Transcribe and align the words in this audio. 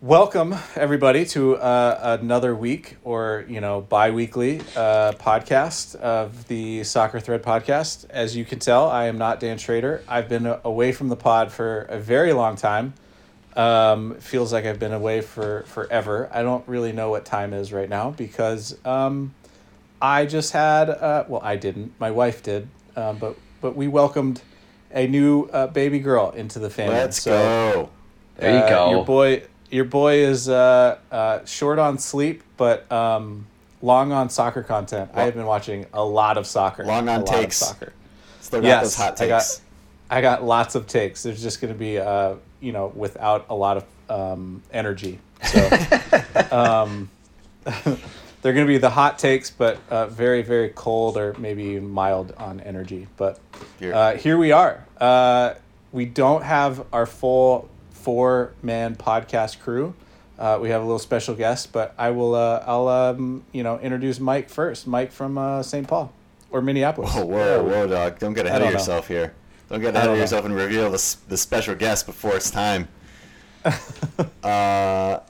Welcome 0.00 0.54
everybody 0.76 1.26
to 1.26 1.56
uh, 1.56 2.18
another 2.20 2.54
week, 2.54 2.98
or 3.02 3.44
you 3.48 3.60
know, 3.60 3.80
bi-weekly 3.80 4.60
uh, 4.76 5.14
podcast 5.14 5.96
of 5.96 6.46
the 6.46 6.84
Soccer 6.84 7.18
Thread 7.18 7.42
podcast. 7.42 8.08
As 8.10 8.36
you 8.36 8.44
can 8.44 8.60
tell, 8.60 8.88
I 8.88 9.06
am 9.06 9.18
not 9.18 9.40
Dan 9.40 9.58
Schrader. 9.58 10.04
I've 10.06 10.28
been 10.28 10.46
away 10.62 10.92
from 10.92 11.08
the 11.08 11.16
pod 11.16 11.50
for 11.50 11.80
a 11.82 11.98
very 11.98 12.32
long 12.32 12.54
time. 12.54 12.94
Um, 13.56 14.14
feels 14.16 14.52
like 14.52 14.64
I've 14.64 14.78
been 14.78 14.92
away 14.92 15.20
for 15.22 15.64
forever. 15.66 16.28
I 16.32 16.42
don't 16.42 16.66
really 16.68 16.92
know 16.92 17.10
what 17.10 17.24
time 17.24 17.52
is 17.52 17.72
right 17.72 17.88
now 17.88 18.10
because 18.12 18.78
um, 18.86 19.34
I 20.00 20.26
just 20.26 20.52
had 20.52 20.88
uh, 20.88 21.24
well, 21.28 21.40
I 21.42 21.56
didn't. 21.56 21.92
My 21.98 22.10
wife 22.12 22.42
did, 22.42 22.68
um, 22.96 23.18
but 23.18 23.36
but 23.60 23.74
we 23.76 23.88
welcomed 23.88 24.40
a 24.92 25.06
new 25.06 25.44
uh, 25.52 25.66
baby 25.66 25.98
girl 25.98 26.30
into 26.30 26.58
the 26.58 26.70
family. 26.70 26.94
Let's 26.96 27.20
So, 27.22 27.30
go. 27.32 27.90
There 28.36 28.52
you 28.52 28.58
uh, 28.58 28.68
go. 28.68 28.90
Your 28.90 29.04
boy, 29.04 29.42
your 29.70 29.84
boy 29.84 30.14
is 30.18 30.48
uh, 30.48 30.98
uh, 31.10 31.44
short 31.44 31.78
on 31.78 31.98
sleep, 31.98 32.42
but 32.56 32.90
um, 32.90 33.46
long 33.82 34.12
on 34.12 34.30
soccer 34.30 34.62
content. 34.62 35.10
I 35.12 35.24
have 35.24 35.34
been 35.34 35.46
watching 35.46 35.86
a 35.92 36.04
lot 36.04 36.38
of 36.38 36.46
soccer. 36.46 36.84
Long 36.84 37.08
on 37.08 37.20
a 37.20 37.24
lot 37.24 37.34
of 37.34 37.40
takes. 37.40 37.56
soccer. 37.56 37.92
Still 38.40 38.60
got 38.62 38.66
Yes, 38.66 38.82
those 38.84 38.94
hot 38.94 39.20
I 39.20 39.26
got- 39.28 39.60
I 40.12 40.20
got 40.22 40.42
lots 40.42 40.74
of 40.74 40.88
takes. 40.88 41.22
There's 41.22 41.40
just 41.40 41.60
going 41.60 41.72
to 41.72 41.78
be, 41.78 41.96
uh, 41.96 42.34
you 42.60 42.72
know, 42.72 42.92
without 42.94 43.46
a 43.48 43.54
lot 43.54 43.76
of 43.76 43.84
um, 44.08 44.62
energy. 44.72 45.18
So 45.44 45.70
um, 46.50 47.10
they're 47.64 48.52
going 48.52 48.66
to 48.66 48.72
be 48.72 48.78
the 48.78 48.90
hot 48.90 49.18
takes, 49.18 49.50
but 49.50 49.78
uh, 49.90 50.06
very, 50.06 50.42
very 50.42 50.70
cold 50.70 51.16
or 51.16 51.34
maybe 51.38 51.78
mild 51.80 52.32
on 52.36 52.60
energy. 52.60 53.06
But 53.16 53.38
Here. 53.78 53.94
uh, 53.94 54.16
here 54.16 54.36
we 54.38 54.52
are. 54.52 54.84
Uh, 55.00 55.54
we 55.92 56.04
don't 56.04 56.42
have 56.42 56.86
our 56.92 57.06
full 57.06 57.68
four 57.90 58.52
man 58.62 58.96
podcast 58.96 59.60
crew. 59.60 59.94
Uh, 60.38 60.58
we 60.60 60.70
have 60.70 60.80
a 60.80 60.84
little 60.84 60.98
special 60.98 61.34
guest, 61.34 61.70
but 61.72 61.94
I 61.98 62.10
will. 62.10 62.34
Uh, 62.34 62.64
I'll 62.66 62.88
um, 62.88 63.44
you 63.52 63.62
know 63.62 63.78
introduce 63.78 64.18
Mike 64.18 64.48
first. 64.48 64.86
Mike 64.86 65.12
from 65.12 65.36
uh, 65.36 65.62
St. 65.62 65.86
Paul 65.86 66.12
or 66.50 66.62
Minneapolis. 66.62 67.14
Whoa, 67.14 67.26
whoa, 67.26 67.62
whoa, 67.62 67.86
dog! 67.86 68.18
Don't 68.18 68.32
get 68.32 68.46
ahead 68.46 68.62
of 68.62 68.66
don't 68.66 68.72
know. 68.72 68.78
yourself 68.78 69.06
here. 69.08 69.34
Don't 69.70 69.80
get 69.80 69.94
ahead 69.94 70.08
of 70.08 70.16
know. 70.16 70.20
yourself 70.20 70.44
and 70.44 70.54
reveal 70.54 70.90
the 70.90 71.16
the 71.28 71.36
special 71.36 71.76
guest 71.76 72.04
before 72.04 72.34
it's 72.34 72.50
time. 72.50 72.88
uh, 74.42 75.20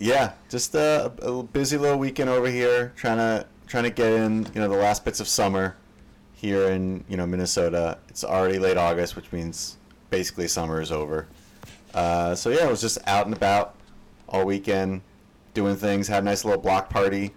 yeah, 0.00 0.32
just 0.50 0.74
a, 0.74 1.12
a 1.22 1.42
busy 1.44 1.78
little 1.78 1.98
weekend 1.98 2.28
over 2.28 2.48
here, 2.48 2.92
trying 2.96 3.18
to 3.18 3.46
trying 3.68 3.84
to 3.84 3.90
get 3.90 4.12
in, 4.12 4.46
you 4.52 4.60
know, 4.60 4.68
the 4.68 4.76
last 4.76 5.04
bits 5.04 5.20
of 5.20 5.28
summer 5.28 5.76
here 6.34 6.70
in 6.70 7.04
you 7.08 7.16
know 7.16 7.24
Minnesota. 7.24 7.98
It's 8.08 8.24
already 8.24 8.58
late 8.58 8.76
August, 8.76 9.14
which 9.14 9.30
means 9.30 9.76
basically 10.10 10.48
summer 10.48 10.80
is 10.80 10.90
over. 10.90 11.28
Uh, 11.94 12.34
so 12.34 12.50
yeah, 12.50 12.64
I 12.64 12.70
was 12.70 12.80
just 12.80 12.98
out 13.06 13.26
and 13.26 13.36
about 13.36 13.76
all 14.28 14.44
weekend, 14.44 15.02
doing 15.54 15.76
things. 15.76 16.08
Had 16.08 16.24
a 16.24 16.26
nice 16.26 16.44
little 16.44 16.60
block 16.60 16.90
party. 16.90 17.32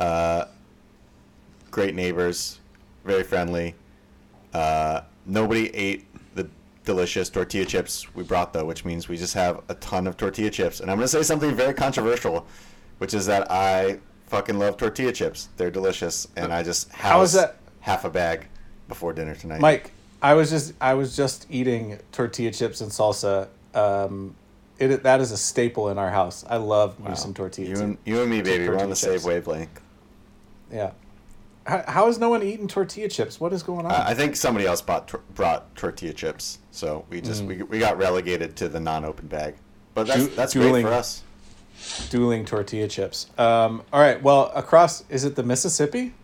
Uh, 0.00 0.46
great 1.70 1.94
neighbors, 1.94 2.58
very 3.04 3.22
friendly. 3.22 3.76
Uh, 4.52 5.02
nobody 5.26 5.74
ate 5.74 6.06
the 6.34 6.48
delicious 6.84 7.28
tortilla 7.30 7.64
chips 7.64 8.12
we 8.14 8.22
brought 8.22 8.52
though, 8.52 8.64
which 8.64 8.84
means 8.84 9.08
we 9.08 9.16
just 9.16 9.34
have 9.34 9.62
a 9.68 9.74
ton 9.76 10.06
of 10.06 10.16
tortilla 10.16 10.50
chips. 10.50 10.80
And 10.80 10.90
I'm 10.90 10.96
gonna 10.96 11.08
say 11.08 11.22
something 11.22 11.54
very 11.54 11.74
controversial, 11.74 12.46
which 12.98 13.14
is 13.14 13.26
that 13.26 13.50
I 13.50 13.98
fucking 14.26 14.58
love 14.58 14.76
tortilla 14.76 15.12
chips. 15.12 15.48
They're 15.56 15.70
delicious, 15.70 16.26
and 16.36 16.52
I 16.52 16.62
just 16.62 16.90
How 16.92 17.22
is 17.22 17.32
that- 17.34 17.56
half 17.80 18.04
a 18.04 18.10
bag 18.10 18.46
before 18.88 19.12
dinner 19.12 19.34
tonight. 19.34 19.60
Mike, 19.60 19.90
I 20.22 20.34
was 20.34 20.50
just 20.50 20.74
I 20.80 20.94
was 20.94 21.16
just 21.16 21.46
eating 21.50 21.98
tortilla 22.12 22.50
chips 22.52 22.80
and 22.80 22.90
salsa. 22.90 23.48
Um, 23.74 24.34
it 24.78 25.02
that 25.02 25.20
is 25.20 25.30
a 25.32 25.36
staple 25.36 25.88
in 25.90 25.98
our 25.98 26.10
house. 26.10 26.44
I 26.48 26.56
love 26.56 26.98
me 26.98 27.08
Wow. 27.08 27.14
some 27.14 27.34
tortilla. 27.34 27.68
You 27.68 27.82
and, 27.82 27.98
you 28.04 28.20
and 28.22 28.30
me, 28.30 28.42
baby, 28.42 28.68
we're 28.68 28.78
on 28.78 28.90
the 28.90 28.96
same 28.96 29.22
wavelength. 29.22 29.80
Yeah. 30.72 30.92
How, 31.66 31.84
how 31.86 32.08
is 32.08 32.18
no 32.18 32.28
one 32.28 32.42
eating 32.42 32.66
tortilla 32.68 33.08
chips? 33.08 33.38
What 33.40 33.52
is 33.52 33.62
going 33.62 33.86
on? 33.86 33.92
I 33.92 34.10
I 34.10 34.14
think 34.14 34.34
somebody 34.36 34.66
else 34.66 34.80
bought 34.82 35.08
tor- 35.08 35.22
brought 35.34 35.74
tortilla 35.76 36.12
chips, 36.12 36.58
so 36.70 37.04
we 37.08 37.20
just 37.20 37.44
we, 37.44 37.62
we 37.62 37.78
got 37.78 37.96
relegated 37.98 38.56
to 38.56 38.68
the 38.68 38.80
non-open 38.80 39.28
bag. 39.28 39.54
But 39.94 40.06
that's 40.08 40.26
Du- 40.26 40.34
that's 40.34 40.52
dueling. 40.54 40.82
great 40.82 40.92
for 40.92 40.92
us. 40.92 41.22
Dueling 42.10 42.44
tortilla 42.44 42.88
chips. 42.88 43.26
Um, 43.38 43.82
all 43.92 44.00
right. 44.00 44.22
Well, 44.22 44.50
across 44.54 45.04
is 45.08 45.24
it 45.24 45.36
the 45.36 45.42
Mississippi? 45.42 46.14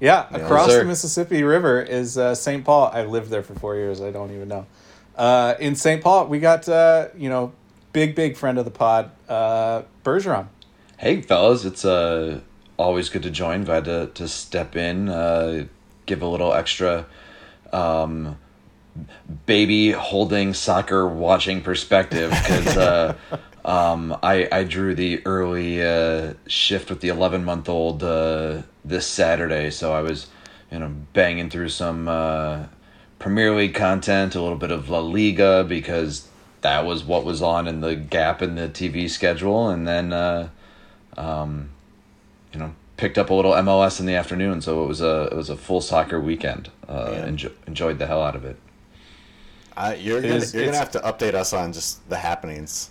Yeah, 0.00 0.26
Yeah. 0.30 0.38
across 0.38 0.66
Yes, 0.68 0.76
sir. 0.76 0.82
the 0.82 0.88
Mississippi 0.88 1.42
River 1.44 1.80
is 1.80 2.18
uh, 2.18 2.34
St. 2.34 2.64
Paul. 2.64 2.90
I 2.92 3.04
lived 3.04 3.30
there 3.30 3.42
for 3.42 3.54
four 3.54 3.76
years. 3.76 4.00
I 4.00 4.10
don't 4.10 4.32
even 4.32 4.48
know. 4.48 4.66
Uh, 5.16 5.54
in 5.60 5.76
St. 5.76 6.02
Paul, 6.02 6.26
we 6.26 6.40
got 6.40 6.68
uh, 6.68 7.08
you 7.16 7.28
know 7.28 7.52
big 7.92 8.14
big 8.16 8.36
friend 8.36 8.58
of 8.58 8.64
the 8.64 8.70
pod, 8.72 9.10
uh, 9.28 9.82
Bergeron. 10.04 10.48
Hey, 10.98 11.20
fellas, 11.22 11.64
it's 11.64 11.84
uh, 11.84 12.40
always 12.76 13.08
good 13.08 13.22
to 13.22 13.30
join. 13.30 13.64
Glad 13.64 13.84
to, 13.86 14.10
to 14.14 14.28
step 14.28 14.76
in, 14.76 15.08
uh, 15.08 15.66
give 16.06 16.22
a 16.22 16.26
little 16.26 16.52
extra 16.52 17.06
um, 17.72 18.36
baby 19.46 19.90
holding 19.90 20.54
soccer 20.54 21.06
watching 21.06 21.60
perspective 21.60 22.30
because 22.30 22.76
uh, 22.76 23.14
um, 23.64 24.16
I, 24.22 24.48
I 24.50 24.64
drew 24.64 24.94
the 24.94 25.24
early 25.26 25.82
uh, 25.82 26.34
shift 26.46 26.90
with 26.90 27.00
the 27.00 27.08
11 27.08 27.44
month 27.44 27.68
old 27.68 28.02
uh, 28.02 28.62
this 28.84 29.06
Saturday. 29.06 29.70
So 29.70 29.92
I 29.92 30.02
was, 30.02 30.28
you 30.70 30.78
know, 30.78 30.94
banging 31.12 31.50
through 31.50 31.70
some 31.70 32.08
uh, 32.08 32.66
Premier 33.18 33.54
League 33.54 33.74
content, 33.74 34.34
a 34.34 34.42
little 34.42 34.58
bit 34.58 34.70
of 34.70 34.88
La 34.88 35.00
Liga 35.00 35.64
because 35.64 36.28
that 36.60 36.86
was 36.86 37.04
what 37.04 37.24
was 37.24 37.42
on 37.42 37.66
in 37.66 37.80
the 37.80 37.94
gap 37.94 38.42
in 38.42 38.54
the 38.54 38.68
TV 38.68 39.08
schedule. 39.08 39.68
And 39.68 39.86
then, 39.86 40.12
uh, 40.12 40.48
um, 41.16 41.70
you 42.54 42.60
know, 42.60 42.74
picked 42.96 43.18
up 43.18 43.28
a 43.30 43.34
little 43.34 43.52
MLS 43.52 44.00
in 44.00 44.06
the 44.06 44.14
afternoon. 44.14 44.60
So 44.62 44.84
it 44.84 44.86
was 44.86 45.00
a, 45.00 45.28
it 45.32 45.36
was 45.36 45.50
a 45.50 45.56
full 45.56 45.80
soccer 45.80 46.20
weekend. 46.20 46.70
Uh, 46.88 47.10
Yeah. 47.12 47.26
enjo- 47.26 47.52
enjoyed 47.66 47.98
the 47.98 48.06
hell 48.06 48.22
out 48.22 48.36
of 48.36 48.44
it. 48.44 48.56
Uh, 49.76 49.94
you're 49.98 50.20
gonna, 50.22 50.34
is- 50.36 50.54
you're 50.54 50.64
gonna 50.66 50.76
have 50.78 50.92
to 50.92 51.00
update 51.00 51.34
us 51.34 51.52
on 51.52 51.72
just 51.72 52.08
the 52.08 52.16
happenings. 52.16 52.90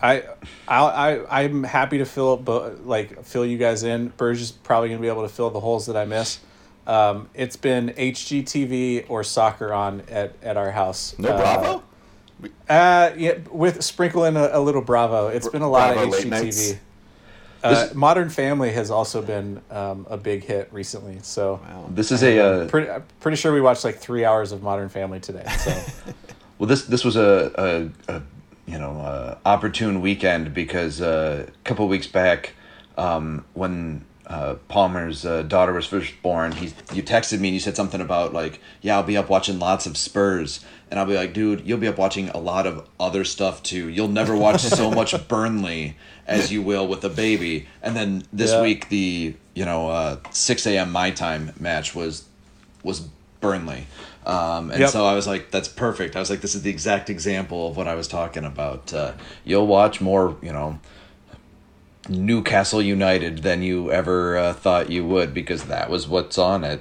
I, 0.00 0.22
I, 0.66 0.78
I, 1.28 1.42
I'm 1.42 1.62
happy 1.64 1.98
to 1.98 2.04
fill 2.04 2.36
bo- 2.36 2.76
like 2.84 3.24
fill 3.24 3.46
you 3.46 3.58
guys 3.58 3.82
in. 3.84 4.08
Berge 4.16 4.40
is 4.40 4.50
probably 4.52 4.88
gonna 4.88 5.00
be 5.00 5.08
able 5.08 5.22
to 5.22 5.28
fill 5.28 5.50
the 5.50 5.60
holes 5.60 5.86
that 5.86 5.96
I 5.96 6.04
miss. 6.04 6.40
Um, 6.86 7.28
it's 7.34 7.56
been 7.56 7.90
HGTV 7.90 9.06
or 9.08 9.22
soccer 9.22 9.72
on 9.72 10.02
at, 10.08 10.34
at 10.42 10.56
our 10.56 10.72
house. 10.72 11.16
No 11.18 11.28
Uh, 11.30 11.36
Bravo. 11.36 11.82
Uh, 12.68 13.10
yeah, 13.16 13.34
with 13.52 13.84
sprinkle 13.84 14.24
in 14.24 14.36
a, 14.36 14.50
a 14.52 14.60
little 14.60 14.82
Bravo. 14.82 15.28
It's 15.28 15.46
been 15.48 15.62
a 15.62 15.70
lot 15.70 15.94
Bravo 15.94 16.08
of 16.08 16.12
late 16.12 16.26
HGTV. 16.26 16.78
Nights? 17.62 17.78
Uh, 17.80 17.86
This- 17.86 17.94
Modern 17.94 18.28
Family 18.30 18.72
has 18.72 18.90
also 18.90 19.22
been 19.22 19.60
um, 19.70 20.06
a 20.10 20.16
big 20.16 20.44
hit 20.44 20.68
recently. 20.72 21.18
So 21.22 21.60
Wow. 21.64 21.86
This 21.90 22.12
is 22.12 22.22
a, 22.22 22.38
uh, 22.38 22.66
pretty, 22.68 22.90
I'm 22.90 23.04
pretty 23.20 23.36
sure 23.36 23.52
we 23.52 23.60
watched 23.60 23.84
like 23.84 23.98
three 23.98 24.24
hours 24.24 24.52
of 24.52 24.62
Modern 24.62 24.88
Family 24.88 25.20
today. 25.20 25.44
So 25.58 25.70
Well, 26.58 26.68
this 26.68 26.84
this 26.84 27.04
was 27.04 27.16
a, 27.16 27.90
a, 28.08 28.14
a 28.16 28.22
you 28.66 28.78
know 28.78 29.00
uh, 29.00 29.38
opportune 29.44 30.00
weekend 30.00 30.54
because 30.54 31.00
uh, 31.00 31.46
a 31.48 31.64
couple 31.64 31.88
weeks 31.88 32.06
back, 32.06 32.52
um, 32.96 33.44
when 33.54 34.04
uh, 34.32 34.54
Palmer's 34.68 35.24
uh, 35.26 35.42
daughter 35.42 35.72
was 35.72 35.86
first 35.86 36.14
born, 36.22 36.52
he 36.52 36.66
you 36.94 37.02
texted 37.02 37.38
me 37.40 37.48
and 37.48 37.54
you 37.54 37.60
said 37.60 37.76
something 37.76 38.00
about 38.00 38.32
like, 38.32 38.60
yeah, 38.80 38.96
I'll 38.96 39.02
be 39.02 39.16
up 39.16 39.28
watching 39.28 39.58
lots 39.58 39.86
of 39.86 39.96
Spurs, 39.96 40.64
and 40.90 40.98
I'll 40.98 41.06
be 41.06 41.14
like, 41.14 41.34
dude, 41.34 41.66
you'll 41.66 41.78
be 41.78 41.88
up 41.88 41.98
watching 41.98 42.28
a 42.30 42.38
lot 42.38 42.66
of 42.66 42.88
other 42.98 43.24
stuff 43.24 43.62
too. 43.62 43.88
You'll 43.88 44.08
never 44.08 44.36
watch 44.36 44.62
so 44.62 44.90
much 45.00 45.14
Burnley 45.28 45.96
as 46.26 46.50
you 46.52 46.62
will 46.62 46.86
with 46.88 47.04
a 47.04 47.08
baby. 47.10 47.66
And 47.82 47.94
then 47.94 48.24
this 48.32 48.52
Yeah. 48.52 48.62
week, 48.62 48.88
the 48.88 49.34
you 49.54 49.64
know 49.64 49.88
uh, 49.90 50.16
six 50.30 50.66
a.m. 50.66 50.90
my 50.92 51.10
time 51.10 51.52
match 51.60 51.94
was 51.94 52.24
was 52.82 53.08
Burnley. 53.40 53.86
Um, 54.24 54.70
and 54.70 54.80
Yep. 54.80 54.90
so 54.90 55.04
I 55.04 55.14
was 55.14 55.26
like, 55.26 55.50
that's 55.50 55.66
perfect. 55.68 56.14
I 56.14 56.20
was 56.20 56.30
like, 56.30 56.40
this 56.42 56.54
is 56.54 56.62
the 56.62 56.70
exact 56.70 57.10
example 57.10 57.68
of 57.68 57.76
what 57.76 57.88
I 57.88 57.96
was 57.96 58.06
talking 58.06 58.44
about. 58.44 58.92
Uh, 58.94 59.12
you'll 59.44 59.66
watch 59.66 60.00
more, 60.00 60.36
you 60.40 60.52
know, 60.52 60.78
Newcastle 62.08 62.82
United 62.82 63.38
than 63.38 63.62
you 63.62 63.90
ever 63.90 64.36
uh, 64.36 64.52
thought 64.52 64.90
you 64.90 65.06
would 65.06 65.32
because 65.32 65.64
that 65.64 65.88
was 65.88 66.08
what's 66.08 66.38
on 66.38 66.64
at 66.64 66.80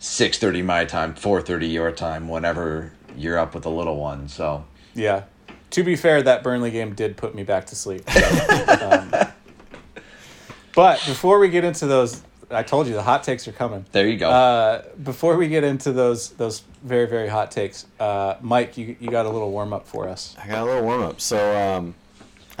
6.30 0.00 0.64
my 0.64 0.84
time, 0.84 1.14
4.30 1.14 1.72
your 1.72 1.92
time, 1.92 2.28
whenever 2.28 2.92
you're 3.16 3.38
up 3.38 3.54
with 3.54 3.66
a 3.66 3.70
little 3.70 3.96
one. 3.96 4.28
So 4.28 4.64
yeah. 4.94 5.24
To 5.70 5.84
be 5.84 5.94
fair, 5.94 6.22
that 6.22 6.42
Burnley 6.42 6.70
game 6.70 6.94
did 6.94 7.16
put 7.16 7.34
me 7.34 7.44
back 7.44 7.66
to 7.66 7.76
sleep. 7.76 8.08
So, 8.10 8.76
um, 8.90 9.12
but 10.74 11.02
before 11.06 11.38
we 11.38 11.48
get 11.48 11.62
into 11.62 11.86
those, 11.86 12.22
I 12.50 12.64
told 12.64 12.88
you 12.88 12.94
the 12.94 13.02
hot 13.02 13.22
takes 13.22 13.46
are 13.46 13.52
coming. 13.52 13.84
there 13.92 14.08
you 14.08 14.16
go. 14.16 14.30
Uh, 14.30 14.82
before 15.04 15.36
we 15.36 15.46
get 15.46 15.62
into 15.62 15.92
those 15.92 16.30
those 16.30 16.64
very 16.82 17.06
very 17.06 17.28
hot 17.28 17.52
takes, 17.52 17.86
uh, 18.00 18.34
Mike, 18.40 18.76
you 18.76 18.96
you 18.98 19.10
got 19.10 19.26
a 19.26 19.28
little 19.28 19.52
warm 19.52 19.72
up 19.72 19.86
for 19.86 20.08
us. 20.08 20.34
I 20.42 20.48
got 20.48 20.62
a 20.62 20.64
little 20.64 20.82
warm 20.82 21.02
up. 21.02 21.20
So 21.20 21.56
um, 21.56 21.94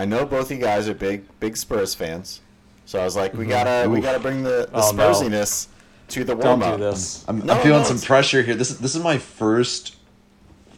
I 0.00 0.06
know 0.06 0.24
both 0.24 0.50
of 0.50 0.56
you 0.56 0.62
guys 0.62 0.88
are 0.88 0.94
big 0.94 1.24
big 1.40 1.56
Spurs 1.58 1.94
fans, 1.94 2.40
so 2.86 2.98
I 2.98 3.04
was 3.04 3.16
like, 3.16 3.34
we 3.34 3.44
gotta 3.44 3.86
we 3.88 4.00
gotta 4.00 4.18
bring 4.18 4.42
the, 4.42 4.66
the 4.72 4.80
Oh, 4.80 4.92
no. 4.92 5.10
Spursiness 5.10 5.66
to 6.08 6.24
the 6.24 6.34
Don't 6.34 6.58
warm 6.60 6.62
up. 6.62 6.78
do 6.78 6.84
this. 6.84 7.22
I'm, 7.28 7.40
No, 7.44 7.52
I'm 7.52 7.62
feeling 7.62 7.82
no, 7.82 7.88
some 7.88 8.00
pressure 8.00 8.40
here. 8.42 8.54
This 8.54 8.70
is 8.70 8.78
this 8.78 8.94
is 8.96 9.02
my 9.02 9.18
first 9.18 9.96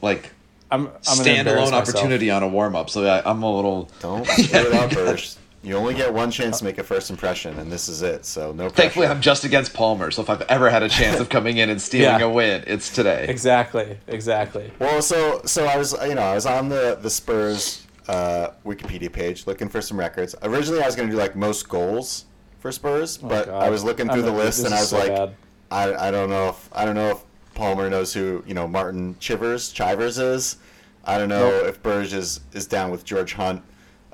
like 0.02 0.32
I'm, 0.72 0.88
I'm 0.88 0.92
gonna 1.19 1.22
standalone 1.22 1.70
myself. 1.70 1.72
opportunity 1.88 2.30
on 2.32 2.42
a 2.42 2.48
warm 2.48 2.74
up, 2.74 2.90
so 2.90 3.06
I, 3.06 3.22
I'm 3.30 3.44
a 3.44 3.54
little. 3.54 3.88
Don't 4.00 4.26
screw 4.38 4.58
it 4.60 4.72
up, 4.74 4.90
Bursch. 4.90 5.36
You 5.64 5.76
only 5.76 5.94
get 5.94 6.12
one 6.12 6.32
chance 6.32 6.58
to 6.58 6.64
make 6.64 6.78
a 6.78 6.82
first 6.82 7.08
impression, 7.08 7.56
and 7.60 7.70
this 7.70 7.88
is 7.88 8.02
it. 8.02 8.24
So 8.26 8.50
no 8.50 8.64
pressure. 8.64 8.74
Thankfully, 8.74 9.06
I'm 9.06 9.20
just 9.20 9.44
against 9.44 9.72
Palmer, 9.72 10.10
so 10.10 10.20
if 10.20 10.28
I've 10.28 10.42
ever 10.42 10.69
had 10.69 10.82
a 10.82 10.88
chance 10.88 11.20
of 11.20 11.28
coming 11.28 11.58
in 11.58 11.70
and 11.70 11.80
stealing 11.88 12.19
Yeah. 12.19 12.26
a 12.26 12.28
win, 12.28 12.64
it's 12.66 12.90
today. 12.92 13.26
Exactly, 13.28 13.98
exactly. 14.08 14.72
Well, 14.80 15.00
so 15.00 15.42
so 15.44 15.66
I 15.66 15.76
was 15.76 15.94
you 16.04 16.16
know 16.16 16.22
I 16.22 16.34
was 16.34 16.46
on 16.46 16.69
the 16.69 16.98
the 17.00 17.10
Spurs 17.10 17.81
uh, 18.08 18.50
Wikipedia 18.64 19.12
page 19.12 19.46
looking 19.46 19.69
for 19.69 19.81
some 19.81 19.99
records. 19.99 20.34
Originally, 20.43 20.82
I 20.82 20.87
was 20.87 20.96
going 20.96 21.08
to 21.08 21.14
do 21.14 21.19
like 21.19 21.37
most 21.37 21.69
goals 21.69 22.26
for 22.60 22.72
Spurs, 22.72 23.19
but 23.19 23.49
Oh, 23.49 23.52
God. 23.52 23.62
I 23.62 23.70
was 23.70 23.84
looking 23.84 24.08
through 24.08 24.22
the 24.22 24.32
list 24.32 24.64
and 24.64 24.75
I 24.75 24.81
was 24.81 24.90
so 24.90 24.99
like, 24.99 25.08
bad. 25.08 25.34
I, 25.70 26.08
I 26.08 26.10
don't 26.10 26.31
know 26.31 26.49
if 26.49 26.69
I 26.72 26.84
don't 26.84 26.94
know 26.94 27.10
if 27.10 27.25
Palmer 27.54 27.88
knows 27.88 28.12
who 28.12 28.43
you 28.46 28.54
know 28.54 28.69
Martin 28.69 29.16
Chivers 29.19 29.72
Chivers 29.72 30.19
is. 30.19 30.56
I 31.04 31.19
don't 31.19 31.28
know 31.28 31.50
Nope. 31.50 31.66
if 31.66 31.82
Burge 31.82 32.12
is 32.12 32.40
is 32.52 32.66
down 32.66 32.90
with 32.90 33.04
George 33.04 33.32
Hunt. 33.34 33.62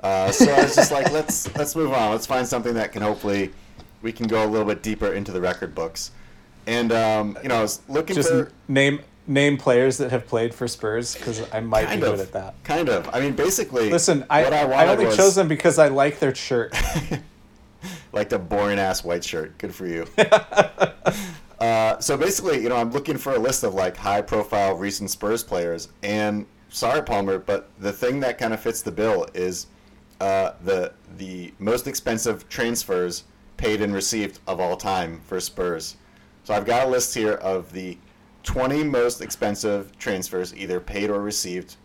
Uh, 0.01 0.31
so 0.31 0.49
I 0.51 0.63
was 0.63 0.75
just 0.75 0.91
like, 0.91 1.11
let's 1.11 1.53
let's 1.55 1.75
move 1.75 1.91
on. 1.93 2.11
Let's 2.11 2.25
find 2.25 2.47
something 2.47 2.73
that 2.75 2.91
can 2.91 3.01
hopefully 3.01 3.51
we 4.01 4.11
can 4.11 4.27
go 4.27 4.43
a 4.43 4.47
little 4.47 4.65
bit 4.65 4.81
deeper 4.81 5.13
into 5.13 5.31
the 5.31 5.41
record 5.41 5.75
books. 5.75 6.11
And 6.65 6.91
um, 6.91 7.37
you 7.43 7.49
know, 7.49 7.57
I 7.57 7.61
was 7.61 7.81
looking 7.89 8.15
Just 8.15 8.29
for 8.29 8.51
name 8.67 9.01
name 9.29 9.57
players 9.57 9.97
that 9.99 10.09
have 10.11 10.27
played 10.27 10.53
for 10.53 10.67
Spurs 10.67 11.13
because 11.13 11.41
I 11.53 11.59
might 11.59 11.85
kind 11.85 12.01
be 12.01 12.07
of 12.07 12.17
good 12.17 12.25
at 12.25 12.33
that. 12.33 12.61
Kind 12.63 12.89
of. 12.89 13.07
I 13.13 13.19
mean, 13.19 13.33
basically. 13.33 13.89
Listen, 13.89 14.25
I, 14.29 14.43
I, 14.43 14.63
I, 14.63 14.87
only 14.87 15.05
was, 15.05 15.15
chose 15.15 15.35
them 15.35 15.47
because 15.47 15.77
I 15.77 15.87
like 15.87 16.19
their 16.19 16.33
shirt. 16.33 16.75
like 18.11 18.29
the 18.29 18.39
boring 18.39 18.79
ass 18.79 19.03
white 19.03 19.23
shirt. 19.23 19.57
Good 19.59 19.73
for 19.73 19.85
you. 19.85 20.07
uh, 21.59 21.99
so 21.99 22.17
basically, 22.17 22.63
you 22.63 22.69
know, 22.69 22.75
I'm 22.75 22.91
looking 22.91 23.17
for 23.17 23.33
a 23.35 23.39
list 23.39 23.63
of 23.63 23.75
like 23.75 23.95
high 23.95 24.23
profile 24.23 24.73
recent 24.73 25.11
Spurs 25.11 25.43
players, 25.43 25.89
and 26.01 26.47
sorry, 26.69 27.03
Palmer, 27.03 27.37
but 27.37 27.69
the 27.79 27.93
thing 27.93 28.19
that 28.21 28.39
kind 28.39 28.53
of 28.53 28.59
fits 28.59 28.81
the 28.81 28.91
bill 28.91 29.27
is 29.35 29.67
uh, 30.19 30.53
the 30.63 30.91
the 31.17 31.53
most 31.59 31.87
expensive 31.87 32.49
transfers 32.49 33.25
paid 33.57 33.81
and 33.81 33.93
received 33.93 34.39
of 34.47 34.59
all 34.59 34.75
time 34.75 35.21
for 35.27 35.39
Spurs. 35.39 35.97
So 36.45 36.55
I've 36.55 36.65
got 36.65 36.87
a 36.87 36.89
list 36.89 37.13
here 37.13 37.33
of 37.33 37.71
the 37.71 37.97
20 38.49 38.83
most 38.83 39.21
expensive 39.21 39.95
transfers, 39.99 40.55
either 40.55 40.79
paid 40.79 41.11
or 41.11 41.21
received, 41.21 41.75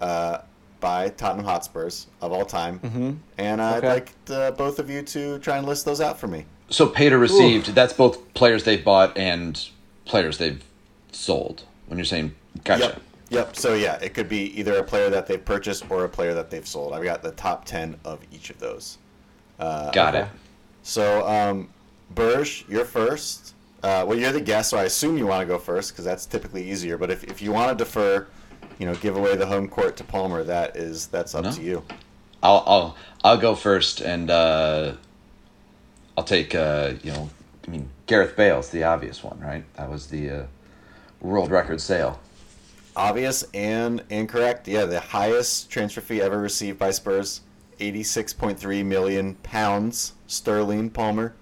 uh, 0.00 0.38
by 0.80 1.10
Tottenham 1.10 1.44
Hotspurs 1.44 2.06
of 2.22 2.32
all 2.32 2.46
time. 2.46 2.78
Mm-hmm. 2.78 3.12
And 3.36 3.60
I'd 3.60 3.78
Okay. 3.84 3.88
like 3.88 4.12
uh, 4.30 4.52
both 4.52 4.78
of 4.78 4.88
you 4.88 5.02
to 5.02 5.38
try 5.40 5.58
and 5.58 5.66
list 5.66 5.84
those 5.84 6.00
out 6.00 6.18
for 6.18 6.26
me. 6.26 6.46
So 6.70 6.86
paid 6.86 7.12
or 7.12 7.18
received, 7.18 7.74
that's 7.74 7.92
both 7.92 8.32
players 8.32 8.64
they've 8.64 8.82
bought 8.82 9.18
and 9.18 9.62
players 10.06 10.38
they've 10.38 10.64
sold. 11.12 11.64
When 11.88 11.98
you're 11.98 12.06
saying, 12.06 12.34
gotcha. 12.64 12.84
Yep. 12.84 13.02
Yep. 13.28 13.56
So 13.56 13.74
yeah, 13.74 13.96
it 13.96 14.14
could 14.14 14.30
be 14.30 14.58
either 14.58 14.78
a 14.78 14.82
player 14.82 15.10
that 15.10 15.26
they've 15.26 15.44
purchased 15.44 15.90
or 15.90 16.04
a 16.04 16.08
player 16.08 16.32
that 16.32 16.48
they've 16.48 16.66
sold. 16.66 16.94
I've 16.94 17.04
got 17.04 17.22
the 17.22 17.32
top 17.32 17.66
10 17.66 17.96
of 18.06 18.20
each 18.32 18.48
of 18.48 18.58
those. 18.58 18.96
Got 19.58 20.14
Okay. 20.14 20.20
it. 20.22 20.28
So, 20.84 21.28
um, 21.28 21.68
Berge, 22.14 22.64
you're 22.66 22.86
first. 22.86 23.52
Uh, 23.82 24.04
well, 24.06 24.18
you're 24.18 24.32
the 24.32 24.40
guest, 24.40 24.70
so 24.70 24.76
I 24.78 24.84
assume 24.84 25.16
you 25.16 25.26
want 25.26 25.40
to 25.42 25.46
go 25.46 25.58
first 25.58 25.92
because 25.92 26.04
that's 26.04 26.26
typically 26.26 26.68
easier. 26.68 26.98
But 26.98 27.10
if, 27.10 27.22
if 27.24 27.40
you 27.40 27.52
want 27.52 27.70
to 27.76 27.84
defer, 27.84 28.26
you 28.78 28.86
know, 28.86 28.94
give 28.96 29.16
away 29.16 29.36
the 29.36 29.46
home 29.46 29.68
court 29.68 29.96
to 29.98 30.04
Palmer, 30.04 30.42
that 30.44 30.76
is 30.76 31.06
that's 31.06 31.34
up 31.34 31.44
No. 31.44 31.52
to 31.52 31.62
you. 31.62 31.84
I'll 32.42 32.64
I'll 32.66 32.96
I'll 33.24 33.38
go 33.38 33.54
first, 33.54 34.00
and 34.00 34.30
uh, 34.30 34.94
I'll 36.16 36.24
take 36.24 36.54
uh, 36.54 36.94
you 37.02 37.12
know, 37.12 37.30
I 37.66 37.70
mean 37.70 37.88
Gareth 38.06 38.36
Bale's 38.36 38.70
the 38.70 38.84
obvious 38.84 39.22
one, 39.22 39.38
right? 39.40 39.64
That 39.74 39.90
was 39.90 40.08
the 40.08 40.30
uh, 40.30 40.46
world 41.20 41.50
record 41.50 41.80
sale. 41.80 42.20
Obvious 42.96 43.44
and 43.54 44.02
incorrect. 44.10 44.66
Yeah, 44.66 44.84
the 44.86 44.98
highest 45.00 45.70
transfer 45.70 46.00
fee 46.00 46.20
ever 46.20 46.38
received 46.38 46.80
by 46.80 46.90
Spurs, 46.90 47.42
eighty-six 47.78 48.32
point 48.32 48.58
three 48.58 48.82
million 48.82 49.34
pounds 49.36 50.14
sterling. 50.26 50.90
Palmer, 50.90 51.34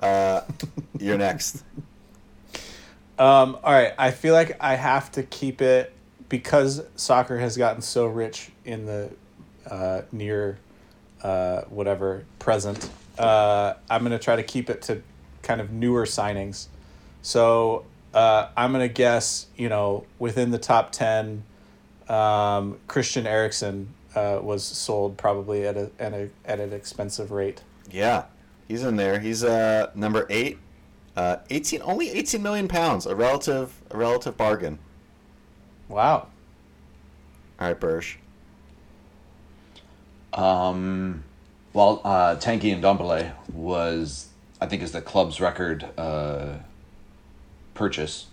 uh, 0.00 0.42
you're 0.98 1.18
next. 1.18 1.64
Um, 3.18 3.58
all 3.64 3.72
right, 3.72 3.94
I 3.98 4.12
feel 4.12 4.32
like 4.32 4.56
I 4.60 4.76
have 4.76 5.10
to 5.12 5.24
keep 5.24 5.60
it 5.60 5.92
because 6.28 6.82
soccer 6.94 7.38
has 7.38 7.56
gotten 7.56 7.82
so 7.82 8.06
rich 8.06 8.50
in 8.64 8.86
the 8.86 9.10
uh, 9.68 10.02
near 10.12 10.58
uh, 11.22 11.62
whatever 11.62 12.24
present. 12.38 12.88
Uh, 13.18 13.74
I'm 13.90 14.02
gonna 14.02 14.18
try 14.18 14.36
to 14.36 14.44
keep 14.44 14.70
it 14.70 14.82
to 14.82 15.02
kind 15.42 15.60
of 15.60 15.72
newer 15.72 16.04
signings. 16.04 16.68
So 17.22 17.84
uh, 18.14 18.48
I'm 18.56 18.70
gonna 18.70 18.88
guess, 18.88 19.46
you 19.56 19.68
know, 19.68 20.04
within 20.18 20.52
the 20.52 20.58
top 20.58 20.92
ten, 20.92 21.42
um, 22.08 22.78
Christian 22.86 23.26
Eriksen 23.26 23.92
uh, 24.14 24.38
was 24.40 24.62
sold 24.62 25.16
probably 25.16 25.66
at 25.66 25.76
a, 25.76 25.90
at 25.98 26.12
a 26.12 26.30
at 26.44 26.60
an 26.60 26.72
expensive 26.72 27.32
rate. 27.32 27.62
Yeah, 27.90 28.24
he's 28.68 28.82
in 28.82 28.96
there. 28.96 29.18
He's 29.18 29.42
uh 29.42 29.90
number 29.94 30.26
eight. 30.30 30.58
Uh, 31.16 31.38
eighteen, 31.50 31.82
only 31.82 32.10
eighteen 32.10 32.42
million 32.44 32.68
pounds. 32.68 33.04
A 33.04 33.16
relative, 33.16 33.72
a 33.90 33.96
relative 33.96 34.36
bargain. 34.36 34.78
Wow. 35.88 36.28
All 37.58 37.66
right, 37.66 37.80
Bursch. 37.80 38.18
Um, 40.32 41.24
well, 41.72 42.00
uh, 42.04 42.36
Tanguy 42.36 42.80
Ndombele 42.80 43.32
was, 43.52 44.28
I 44.60 44.66
think, 44.66 44.82
is 44.82 44.92
the 44.92 45.02
club's 45.02 45.40
record 45.40 45.88
uh, 45.98 46.58
purchase. 47.74 48.26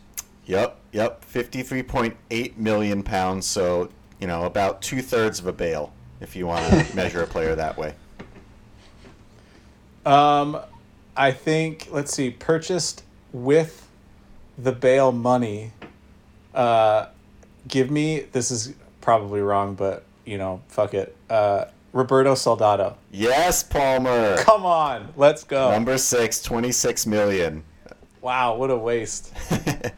Yep, 0.45 0.77
yep. 0.91 1.23
Fifty-three 1.25 1.81
point 1.81 2.15
eight 2.29 2.55
million 2.59 3.01
pounds. 3.01 3.47
So 3.47 3.89
you 4.19 4.27
know, 4.27 4.43
about 4.43 4.81
two 4.83 5.01
thirds 5.01 5.39
of 5.39 5.47
a 5.47 5.53
Bale, 5.53 5.91
if 6.21 6.35
you 6.35 6.45
want 6.45 6.65
to 6.71 6.95
measure 6.95 7.23
a 7.23 7.27
player 7.27 7.55
that 7.55 7.77
way. 7.77 7.95
Um, 10.05 10.59
I 11.15 11.31
think 11.31 11.87
let's 11.91 12.13
see, 12.13 12.29
purchased 12.29 13.03
with 13.33 13.87
the 14.57 14.71
Bale 14.71 15.11
money. 15.11 15.71
Uh, 16.53 17.07
give 17.67 17.89
me 17.89 18.21
this 18.31 18.51
is 18.51 18.73
probably 19.01 19.41
wrong, 19.41 19.75
but 19.75 20.03
you 20.25 20.37
know, 20.37 20.61
fuck 20.67 20.93
it. 20.93 21.15
Uh, 21.29 21.65
Roberto 21.93 22.35
Soldado. 22.35 22.97
Yes, 23.11 23.63
Palmer. 23.63 24.37
Come 24.39 24.65
on, 24.65 25.13
let's 25.15 25.43
go. 25.43 25.71
Number 25.71 25.97
six, 25.97 26.41
26 26.41 27.05
million. 27.07 27.63
Wow, 28.21 28.55
what 28.57 28.69
a 28.69 28.77
waste. 28.77 29.33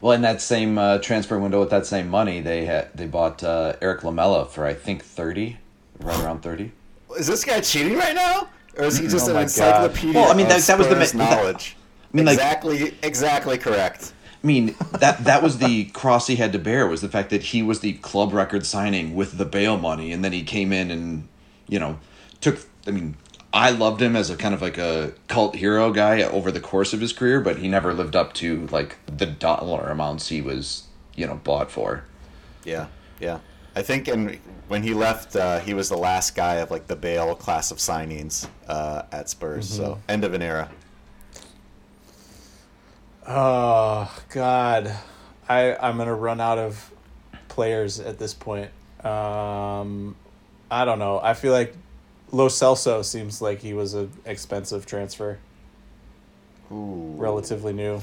Well, 0.00 0.12
in 0.12 0.22
that 0.22 0.40
same 0.40 0.78
uh, 0.78 0.98
transfer 0.98 1.38
window 1.38 1.58
with 1.60 1.70
that 1.70 1.84
same 1.84 2.08
money, 2.08 2.40
they 2.40 2.66
had 2.66 2.90
they 2.94 3.06
bought 3.06 3.42
uh, 3.42 3.74
Erik 3.80 4.04
Lamela 4.04 4.46
for 4.46 4.64
I 4.64 4.74
think 4.74 5.02
thirty, 5.04 5.56
right 5.98 6.20
around 6.22 6.42
thirty. 6.42 6.72
Is 7.16 7.26
this 7.26 7.44
guy 7.44 7.60
cheating 7.60 7.96
right 7.96 8.14
now? 8.14 8.48
Or 8.76 8.84
is 8.84 8.98
he 8.98 9.08
just 9.08 9.26
Oh 9.26 9.30
an 9.30 9.34
God. 9.34 9.42
encyclopedia 9.42 10.14
Well, 10.14 10.30
I 10.30 10.34
mean, 10.34 10.48
that- 10.48 10.62
that 10.62 10.78
was 10.78 10.88
the 10.88 10.94
ma- 10.94 11.00
that- 11.04 11.14
knowledge? 11.14 11.76
I 12.12 12.16
mean, 12.16 12.26
like- 12.26 12.34
exactly, 12.34 12.94
exactly 13.02 13.58
correct. 13.58 14.12
I 14.42 14.46
mean 14.46 14.76
that 15.00 15.24
that 15.24 15.42
was 15.42 15.58
the 15.58 15.86
cross 15.86 16.28
he 16.28 16.36
had 16.36 16.52
to 16.52 16.60
bear 16.60 16.86
was 16.86 17.00
the 17.00 17.08
fact 17.08 17.30
that 17.30 17.42
he 17.42 17.60
was 17.60 17.80
the 17.80 17.94
club 17.94 18.32
record 18.32 18.64
signing 18.64 19.16
with 19.16 19.36
the 19.36 19.44
Bale 19.44 19.76
money, 19.76 20.12
and 20.12 20.24
then 20.24 20.32
he 20.32 20.44
came 20.44 20.72
in 20.72 20.92
and 20.92 21.26
you 21.68 21.80
know 21.80 21.98
took. 22.40 22.60
I 22.86 22.92
mean, 22.92 23.16
I 23.52 23.70
loved 23.70 24.00
him 24.00 24.14
as 24.14 24.30
a 24.30 24.36
kind 24.36 24.54
of 24.54 24.62
like 24.62 24.78
a 24.78 25.12
cult 25.26 25.56
hero 25.56 25.90
guy 25.90 26.22
over 26.22 26.52
the 26.52 26.60
course 26.60 26.92
of 26.92 27.00
his 27.00 27.12
career, 27.12 27.40
but 27.40 27.58
he 27.58 27.66
never 27.66 27.92
lived 27.92 28.14
up 28.14 28.32
to 28.34 28.68
like 28.70 28.96
the 29.06 29.26
dollar 29.26 29.88
amounts 29.90 30.28
he 30.28 30.40
was 30.40 30.84
you 31.16 31.26
know 31.26 31.40
bought 31.42 31.68
for. 31.72 32.04
Yeah, 32.64 32.86
yeah. 33.20 33.38
I 33.74 33.82
think 33.82 34.06
and 34.06 34.38
when 34.68 34.82
he 34.82 34.94
left, 34.94 35.34
uh, 35.34 35.58
he 35.60 35.74
was 35.74 35.88
the 35.88 35.96
last 35.96 36.34
guy 36.34 36.56
of 36.56 36.70
like 36.70 36.86
the 36.86 36.96
Bale 36.96 37.34
class 37.34 37.70
of 37.70 37.78
signings 37.78 38.46
uh, 38.68 39.02
at 39.10 39.28
Spurs. 39.28 39.68
So 39.68 39.98
end 40.08 40.24
of 40.24 40.34
an 40.34 40.42
era. 40.42 40.70
Oh 43.26 44.14
God, 44.30 44.94
I 45.48 45.74
I'm 45.76 45.96
gonna 45.98 46.14
run 46.14 46.40
out 46.40 46.58
of 46.58 46.92
players 47.48 47.98
at 47.98 48.18
this 48.18 48.34
point. 48.34 48.70
Um, 49.04 50.16
I 50.70 50.84
don't 50.84 50.98
know. 50.98 51.20
I 51.22 51.34
feel 51.34 51.52
like 51.52 51.74
Lo 52.30 52.48
Celso 52.48 53.04
seems 53.04 53.40
like 53.40 53.60
he 53.60 53.72
was 53.72 53.94
an 53.94 54.10
expensive 54.24 54.86
transfer, 54.86 55.38
Ooh. 56.70 57.14
relatively 57.16 57.72
new. 57.72 58.00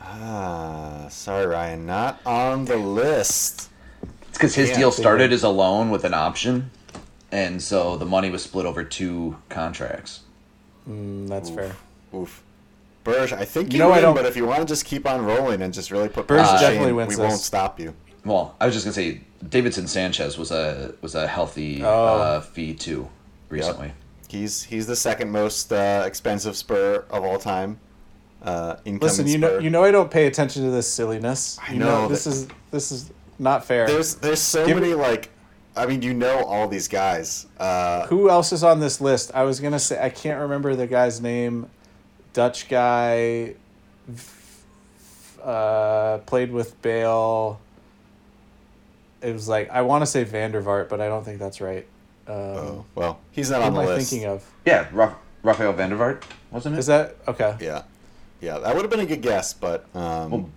Ah, 0.00 1.06
sorry, 1.10 1.46
Ryan, 1.46 1.86
not 1.86 2.20
on 2.24 2.64
the 2.66 2.76
list. 2.76 3.70
It's 4.36 4.42
because 4.42 4.54
his 4.54 4.68
Yeah, 4.68 4.76
deal 4.76 4.92
started 4.92 5.32
as 5.32 5.44
a 5.44 5.48
loan 5.48 5.88
with 5.90 6.04
an 6.04 6.12
option, 6.12 6.70
and 7.32 7.62
so 7.62 7.96
the 7.96 8.04
money 8.04 8.28
was 8.28 8.42
split 8.42 8.66
over 8.66 8.84
two 8.84 9.38
contracts. 9.48 10.20
Mm, 10.86 11.26
that's 11.26 11.48
fair. 11.48 11.74
Oof. 12.14 12.42
Berge, 13.02 13.32
I 13.32 13.46
think 13.46 13.72
you, 13.72 13.78
You 13.78 13.84
know, 13.84 13.92
I 13.92 14.02
don't- 14.02 14.14
but 14.14 14.26
if 14.26 14.36
you 14.36 14.44
want 14.44 14.60
to 14.60 14.66
just 14.66 14.84
keep 14.84 15.08
on 15.08 15.24
rolling 15.24 15.62
and 15.62 15.72
just 15.72 15.90
really 15.90 16.10
put 16.10 16.26
Berge 16.26 16.40
pressure, 16.46 16.58
definitely 16.66 16.92
we 16.92 16.98
wins 17.06 17.16
won't 17.16 17.40
stop 17.40 17.80
you. 17.80 17.94
Well, 18.26 18.54
I 18.60 18.66
was 18.66 18.74
just 18.74 18.84
gonna 18.84 18.92
say 18.92 19.22
Davinson 19.42 19.88
Sanchez 19.88 20.36
was 20.36 20.50
a 20.50 20.92
was 21.00 21.14
a 21.14 21.26
healthy 21.26 21.82
Oh. 21.82 21.88
uh, 21.88 22.40
fee 22.42 22.74
too 22.74 23.08
recently. 23.48 23.92
He's 24.28 24.64
he's 24.64 24.86
the 24.86 24.96
second 24.96 25.30
most 25.30 25.72
uh, 25.72 26.02
expensive 26.04 26.56
Spur 26.58 27.06
of 27.08 27.24
all 27.24 27.38
time. 27.38 27.78
Uh, 28.42 28.76
incoming 28.84 29.00
Listen, 29.00 29.26
you 29.28 29.38
know, 29.38 29.58
you 29.60 29.70
know, 29.70 29.82
I 29.82 29.90
don't 29.90 30.10
pay 30.10 30.26
attention 30.26 30.62
to 30.64 30.70
this 30.70 30.92
silliness. 30.92 31.58
I 31.66 31.72
You 31.72 31.78
know 31.78 32.06
this 32.08 32.24
that- 32.24 32.30
is 32.32 32.48
this 32.70 32.92
is 32.92 33.10
not 33.38 33.64
fair. 33.64 33.86
There's 33.86 34.16
there's 34.16 34.40
so 34.40 34.66
Give- 34.66 34.76
many 34.76 34.94
like, 34.94 35.30
I 35.76 35.86
mean, 35.86 36.02
you 36.02 36.14
know 36.14 36.44
all 36.44 36.68
these 36.68 36.88
guys. 36.88 37.46
Uh, 37.58 38.06
Who 38.06 38.30
else 38.30 38.52
is 38.52 38.62
on 38.64 38.80
this 38.80 39.00
list? 39.00 39.30
I 39.34 39.42
was 39.44 39.60
gonna 39.60 39.78
say 39.78 40.02
I 40.02 40.10
can't 40.10 40.40
remember 40.40 40.74
the 40.74 40.86
guy's 40.86 41.20
name. 41.20 41.68
Dutch 42.32 42.68
guy. 42.68 43.54
Uh, 45.42 46.18
played 46.26 46.50
with 46.50 46.80
Bale. 46.82 47.60
It 49.22 49.32
was 49.32 49.48
like 49.48 49.70
I 49.70 49.82
want 49.82 50.02
to 50.02 50.06
say 50.06 50.24
van 50.24 50.50
der 50.52 50.62
Vaart, 50.62 50.88
but 50.88 51.00
I 51.00 51.08
don't 51.08 51.24
think 51.24 51.38
that's 51.38 51.60
right. 51.60 51.86
Um, 52.26 52.34
oh, 52.34 52.84
well, 52.96 53.20
he's 53.30 53.50
not 53.50 53.58
who 53.58 53.62
on 53.62 53.68
am 53.68 53.74
the 53.74 53.80
I 53.92 53.94
list. 53.94 54.10
thinking 54.10 54.28
of? 54.28 54.44
Yeah, 54.64 54.88
Ra- 54.92 55.14
Rafael 55.42 55.72
van 55.72 55.90
der 55.90 55.96
Vaart 55.96 56.22
wasn't 56.50 56.74
it? 56.74 56.78
Is 56.78 56.86
that 56.86 57.16
okay? 57.28 57.56
Yeah, 57.60 57.82
yeah, 58.40 58.58
that 58.58 58.74
would 58.74 58.82
have 58.82 58.90
been 58.90 59.00
a 59.00 59.06
good 59.06 59.22
guess, 59.22 59.52
but 59.54 59.86
um, 59.94 60.30
Well, 60.30 60.50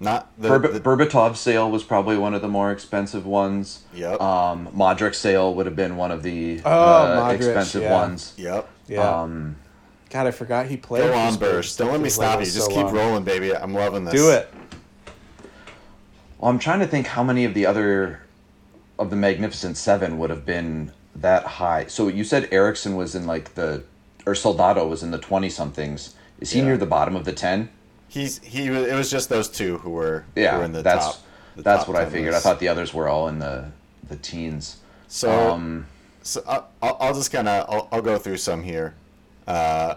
not 0.00 0.30
the, 0.38 0.48
Berb- 0.48 0.72
the 0.72 0.80
Berbatov's 0.80 1.40
sale 1.40 1.70
was 1.70 1.82
probably 1.82 2.16
one 2.16 2.34
of 2.34 2.42
the 2.42 2.48
more 2.48 2.70
expensive 2.72 3.24
ones. 3.26 3.84
Yep. 3.94 4.20
Um, 4.20 4.68
Modric's 4.68 5.18
sale 5.18 5.54
would 5.54 5.66
have 5.66 5.76
been 5.76 5.96
one 5.96 6.10
of 6.10 6.22
the 6.22 6.60
Oh, 6.64 6.70
uh, 6.70 7.30
Modric, 7.32 7.36
expensive 7.36 7.82
yeah. 7.82 7.92
ones. 7.92 8.34
Yep. 8.36 8.68
Yeah. 8.88 9.20
Um, 9.22 9.56
God, 10.10 10.26
I 10.26 10.30
forgot 10.30 10.66
he 10.66 10.76
played. 10.76 11.00
Go 11.02 11.08
for 11.12 11.14
on, 11.18 11.36
Burst. 11.36 11.78
Don't 11.78 11.90
let 11.90 12.00
me 12.00 12.08
stop 12.08 12.34
you. 12.34 12.40
was 12.40 12.54
Just 12.54 12.66
so 12.66 12.74
keep 12.74 12.84
long. 12.86 12.94
rolling, 12.94 13.24
baby. 13.24 13.54
I'm 13.54 13.74
loving 13.74 14.04
this. 14.04 14.14
Do 14.14 14.30
it. 14.30 14.48
well, 16.38 16.50
I'm 16.50 16.58
trying 16.58 16.80
to 16.80 16.86
think 16.86 17.06
how 17.06 17.22
many 17.22 17.44
of 17.44 17.54
the 17.54 17.66
other 17.66 18.20
of 18.98 19.10
the 19.10 19.16
Magnificent 19.16 19.76
Seven 19.76 20.18
would 20.18 20.30
have 20.30 20.44
been 20.46 20.92
that 21.16 21.44
high. 21.44 21.86
So 21.86 22.08
you 22.08 22.24
said 22.24 22.48
Eriksen 22.52 22.96
was 22.96 23.14
in 23.14 23.26
like 23.26 23.54
the, 23.54 23.82
or 24.26 24.34
Soldado 24.34 24.86
was 24.86 25.02
in 25.02 25.10
the 25.10 25.18
twenty 25.18 25.50
somethings. 25.50 26.14
Is 26.40 26.50
he 26.52 26.58
Yeah. 26.60 26.66
near 26.66 26.76
the 26.76 26.86
bottom 26.86 27.16
of 27.16 27.24
the 27.24 27.32
ten? 27.32 27.70
He's 28.14 28.38
he. 28.44 28.70
was- 28.70 28.86
It 28.86 28.94
was 28.94 29.10
just 29.10 29.28
those 29.28 29.48
two 29.48 29.78
who 29.78 29.90
were 29.90 30.24
who 30.36 30.40
Yeah, 30.42 30.56
were 30.58 30.64
in 30.64 30.72
the 30.72 30.82
that's 30.82 31.04
top. 31.04 31.16
the 31.56 31.62
that's 31.62 31.80
top 31.84 31.88
what 31.88 31.96
I 31.96 32.06
figured. 32.08 32.32
list. 32.32 32.46
I 32.46 32.48
thought 32.50 32.60
the 32.60 32.68
others 32.68 32.94
were 32.94 33.08
all 33.08 33.26
in 33.28 33.40
the 33.40 33.72
the 34.08 34.16
teens. 34.16 34.76
So, 35.08 35.50
um, 35.50 35.86
so 36.22 36.42
I- 36.48 36.62
I'll, 36.80 36.96
I'll 37.00 37.14
just 37.14 37.32
kind 37.32 37.48
of 37.48 37.68
I'll, 37.68 37.88
I'll 37.90 38.02
go 38.02 38.16
through 38.18 38.36
some 38.38 38.62
here. 38.62 38.94
Uh, 39.48 39.96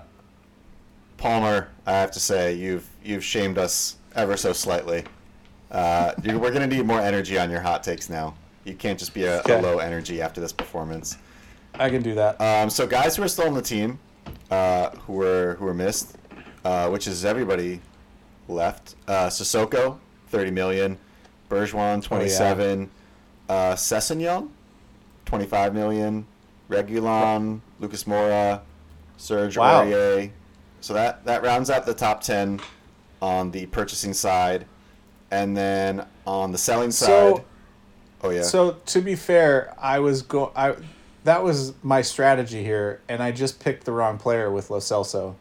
Palmer, 1.18 1.70
I 1.86 1.92
have 1.94 2.12
to 2.12 2.20
say 2.20 2.54
you've 2.54 2.88
you've 3.04 3.24
shamed 3.24 3.58
us 3.58 3.98
ever 4.16 4.36
so 4.38 4.52
slightly. 4.54 5.04
Uh, 5.72 6.14
you, 6.24 6.40
we're 6.40 6.52
gonna 6.52 6.68
need 6.68 6.86
more 6.86 7.00
energy 7.02 7.38
on 7.38 7.50
your 7.52 7.62
hot 7.62 7.84
takes 7.84 8.10
now. 8.10 8.34
You 8.64 8.74
can't 8.74 8.98
just 9.00 9.14
be 9.14 9.26
a, 9.26 9.40
Okay. 9.42 9.60
a 9.60 9.62
low 9.62 9.78
energy 9.80 10.22
after 10.22 10.42
this 10.42 10.52
performance. 10.54 11.18
I 11.76 11.90
can 11.90 12.02
do 12.02 12.16
that. 12.16 12.40
Um, 12.42 12.70
so 12.70 12.86
guys 12.88 13.16
who 13.16 13.24
are 13.24 13.28
still 13.28 13.48
on 13.48 13.54
the 13.54 13.62
team, 13.62 14.00
uh, 14.52 14.90
who 15.06 15.14
were 15.14 15.56
who 15.60 15.66
were 15.66 15.74
missed, 15.74 16.18
uh, 16.66 16.90
which 16.90 17.08
is 17.08 17.24
everybody 17.26 17.82
left. 18.48 18.96
Uh, 19.08 19.28
Sissoko, 19.28 19.98
thirty 20.30 20.52
million. 20.52 20.98
Bergwijn, 21.50 22.04
twenty 22.04 22.30
seven. 22.30 22.90
uh, 23.50 23.74
Sessegnon, 23.74 24.50
twenty 25.26 25.46
five 25.46 25.74
million. 25.74 26.26
Reguilon, 26.70 27.62
Lucas 27.80 28.04
Moura, 28.04 28.60
Serge 29.16 29.58
Wow. 29.58 29.86
Aurier. 29.86 30.32
So 30.82 30.94
that 30.94 31.24
that 31.26 31.44
rounds 31.44 31.70
out 31.70 31.86
the 31.86 31.94
top 31.94 32.22
ten 32.22 32.60
on 33.22 33.52
the 33.52 33.66
purchasing 33.68 34.14
side, 34.14 34.66
and 35.32 35.56
then 35.56 36.06
on 36.26 36.52
the 36.52 36.58
selling 36.58 36.92
So- 36.92 37.36
side. 37.38 37.44
Oh 38.24 38.30
yeah. 38.32 38.42
So 38.42 38.72
to 38.88 39.00
be 39.02 39.16
fair, 39.16 39.74
I 39.78 40.00
was 40.00 40.22
go 40.24 40.52
I 40.56 40.76
that 41.24 41.44
was 41.44 41.74
my 41.84 42.02
strategy 42.02 42.64
here, 42.64 43.02
and 43.08 43.22
I 43.24 43.32
just 43.32 43.60
picked 43.60 43.86
the 43.86 43.92
wrong 43.92 44.18
player 44.18 44.50
with 44.52 44.70
Lo 44.70 44.80
Celso, 44.80 45.36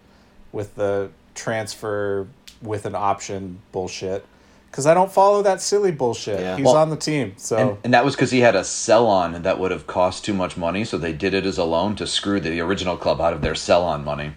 with 0.53 0.75
the 0.77 1.11
transfer 1.35 2.29
with 2.63 2.87
an 2.87 2.95
option 2.95 3.61
bullshit, 3.73 4.25
because 4.71 4.87
I 4.87 4.95
don't 4.95 5.11
follow 5.11 5.43
that 5.43 5.61
silly 5.61 5.93
bullshit. 5.93 6.41
Yeah. 6.41 6.57
He's 6.57 6.65
Well, 6.67 6.77
on 6.77 6.91
the 6.91 6.97
team, 6.97 7.35
so 7.37 7.57
and, 7.57 7.79
and 7.85 7.95
that 7.95 8.05
was 8.05 8.15
because 8.15 8.31
he 8.31 8.41
had 8.41 8.55
a 8.57 8.65
sell 8.65 9.07
on 9.07 9.43
that 9.43 9.59
would 9.59 9.71
have 9.71 9.87
cost 9.87 10.25
too 10.25 10.35
much 10.35 10.57
money, 10.57 10.85
so 10.85 10.99
they 10.99 11.13
did 11.13 11.35
it 11.35 11.47
as 11.47 11.59
a 11.59 11.65
loan 11.65 11.97
to 11.97 12.07
screw 12.07 12.41
the 12.41 12.61
original 12.61 12.97
club 12.97 13.21
out 13.21 13.33
of 13.33 13.41
their 13.43 13.55
sell 13.55 13.83
on 13.85 14.05
money. 14.05 14.33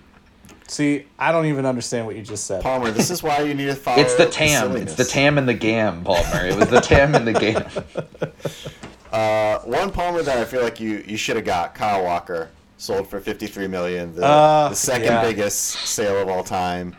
see, 0.68 1.06
I 1.18 1.32
don't 1.32 1.48
even 1.48 1.66
understand 1.66 2.06
what 2.06 2.16
you 2.16 2.22
just 2.22 2.46
said. 2.46 2.62
Palmer, 2.62 2.92
this 2.92 3.10
is 3.10 3.24
why 3.24 3.42
you 3.42 3.54
need 3.56 3.66
to 3.66 3.76
follow. 3.86 4.02
It's 4.02 4.16
the 4.16 4.28
TAM. 4.28 4.78
It's 4.78 4.94
the. 4.96 5.04
TAM 5.04 5.38
and 5.38 5.48
the 5.50 5.54
GAM, 5.56 6.04
Palmer. 6.04 6.46
It 6.46 6.56
was 6.56 6.70
the 6.70 6.80
TAM 6.80 7.16
and 7.16 7.26
the 7.28 7.34
GAM. 7.34 8.32
Uh, 9.12 9.58
one 9.62 9.90
Palmer 9.92 10.22
that 10.22 10.38
I 10.38 10.46
feel 10.46 10.62
like 10.62 10.80
you, 10.80 11.04
you 11.08 11.18
should 11.18 11.36
have 11.36 11.44
got, 11.44 11.74
Kyle 11.74 12.04
Walker, 12.04 12.50
sold 12.78 13.08
for 13.10 13.20
fifty 13.20 13.48
three 13.48 13.66
million, 13.68 14.14
the, 14.14 14.24
Uh, 14.24 14.70
the 14.70 14.76
second 14.76 15.06
yeah. 15.08 15.24
biggest 15.24 15.60
sale 15.88 16.22
of 16.22 16.30
all 16.30 16.44
time. 16.44 16.96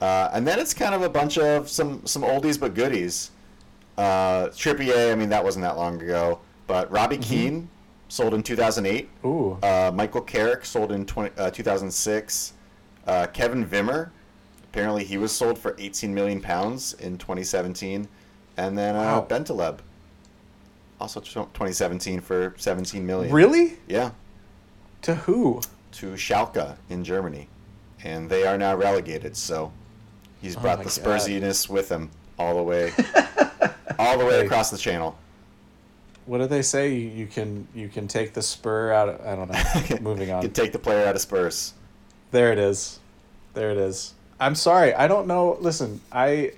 Uh, 0.00 0.30
and 0.32 0.46
then 0.46 0.58
it's 0.58 0.72
kind 0.72 0.94
of 0.94 1.02
a 1.02 1.08
bunch 1.08 1.36
of 1.38 1.68
some 1.68 2.04
some 2.06 2.22
oldies 2.22 2.58
but 2.58 2.74
goodies. 2.74 3.30
Uh, 3.98 4.46
Trippier, 4.48 5.12
I 5.12 5.14
mean 5.14 5.28
that 5.28 5.44
wasn't 5.44 5.62
that 5.64 5.76
long 5.76 6.00
ago, 6.00 6.40
but 6.66 6.90
Robbie 6.90 7.16
Mm-hmm. 7.18 7.22
Keane 7.34 7.68
sold 8.08 8.32
in 8.34 8.42
two 8.42 8.56
thousand 8.56 8.86
eight. 8.86 9.10
Ooh, 9.24 9.58
Uh, 9.62 9.90
Michael 9.94 10.22
Carrick 10.22 10.64
sold 10.64 10.90
in 10.92 11.04
20, 11.04 11.38
uh, 11.38 11.50
2006. 11.50 12.54
Uh, 13.06 13.26
Kevin 13.32 13.66
Wimmer, 13.66 14.10
apparently 14.64 15.04
he 15.04 15.18
was 15.18 15.32
sold 15.32 15.58
for 15.58 15.74
18 15.78 16.14
million 16.14 16.40
pounds 16.40 16.94
in 16.94 17.18
2017. 17.18 18.08
And 18.56 18.76
then 18.78 18.94
uh, 18.96 18.98
Wow. 18.98 19.26
Bentaleb, 19.28 19.78
also 21.00 21.20
tw 21.20 21.32
2017 21.34 22.20
for 22.20 22.54
17 22.56 23.04
million. 23.06 23.32
really? 23.34 23.78
Yeah, 23.86 24.10
To 25.02 25.14
who? 25.14 25.60
to 25.92 26.12
Schalke 26.12 26.76
in 26.88 27.02
Germany. 27.04 27.48
And 28.04 28.30
they 28.30 28.46
are 28.46 28.56
now 28.56 28.76
relegated, 28.76 29.36
so 29.36 29.72
he's 30.40 30.56
Oh 30.56 30.60
brought 30.60 30.78
the 30.78 30.84
God. 30.84 30.92
Spursiness 30.92 31.68
with 31.68 31.88
him 31.88 32.10
all 32.38 32.54
the 32.56 32.62
way, 32.62 32.92
all 33.98 34.18
the 34.18 34.24
way 34.24 34.40
Hey. 34.40 34.46
across 34.46 34.70
the 34.70 34.78
channel. 34.78 35.16
What 36.26 36.38
do 36.38 36.46
they 36.46 36.62
say? 36.62 36.94
You, 36.94 37.08
you 37.08 37.26
can 37.26 37.66
you 37.74 37.88
can 37.88 38.06
take 38.06 38.34
the 38.34 38.42
spur 38.42 38.92
out. 38.92 39.08
Of, 39.08 39.26
I 39.26 39.34
don't 39.34 39.50
know. 39.50 39.96
Moving 40.00 40.30
on. 40.30 40.42
You 40.42 40.48
can 40.48 40.54
take 40.54 40.72
the 40.72 40.78
player 40.78 41.06
out 41.06 41.14
of 41.16 41.20
Spurs. 41.20 41.74
There 42.30 42.52
it 42.52 42.58
is. 42.58 43.00
There 43.54 43.70
it 43.72 43.78
is. 43.78 44.14
I'm 44.38 44.54
sorry. 44.54 44.94
I 44.94 45.08
don't 45.08 45.26
know. 45.26 45.56
Listen, 45.60 46.00
I 46.12 46.52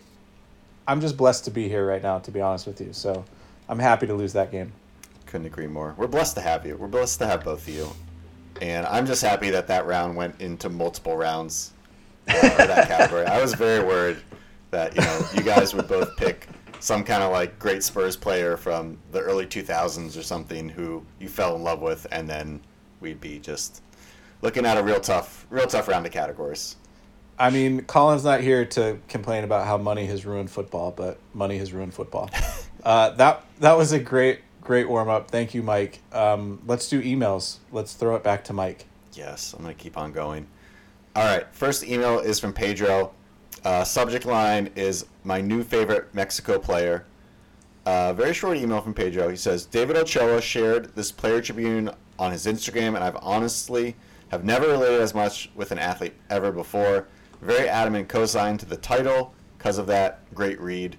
I'm 0.87 1.01
just 1.01 1.17
blessed 1.17 1.45
to 1.47 1.51
be 1.51 1.69
here 1.69 1.87
right 1.87 2.03
now 2.03 2.19
to 2.19 2.31
be 2.31 2.41
honest 2.41 2.67
with 2.67 2.81
you. 2.81 2.93
So, 2.93 3.25
I'm 3.69 3.79
happy 3.79 4.07
to 4.07 4.15
lose 4.15 4.33
that 4.35 4.51
game. 4.53 4.73
Couldn't 5.27 5.47
agree 5.47 5.67
more. 5.69 5.95
We're 5.97 6.09
blessed 6.09 6.35
to 6.37 6.43
have 6.43 6.67
you. 6.67 6.77
We're 6.77 6.89
blessed 6.89 7.21
to 7.21 7.27
have 7.27 7.45
both 7.45 7.67
of 7.67 7.75
you. 7.75 7.89
And 8.61 8.85
I'm 8.87 9.07
just 9.07 9.23
happy 9.23 9.49
that 9.51 9.69
that 9.69 9.87
round 9.87 10.17
went 10.17 10.41
into 10.41 10.69
multiple 10.69 11.17
rounds 11.17 11.72
uh, 12.29 12.67
that 12.67 12.89
category. 12.89 13.27
I 13.27 13.41
was 13.41 13.55
very 13.55 13.85
worried 13.85 14.19
that, 14.71 14.95
you 14.95 15.03
know, 15.03 15.27
you 15.35 15.43
guys 15.43 15.75
would 15.75 15.89
both 15.89 16.17
pick 16.17 16.49
some 16.81 17.05
kind 17.05 17.23
of 17.23 17.31
like 17.31 17.59
great 17.59 17.83
Spurs 17.83 18.17
player 18.17 18.57
from 18.57 18.99
the 19.13 19.21
early 19.21 19.47
2000s 19.47 20.19
or 20.19 20.23
something 20.23 20.69
who 20.69 21.05
you 21.21 21.29
fell 21.29 21.55
in 21.55 21.63
love 21.63 21.81
with 21.81 22.07
and 22.11 22.29
then 22.29 22.61
we'd 23.01 23.21
be 23.21 23.39
just 23.39 23.83
looking 24.41 24.67
at 24.67 24.77
a 24.77 24.83
real 24.83 25.01
tough 25.01 25.47
real 25.51 25.67
tough 25.67 25.89
round 25.89 26.05
of 26.07 26.13
categories. 26.13 26.77
I 27.39 27.51
mean, 27.51 27.83
Colin's 27.85 28.25
not 28.25 28.41
here 28.41 28.65
to 28.67 28.99
complain 29.09 29.45
about 29.45 29.67
how 29.67 29.79
money 29.79 30.07
has 30.07 30.27
ruined 30.27 30.51
football, 30.51 30.91
but 30.91 31.19
money 31.35 31.59
has 31.59 31.73
ruined 31.73 31.95
football. 31.95 32.31
uh, 32.85 33.11
that 33.11 33.45
that 33.61 33.77
was 33.77 33.93
a 33.93 33.99
great 33.99 34.41
great 34.61 34.89
warm 34.89 35.09
up. 35.09 35.31
Thank 35.31 35.55
you, 35.55 35.63
Mike. 35.63 36.01
Um, 36.13 36.63
let's 36.67 36.89
do 36.89 37.03
emails. 37.03 37.59
Let's 37.71 37.95
throw 37.95 38.15
it 38.17 38.23
back 38.23 38.45
to 38.45 38.53
Mike. 38.53 38.87
Yes, 39.13 39.53
I'm 39.53 39.63
going 39.63 39.75
to 39.75 39.83
keep 39.83 39.99
on 39.99 40.13
going. 40.13 40.47
All 41.15 41.25
right, 41.25 41.47
first 41.53 41.85
email 41.85 42.21
is 42.21 42.41
from 42.41 42.55
Pedro. 42.55 43.13
Uh, 43.67 43.85
subject 43.85 44.25
line 44.25 44.71
is 44.75 45.05
my 45.25 45.43
new 45.43 45.63
favorite 45.63 46.15
Mexico 46.15 46.59
player. 46.59 47.05
Uh, 47.85 48.15
very 48.15 48.33
short 48.33 48.57
email 48.57 48.81
from 48.81 48.95
Pedro. 48.95 49.29
He 49.29 49.37
says 49.37 49.67
David 49.67 49.97
Ochoa 49.97 50.41
shared 50.41 50.95
this 50.95 51.13
player 51.13 51.43
tribune 51.43 51.91
on 52.19 52.33
his 52.33 52.47
Instagram, 52.47 52.95
and 52.95 53.05
I've 53.05 53.19
honestly 53.21 53.95
have 54.31 54.43
never 54.43 54.69
related 54.69 55.03
as 55.03 55.13
much 55.13 55.51
with 55.55 55.71
an 55.71 55.79
athlete 55.79 56.15
ever 56.31 56.51
before. 56.51 57.09
Very 57.43 57.69
adamant 57.69 58.09
cosign 58.09 58.59
to 58.61 58.65
the 58.65 58.79
title 58.79 59.35
because 59.59 59.77
of 59.77 59.87
that 59.89 60.21
great 60.35 60.59
read. 60.63 60.97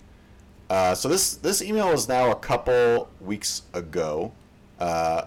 Uh, 0.69 0.93
so 0.93 1.09
this 1.09 1.37
this 1.37 1.63
email 1.63 1.89
is 1.89 2.07
now 2.07 2.29
a 2.29 2.35
couple 2.35 3.09
weeks 3.19 3.63
ago. 3.73 4.31
Uh, 4.79 5.23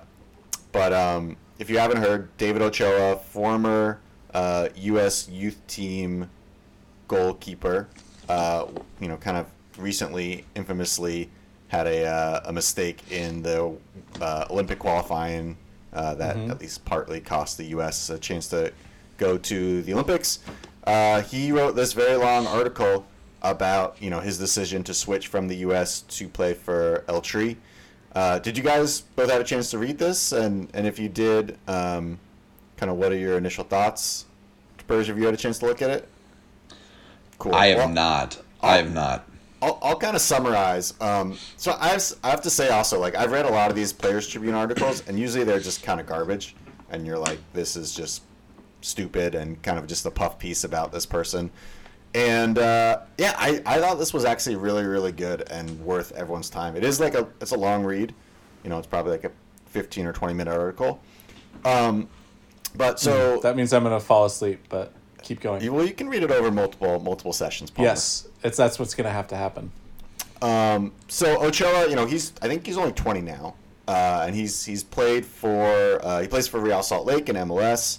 but 0.71 0.93
um, 0.93 1.37
if 1.59 1.69
you 1.69 1.79
haven't 1.79 1.99
heard, 1.99 2.37
David 2.37 2.63
Ochoa, 2.63 3.17
former 3.17 3.99
uh, 4.37 4.69
U.S. 4.77 5.31
youth 5.31 5.59
team 5.67 6.29
goalkeeper, 7.09 7.89
uh, 8.29 8.67
you 9.01 9.09
know, 9.09 9.17
kind 9.17 9.39
of 9.39 9.47
recently, 9.79 10.45
infamously, 10.55 11.31
had 11.69 11.87
a, 11.87 12.05
uh, 12.07 12.41
a 12.45 12.53
mistake 12.53 13.01
in 13.11 13.43
the 13.43 13.75
uh, 14.21 14.45
Olympic 14.51 14.79
qualifying 14.79 15.57
uh, 15.95 16.15
that 16.17 16.37
at 16.37 16.61
least 16.61 16.85
partly 16.85 17.19
cost 17.19 17.57
the 17.57 17.65
U.S. 17.65 18.11
a 18.11 18.19
chance 18.19 18.47
to 18.49 18.73
go 19.17 19.39
to 19.39 19.81
the 19.83 19.95
Olympics. 19.95 20.41
Uh, 20.85 21.23
he 21.23 21.51
wrote 21.51 21.75
this 21.75 21.95
very 21.95 22.17
long 22.17 22.47
article 22.47 23.07
about 23.41 23.97
you 24.01 24.11
know 24.11 24.21
his 24.21 24.39
decision 24.39 24.85
to 24.85 24.93
switch 24.93 25.29
from 25.29 25.49
the 25.49 25.57
U.S. 25.57 26.03
to 26.03 26.29
play 26.29 26.53
for 26.53 27.05
El 27.09 27.23
Tri. 27.23 27.57
Uh, 28.15 28.39
did 28.39 28.59
you 28.59 28.63
guys 28.63 29.01
both 29.01 29.31
have 29.31 29.41
a 29.41 29.45
chance 29.45 29.71
to 29.71 29.79
read 29.79 29.97
this? 29.97 30.33
And 30.33 30.69
and 30.75 30.87
if 30.87 30.99
you 30.99 31.09
did, 31.09 31.59
um, 31.67 32.19
kind 32.77 32.91
of 32.91 32.99
what 32.99 33.13
are 33.13 33.17
your 33.17 33.39
initial 33.39 33.65
thoughts? 33.65 34.26
Spurs, 34.87 35.09
have 35.09 35.19
you 35.19 35.25
had 35.25 35.35
a 35.35 35.37
chance 35.37 35.59
to 35.59 35.67
look 35.67 35.83
at 35.83 35.91
it? 35.91 36.09
Cool. 37.41 37.53
I 37.53 37.67
have 37.67 37.79
well, 37.79 37.89
not. 37.89 38.41
I 38.63 38.77
have 38.77 38.95
not. 38.95 39.29
I'll, 39.61 39.81
I'll 39.83 39.99
kind 39.99 40.15
of 40.15 40.23
summarize. 40.23 40.95
Um, 41.01 41.37
so 41.57 41.77
I 41.81 41.89
have, 41.89 42.05
I 42.23 42.31
have 42.31 42.41
to 42.43 42.51
say 42.51 42.69
also, 42.69 43.01
like 43.01 43.17
I've 43.17 43.33
read 43.33 43.47
a 43.47 43.51
lot 43.51 43.69
of 43.69 43.75
these 43.75 43.93
Players 43.93 44.29
Tribune 44.29 44.55
articles, 44.55 45.03
and 45.09 45.19
usually 45.19 45.43
they're 45.43 45.59
just 45.59 45.83
kind 45.83 45.99
of 45.99 46.07
garbage, 46.07 46.55
and 46.89 47.05
you're 47.05 47.19
like, 47.19 47.41
this 47.53 47.75
is 47.75 47.97
just 47.97 48.23
stupid 48.81 49.35
and 49.35 49.61
kind 49.61 49.77
of 49.77 49.89
just 49.89 50.07
a 50.07 50.11
puff 50.11 50.39
piece 50.39 50.63
about 50.63 50.93
this 50.93 51.05
person. 51.05 51.51
And 52.15 52.57
uh, 52.57 53.01
yeah, 53.19 53.35
I, 53.37 53.61
I 53.67 53.81
thought 53.81 53.99
this 53.99 54.15
was 54.15 54.25
actually 54.25 54.55
really 54.55 54.85
really 54.85 55.11
good 55.11 55.51
and 55.51 55.81
worth 55.81 56.13
everyone's 56.13 56.49
time. 56.49 56.77
It 56.77 56.85
is 56.85 57.01
like 57.01 57.15
a 57.15 57.27
it's 57.41 57.51
a 57.51 57.59
long 57.59 57.85
read, 57.85 58.15
you 58.63 58.71
know, 58.71 58.79
it's 58.79 58.87
probably 58.87 59.11
like 59.11 59.25
a 59.25 59.33
fifteen 59.67 60.07
or 60.07 60.13
twenty 60.13 60.35
minute 60.35 60.57
article. 60.57 61.01
Um, 61.65 62.09
but 62.77 63.01
so 63.01 63.37
hmm, 63.37 63.41
that 63.41 63.57
means 63.57 63.73
I'm 63.73 63.83
gonna 63.83 64.01
fall 64.01 64.25
asleep, 64.25 64.61
but 64.69 64.93
keep 65.23 65.41
going. 65.41 65.63
You, 65.63 65.73
well, 65.73 65.87
you 65.87 65.95
can 65.95 66.09
read 66.09 66.23
it 66.23 66.31
over 66.31 66.51
multiple 66.51 67.01
multiple 67.01 67.33
sessions. 67.33 67.71
Palmer. 67.71 67.91
Yes, 67.91 68.29
it's 68.43 68.57
that's 68.57 68.79
what's 68.79 68.95
gonna 68.95 69.11
have 69.11 69.29
to 69.29 69.37
happen. 69.37 69.71
Um, 70.43 70.93
so 71.09 71.43
Ochoa, 71.43 71.89
you 71.89 71.97
know, 71.97 72.07
he's 72.07 72.33
I 72.43 72.49
think 72.49 72.67
he's 72.67 72.77
only 72.77 72.93
20 72.93 73.23
now, 73.23 73.55
uh, 73.89 74.25
and 74.27 74.35
he's 74.35 74.65
he's 74.65 74.83
played 74.83 75.25
for 75.25 76.01
uh, 76.05 76.21
he 76.21 76.29
plays 76.29 76.47
for 76.47 76.61
Real 76.61 76.83
Salt 76.83 77.07
Lake 77.07 77.29
in 77.29 77.37
MLS. 77.37 77.99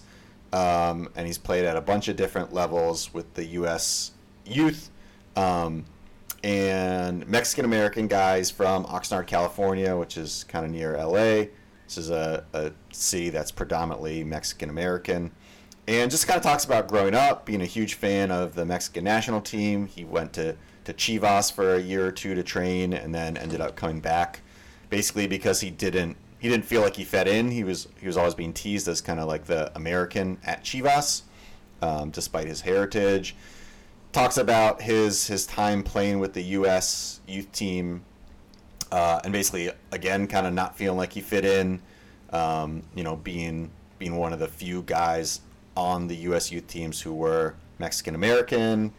Um, 0.53 1.09
and 1.15 1.27
he's 1.27 1.37
played 1.37 1.65
at 1.65 1.75
a 1.75 1.81
bunch 1.81 2.07
of 2.07 2.15
different 2.15 2.53
levels 2.53 3.13
with 3.13 3.33
the 3.33 3.43
U.S. 3.45 4.11
youth 4.45 4.89
um, 5.35 5.83
and 6.43 7.27
Mexican 7.27 7.65
American 7.65 8.07
guys 8.07 8.49
from 8.49 8.85
Oxnard, 8.85 9.27
California, 9.27 9.95
which 9.97 10.17
is 10.17 10.45
kind 10.45 10.65
of 10.65 10.71
near 10.71 10.95
L.A. 10.95 11.49
This 11.87 11.97
is 11.97 12.09
a, 12.09 12.43
a 12.53 12.71
city 12.91 13.29
that's 13.29 13.51
predominantly 13.51 14.23
Mexican 14.23 14.69
American. 14.69 15.31
And 15.87 16.11
just 16.11 16.27
kind 16.27 16.37
of 16.37 16.43
talks 16.43 16.65
about 16.65 16.87
growing 16.87 17.15
up, 17.15 17.45
being 17.45 17.61
a 17.61 17.65
huge 17.65 17.93
fan 17.93 18.29
of 18.29 18.55
the 18.55 18.65
Mexican 18.65 19.05
national 19.05 19.39
team. 19.39 19.87
He 19.87 20.03
went 20.03 20.33
to, 20.33 20.57
to 20.83 20.93
Chivas 20.93 21.51
for 21.51 21.75
a 21.75 21.79
year 21.79 22.05
or 22.05 22.11
two 22.11 22.35
to 22.35 22.43
train 22.43 22.93
and 22.93 23.15
then 23.15 23.37
ended 23.37 23.61
up 23.61 23.75
coming 23.75 24.01
back 24.01 24.41
basically 24.89 25.27
because 25.27 25.61
he 25.61 25.69
didn't 25.69 26.17
he 26.39 26.49
didn't 26.49 26.65
feel 26.65 26.81
like 26.81 26.95
he 26.95 27.03
fed 27.03 27.27
in. 27.27 27.51
He 27.51 27.63
was 27.63 27.87
he 27.99 28.07
was 28.07 28.17
always 28.17 28.35
being 28.35 28.53
teased 28.53 28.87
as 28.87 29.01
kind 29.01 29.19
of 29.19 29.27
like 29.27 29.45
the 29.45 29.71
American 29.75 30.37
at 30.45 30.63
Chivas, 30.63 31.23
um, 31.81 32.11
despite 32.11 32.47
his 32.47 32.61
heritage. 32.61 33.35
Talks 34.11 34.37
about 34.37 34.81
his 34.81 35.27
his 35.27 35.45
time 35.45 35.83
playing 35.83 36.19
with 36.19 36.33
the 36.33 36.43
U.S. 36.43 37.21
youth 37.27 37.51
team, 37.51 38.03
uh, 38.91 39.19
and 39.23 39.33
basically 39.33 39.71
again 39.91 40.27
kind 40.27 40.47
of 40.47 40.53
not 40.53 40.77
feeling 40.77 40.97
like 40.97 41.13
he 41.13 41.21
fit 41.21 41.45
in. 41.45 41.81
Um, 42.31 42.83
you 42.93 43.03
know, 43.03 43.15
being 43.15 43.71
being 43.99 44.15
one 44.15 44.33
of 44.33 44.39
the 44.39 44.47
few 44.47 44.81
guys 44.83 45.41
on 45.75 46.07
the 46.07 46.15
U.S. 46.17 46.51
youth 46.51 46.67
teams 46.67 47.01
who 47.01 47.13
were 47.13 47.55
Mexican 47.79 48.15
American. 48.15 48.93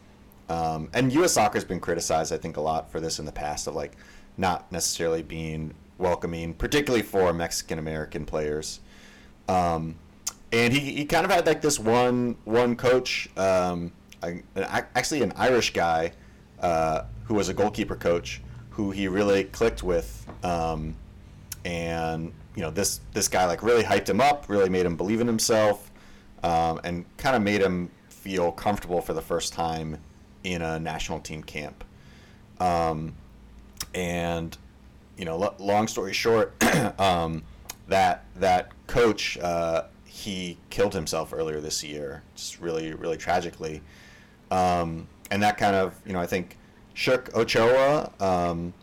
Um, 0.48 0.88
and 0.94 1.12
U.S. 1.12 1.32
soccer 1.32 1.56
has 1.56 1.64
been 1.64 1.80
criticized, 1.80 2.32
I 2.32 2.38
think, 2.38 2.56
a 2.56 2.60
lot 2.60 2.90
for 2.90 3.00
this 3.00 3.18
in 3.18 3.26
the 3.26 3.32
past 3.32 3.66
of 3.66 3.74
like 3.74 3.92
not 4.36 4.70
necessarily 4.72 5.22
being 5.22 5.74
welcoming, 5.98 6.54
particularly 6.54 7.02
for 7.02 7.32
Mexican 7.32 7.78
American 7.78 8.24
players. 8.24 8.80
Um, 9.48 9.96
and 10.52 10.72
he, 10.72 10.94
he 10.94 11.04
kind 11.04 11.24
of 11.24 11.30
had 11.30 11.46
like 11.46 11.60
this 11.60 11.78
one 11.78 12.36
one 12.44 12.76
coach, 12.76 13.28
um, 13.36 13.92
actually 14.94 15.22
an 15.22 15.32
Irish 15.36 15.72
guy 15.72 16.12
uh, 16.60 17.02
who 17.24 17.34
was 17.34 17.48
a 17.48 17.54
goalkeeper 17.54 17.96
coach 17.96 18.40
who 18.78 18.92
he 18.92 19.08
really 19.08 19.42
clicked 19.42 19.82
with, 19.82 20.24
um, 20.44 20.94
and 21.64 22.32
you 22.54 22.62
know 22.62 22.70
this 22.70 23.00
this 23.12 23.26
guy 23.26 23.44
like 23.44 23.64
really 23.64 23.82
hyped 23.82 24.08
him 24.08 24.20
up, 24.20 24.48
really 24.48 24.68
made 24.68 24.86
him 24.86 24.96
believe 24.96 25.20
in 25.20 25.26
himself, 25.26 25.90
um, 26.44 26.80
and 26.84 27.04
kind 27.16 27.34
of 27.34 27.42
made 27.42 27.60
him 27.60 27.90
feel 28.08 28.52
comfortable 28.52 29.00
for 29.00 29.14
the 29.14 29.20
first 29.20 29.52
time 29.52 29.98
in 30.44 30.62
a 30.62 30.78
national 30.78 31.18
team 31.18 31.42
camp. 31.42 31.82
Um, 32.60 33.14
and 33.96 34.56
you 35.16 35.24
know, 35.24 35.56
long 35.58 35.88
story 35.88 36.12
short, 36.12 36.54
um, 37.00 37.42
that 37.88 38.26
that 38.36 38.70
coach 38.86 39.36
uh, 39.38 39.86
he 40.04 40.56
killed 40.70 40.94
himself 40.94 41.32
earlier 41.32 41.60
this 41.60 41.82
year, 41.82 42.22
just 42.36 42.60
really 42.60 42.94
really 42.94 43.16
tragically, 43.16 43.82
um, 44.52 45.08
and 45.32 45.42
that 45.42 45.58
kind 45.58 45.74
of 45.74 46.00
you 46.06 46.12
know 46.12 46.20
I 46.20 46.26
think 46.26 46.57
shook 46.98 47.32
Ochoa, 47.36 48.10
um, 48.18 48.74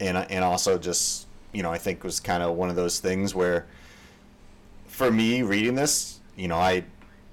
and 0.00 0.16
and 0.16 0.42
also 0.42 0.78
just 0.78 1.26
you 1.52 1.62
know 1.62 1.70
I 1.70 1.76
think 1.76 2.02
was 2.02 2.18
kind 2.18 2.42
of 2.42 2.56
one 2.56 2.70
of 2.70 2.76
those 2.76 3.00
things 3.00 3.34
where, 3.34 3.66
for 4.86 5.10
me 5.10 5.42
reading 5.42 5.74
this, 5.74 6.20
you 6.36 6.48
know 6.48 6.56
I 6.56 6.84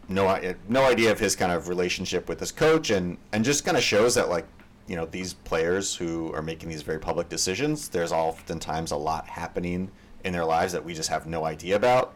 no 0.09 0.53
no 0.67 0.85
idea 0.85 1.13
of 1.13 1.19
his 1.19 1.37
kind 1.37 1.53
of 1.53 1.69
relationship 1.69 2.27
with 2.27 2.41
his 2.41 2.51
coach 2.51 2.89
and 2.89 3.17
and 3.31 3.45
just 3.45 3.63
kind 3.63 3.77
of 3.77 3.83
shows 3.83 4.13
that 4.15 4.27
like 4.27 4.45
you 4.85 4.97
know 4.97 5.05
these 5.05 5.33
players 5.33 5.95
who 5.95 6.33
are 6.33 6.41
making 6.41 6.67
these 6.67 6.81
very 6.81 6.99
public 6.99 7.29
decisions 7.29 7.87
there's 7.87 8.11
oftentimes 8.11 8.91
a 8.91 8.97
lot 8.97 9.25
happening 9.27 9.89
in 10.25 10.33
their 10.33 10.43
lives 10.43 10.73
that 10.73 10.83
we 10.83 10.93
just 10.93 11.07
have 11.09 11.25
no 11.25 11.45
idea 11.45 11.77
about. 11.77 12.13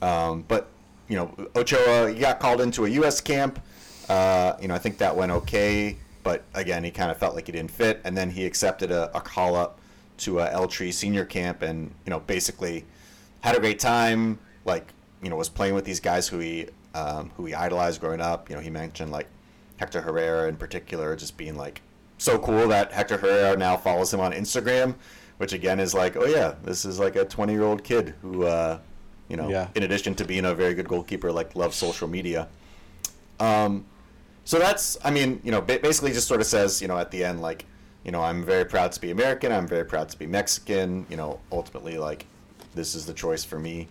Um, 0.00 0.46
but 0.48 0.68
you 1.08 1.16
know 1.16 1.34
ochoa 1.54 2.10
he 2.10 2.20
got 2.20 2.40
called 2.40 2.62
into 2.62 2.86
a 2.86 2.90
us 2.90 3.20
camp 3.20 3.60
uh, 4.08 4.54
you 4.62 4.68
know 4.68 4.74
i 4.74 4.78
think 4.78 4.96
that 4.98 5.14
went 5.14 5.32
okay 5.32 5.98
but 6.22 6.44
again 6.54 6.84
he 6.84 6.90
kind 6.90 7.10
of 7.10 7.16
felt 7.16 7.34
like 7.34 7.46
he 7.46 7.52
didn't 7.52 7.70
fit 7.70 8.00
and 8.04 8.16
then 8.16 8.30
he 8.30 8.44
accepted 8.44 8.90
a, 8.90 9.14
a 9.16 9.20
call 9.20 9.54
up 9.54 9.78
to 10.16 10.40
a 10.40 10.50
el 10.50 10.66
Tri 10.66 10.90
senior 10.90 11.24
camp 11.24 11.62
and 11.62 11.92
you 12.04 12.10
know 12.10 12.20
basically 12.20 12.84
had 13.40 13.56
a 13.56 13.60
great 13.60 13.78
time 13.78 14.38
like 14.64 14.92
you 15.22 15.30
know 15.30 15.36
was 15.36 15.48
playing 15.48 15.74
with 15.74 15.84
these 15.84 16.00
guys 16.00 16.28
who 16.28 16.38
he 16.38 16.66
um, 16.94 17.30
who 17.36 17.46
he 17.46 17.54
idolized 17.54 18.00
growing 18.00 18.20
up 18.20 18.50
you 18.50 18.56
know 18.56 18.62
he 18.62 18.70
mentioned 18.70 19.10
like 19.10 19.26
Hector 19.78 20.00
Herrera 20.00 20.48
in 20.48 20.56
particular 20.56 21.16
just 21.16 21.36
being 21.36 21.56
like 21.56 21.80
so 22.20 22.38
cool 22.38 22.68
that 22.68 22.92
Hector 22.92 23.16
Herrera 23.16 23.56
now 23.56 23.76
follows 23.76 24.12
him 24.12 24.20
on 24.20 24.32
Instagram, 24.32 24.94
which 25.38 25.52
again 25.52 25.80
is 25.80 25.94
like, 25.94 26.16
oh 26.16 26.26
yeah, 26.26 26.54
this 26.62 26.84
is 26.84 26.98
like 26.98 27.16
a 27.16 27.24
20 27.24 27.52
year 27.52 27.62
old 27.62 27.82
kid 27.82 28.14
who, 28.20 28.44
uh, 28.44 28.78
you 29.28 29.36
know, 29.36 29.48
yeah. 29.48 29.68
in 29.74 29.82
addition 29.82 30.14
to 30.16 30.24
being 30.24 30.44
a 30.44 30.54
very 30.54 30.74
good 30.74 30.88
goalkeeper, 30.88 31.32
like 31.32 31.56
loves 31.56 31.76
social 31.76 32.08
media. 32.08 32.48
Um, 33.38 33.86
so 34.44 34.58
that's, 34.58 34.98
I 35.04 35.10
mean, 35.10 35.40
you 35.44 35.50
know, 35.50 35.60
basically 35.60 36.12
just 36.12 36.28
sort 36.28 36.40
of 36.40 36.46
says, 36.46 36.80
you 36.82 36.88
know, 36.88 36.98
at 36.98 37.10
the 37.10 37.24
end, 37.24 37.40
like, 37.40 37.66
you 38.04 38.12
know, 38.12 38.22
I'm 38.22 38.44
very 38.44 38.64
proud 38.64 38.92
to 38.92 39.00
be 39.00 39.10
American. 39.10 39.52
I'm 39.52 39.68
very 39.68 39.84
proud 39.84 40.08
to 40.08 40.18
be 40.18 40.26
Mexican. 40.26 41.06
You 41.10 41.16
know, 41.16 41.40
ultimately, 41.52 41.98
like, 41.98 42.26
this 42.74 42.94
is 42.94 43.06
the 43.06 43.12
choice 43.12 43.44
for 43.44 43.58
me. 43.58 43.88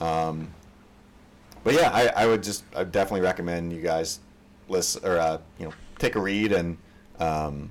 Um, 0.00 0.48
but 1.62 1.74
yeah, 1.74 1.90
I, 1.92 2.24
I 2.24 2.26
would 2.26 2.42
just, 2.42 2.64
I 2.74 2.84
definitely 2.84 3.22
recommend 3.22 3.72
you 3.72 3.80
guys 3.80 4.20
listen 4.68 5.04
or 5.06 5.18
uh, 5.18 5.38
you 5.58 5.66
know 5.66 5.72
take 5.98 6.16
a 6.16 6.20
read 6.20 6.52
and 6.52 6.76
um, 7.18 7.70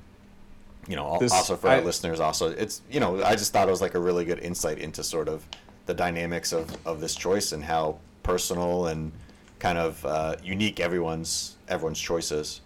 you 0.88 0.96
know, 0.96 1.18
this, 1.20 1.32
also 1.32 1.56
for 1.56 1.70
I, 1.70 1.78
our 1.78 1.82
listeners, 1.82 2.20
also 2.20 2.50
it's 2.50 2.82
you 2.90 3.00
know, 3.00 3.24
I 3.24 3.36
just 3.36 3.54
thought 3.54 3.68
it 3.68 3.72
was 3.72 3.82
like 3.82 3.94
a 3.94 4.00
really 4.00 4.26
good 4.26 4.40
insight 4.40 4.80
into 4.80 5.04
sort 5.04 5.30
of 5.30 5.46
the 5.86 5.94
dynamics 5.94 6.54
of 6.54 6.76
of 6.86 7.02
this 7.02 7.16
choice 7.16 7.52
and 7.52 7.64
how 7.64 8.00
personal 8.24 8.88
and 8.88 9.12
kind 9.60 9.78
of 9.78 10.06
uh, 10.06 10.36
unique 10.44 10.80
everyone's 10.80 11.56
everyone's 11.74 12.00
choices. 12.00 12.62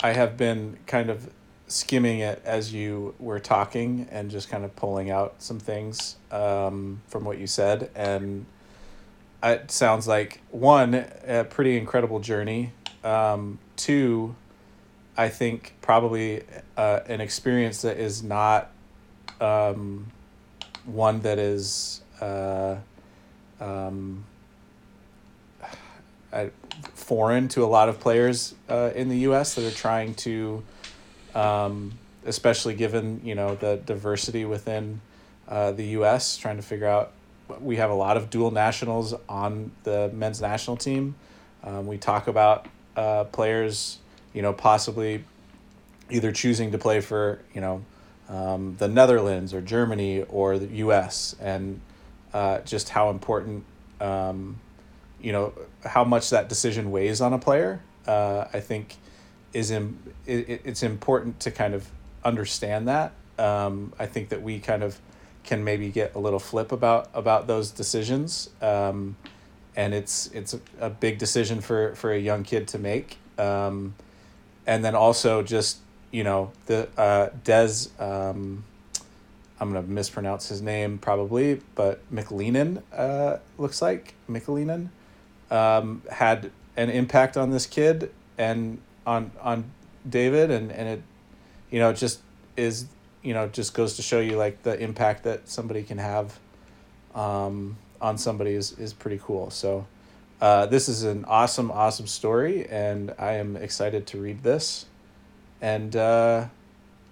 I 0.00 0.12
have 0.12 0.36
been 0.36 0.78
kind 0.86 1.10
of 1.10 1.30
skimming 1.66 2.20
it 2.20 2.40
as 2.44 2.72
you 2.72 3.14
were 3.18 3.40
talking 3.40 4.06
and 4.10 4.30
just 4.30 4.48
kind 4.48 4.64
of 4.64 4.74
pulling 4.76 5.10
out 5.10 5.34
some 5.38 5.58
things 5.58 6.16
um, 6.30 7.02
from 7.08 7.24
what 7.24 7.38
you 7.38 7.46
said 7.46 7.90
and 7.94 8.46
it 9.42 9.70
sounds 9.70 10.08
like 10.08 10.40
one 10.50 10.94
a 11.26 11.44
pretty 11.44 11.76
incredible 11.76 12.20
journey 12.20 12.72
um, 13.04 13.58
two 13.76 14.34
I 15.16 15.28
think 15.28 15.74
probably 15.82 16.42
uh, 16.76 17.00
an 17.06 17.20
experience 17.20 17.82
that 17.82 17.98
is 17.98 18.22
not 18.22 18.70
um, 19.40 20.06
one 20.86 21.20
that 21.20 21.38
is 21.38 22.02
uh, 22.20 22.76
um, 23.60 24.24
foreign 26.94 27.48
to 27.48 27.64
a 27.64 27.66
lot 27.66 27.88
of 27.88 28.00
players 28.00 28.54
uh, 28.68 28.90
in 28.94 29.08
the 29.08 29.18
U.S. 29.18 29.54
that 29.54 29.64
are 29.64 29.76
trying 29.76 30.14
to, 30.16 30.62
um, 31.34 31.98
especially 32.24 32.74
given 32.74 33.20
you 33.24 33.34
know 33.34 33.54
the 33.54 33.80
diversity 33.84 34.44
within 34.44 35.00
uh, 35.48 35.72
the 35.72 35.84
U.S. 35.86 36.36
Trying 36.36 36.56
to 36.56 36.62
figure 36.62 36.86
out. 36.86 37.12
We 37.60 37.76
have 37.76 37.90
a 37.90 37.94
lot 37.94 38.18
of 38.18 38.28
dual 38.28 38.50
nationals 38.50 39.14
on 39.26 39.70
the 39.84 40.10
men's 40.12 40.42
national 40.42 40.76
team. 40.76 41.14
Um, 41.64 41.86
we 41.86 41.96
talk 41.96 42.28
about 42.28 42.66
uh, 42.94 43.24
players 43.24 43.98
you 44.38 44.42
know, 44.42 44.52
possibly 44.52 45.24
either 46.10 46.32
choosing 46.32 46.72
to 46.72 46.78
play 46.78 47.00
for, 47.00 47.40
you 47.54 47.60
know, 47.60 47.84
um, 48.28 48.76
the 48.78 48.88
Netherlands 48.88 49.54
or 49.54 49.60
Germany 49.60 50.22
or 50.22 50.58
the 50.58 50.66
U.S. 50.76 51.34
and 51.40 51.80
uh, 52.32 52.60
just 52.60 52.90
how 52.90 53.10
important, 53.10 53.64
um, 54.00 54.60
you 55.20 55.32
know, 55.32 55.52
how 55.84 56.04
much 56.04 56.30
that 56.30 56.48
decision 56.48 56.90
weighs 56.90 57.20
on 57.20 57.32
a 57.32 57.38
player. 57.38 57.80
Uh, 58.06 58.46
I 58.52 58.60
think 58.60 58.96
is 59.52 59.70
Im- 59.70 59.98
it, 60.26 60.62
it's 60.64 60.82
important 60.82 61.40
to 61.40 61.50
kind 61.50 61.74
of 61.74 61.88
understand 62.24 62.88
that. 62.88 63.12
Um, 63.38 63.92
I 63.98 64.06
think 64.06 64.30
that 64.30 64.42
we 64.42 64.58
kind 64.58 64.82
of 64.82 64.98
can 65.44 65.64
maybe 65.64 65.88
get 65.88 66.14
a 66.14 66.18
little 66.18 66.38
flip 66.38 66.72
about 66.72 67.08
about 67.14 67.46
those 67.46 67.70
decisions. 67.70 68.50
Um, 68.60 69.16
and 69.76 69.94
it's 69.94 70.26
it's 70.32 70.56
a, 70.80 70.90
big 70.90 71.18
decision 71.18 71.60
for 71.60 71.94
for 71.94 72.12
a 72.12 72.18
young 72.18 72.42
kid 72.42 72.68
to 72.68 72.78
make. 72.78 73.16
Um, 73.38 73.94
and 74.66 74.84
then 74.84 74.94
also 74.94 75.42
just 75.42 75.78
you 76.10 76.24
know 76.24 76.52
the 76.66 76.88
uh, 76.98 77.30
Des. 77.44 77.88
Um, 77.98 78.64
I'm 79.60 79.72
gonna 79.72 79.86
mispronounce 79.86 80.48
his 80.48 80.60
name 80.62 80.98
probably, 80.98 81.60
but 81.74 82.00
McAleenan 82.12 82.82
uh, 82.92 83.38
looks 83.56 83.80
like 83.80 84.14
McAleenan 84.28 84.88
um, 85.50 86.02
had 86.10 86.50
an 86.76 86.90
impact 86.90 87.36
on 87.36 87.50
this 87.50 87.66
kid 87.66 88.10
and 88.36 88.80
on 89.06 89.30
on 89.40 89.64
David, 90.08 90.50
and 90.50 90.70
and 90.70 90.88
it, 90.88 91.02
you 91.70 91.78
know, 91.78 91.92
just 91.92 92.20
is 92.56 92.86
you 93.22 93.34
know 93.34 93.48
just 93.48 93.74
goes 93.74 93.96
to 93.96 94.02
show 94.02 94.20
you 94.20 94.36
like 94.36 94.62
the 94.62 94.78
impact 94.78 95.24
that 95.24 95.48
somebody 95.48 95.82
can 95.82 95.98
have, 95.98 96.38
um, 97.14 97.76
on 98.00 98.18
somebody 98.18 98.52
is 98.52 98.72
is 98.78 98.92
pretty 98.92 99.20
cool. 99.22 99.50
So. 99.50 99.86
Uh, 100.40 100.66
this 100.66 100.88
is 100.88 101.02
an 101.02 101.24
awesome, 101.24 101.68
awesome 101.72 102.06
story, 102.06 102.64
and 102.68 103.12
I 103.18 103.32
am 103.32 103.56
excited 103.56 104.06
to 104.06 104.20
read 104.20 104.44
this. 104.44 104.86
And 105.60 105.96
uh, 105.96 106.46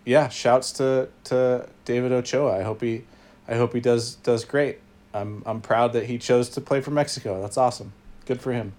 yeah, 0.04 0.28
shouts 0.28 0.70
to 0.72 1.08
to 1.24 1.68
David 1.84 2.12
Ochoa. 2.12 2.56
I 2.58 2.62
hope 2.62 2.80
he, 2.80 3.04
I 3.48 3.56
hope 3.56 3.74
he 3.74 3.80
does 3.80 4.14
does 4.14 4.44
great. 4.44 4.78
I'm 5.12 5.42
I'm 5.44 5.60
proud 5.60 5.92
that 5.94 6.06
he 6.06 6.18
chose 6.18 6.48
to 6.50 6.60
play 6.60 6.80
for 6.80 6.92
Mexico. 6.92 7.42
That's 7.42 7.56
awesome. 7.56 7.92
Good 8.26 8.40
for 8.40 8.52
him. 8.52 8.72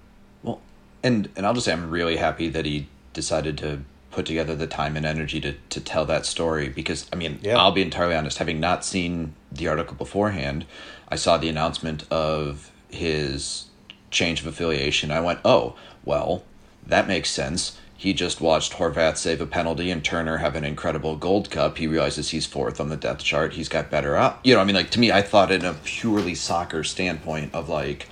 Well, 0.43 0.61
and 1.01 1.29
and 1.35 1.45
I'll 1.45 1.53
just 1.53 1.65
say 1.65 1.73
I'm 1.73 1.89
really 1.89 2.17
happy 2.17 2.49
that 2.49 2.65
he 2.65 2.87
decided 3.13 3.57
to 3.59 3.81
put 4.11 4.25
together 4.25 4.55
the 4.55 4.67
time 4.67 4.95
and 4.97 5.05
energy 5.05 5.39
to 5.41 5.53
to 5.69 5.81
tell 5.81 6.05
that 6.05 6.25
story 6.25 6.69
because 6.69 7.07
I 7.11 7.15
mean 7.15 7.39
Yeah. 7.41 7.57
I'll 7.57 7.71
be 7.71 7.81
entirely 7.81 8.15
honest 8.15 8.37
having 8.37 8.59
not 8.59 8.85
seen 8.85 9.33
the 9.51 9.67
article 9.67 9.95
beforehand 9.95 10.65
I 11.09 11.15
saw 11.15 11.37
the 11.37 11.49
announcement 11.49 12.03
of 12.11 12.71
his 12.89 13.65
change 14.09 14.41
of 14.41 14.47
affiliation 14.47 15.11
I 15.11 15.19
went 15.19 15.39
oh 15.45 15.75
well 16.03 16.43
that 16.85 17.07
makes 17.07 17.29
sense 17.29 17.77
he 17.95 18.13
just 18.13 18.39
watched 18.41 18.73
Horvath 18.73 19.17
save 19.17 19.41
a 19.41 19.45
penalty 19.45 19.91
and 19.91 20.03
Turner 20.03 20.37
have 20.37 20.55
an 20.55 20.63
incredible 20.63 21.15
gold 21.15 21.51
cup 21.51 21.77
he 21.77 21.85
realizes 21.85 22.29
he's 22.29 22.45
fourth 22.45 22.79
on 22.79 22.89
the 22.89 22.97
depth 22.97 23.23
chart 23.23 23.53
he's 23.53 23.69
got 23.69 23.91
better 23.91 24.15
up 24.15 24.39
you 24.43 24.55
know 24.55 24.61
I 24.61 24.63
mean 24.63 24.75
like 24.75 24.89
to 24.91 24.99
me 24.99 25.11
I 25.11 25.21
thought 25.21 25.51
in 25.51 25.63
a 25.65 25.73
purely 25.83 26.33
soccer 26.33 26.83
standpoint 26.83 27.53
of 27.53 27.69
like 27.69 28.07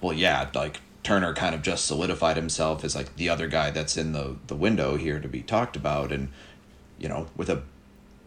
well 0.00 0.12
yeah 0.12 0.48
like 0.54 0.80
Turner 1.02 1.32
kind 1.32 1.54
of 1.54 1.62
just 1.62 1.86
solidified 1.86 2.36
himself 2.36 2.84
as 2.84 2.94
like 2.94 3.16
the 3.16 3.30
other 3.30 3.48
guy 3.48 3.70
that's 3.70 3.96
in 3.96 4.12
the 4.12 4.36
the 4.46 4.54
window 4.54 4.96
here 4.96 5.18
to 5.20 5.28
be 5.28 5.40
talked 5.40 5.74
about. 5.74 6.12
And 6.12 6.28
you 6.98 7.08
know 7.08 7.28
with 7.36 7.48
a 7.48 7.62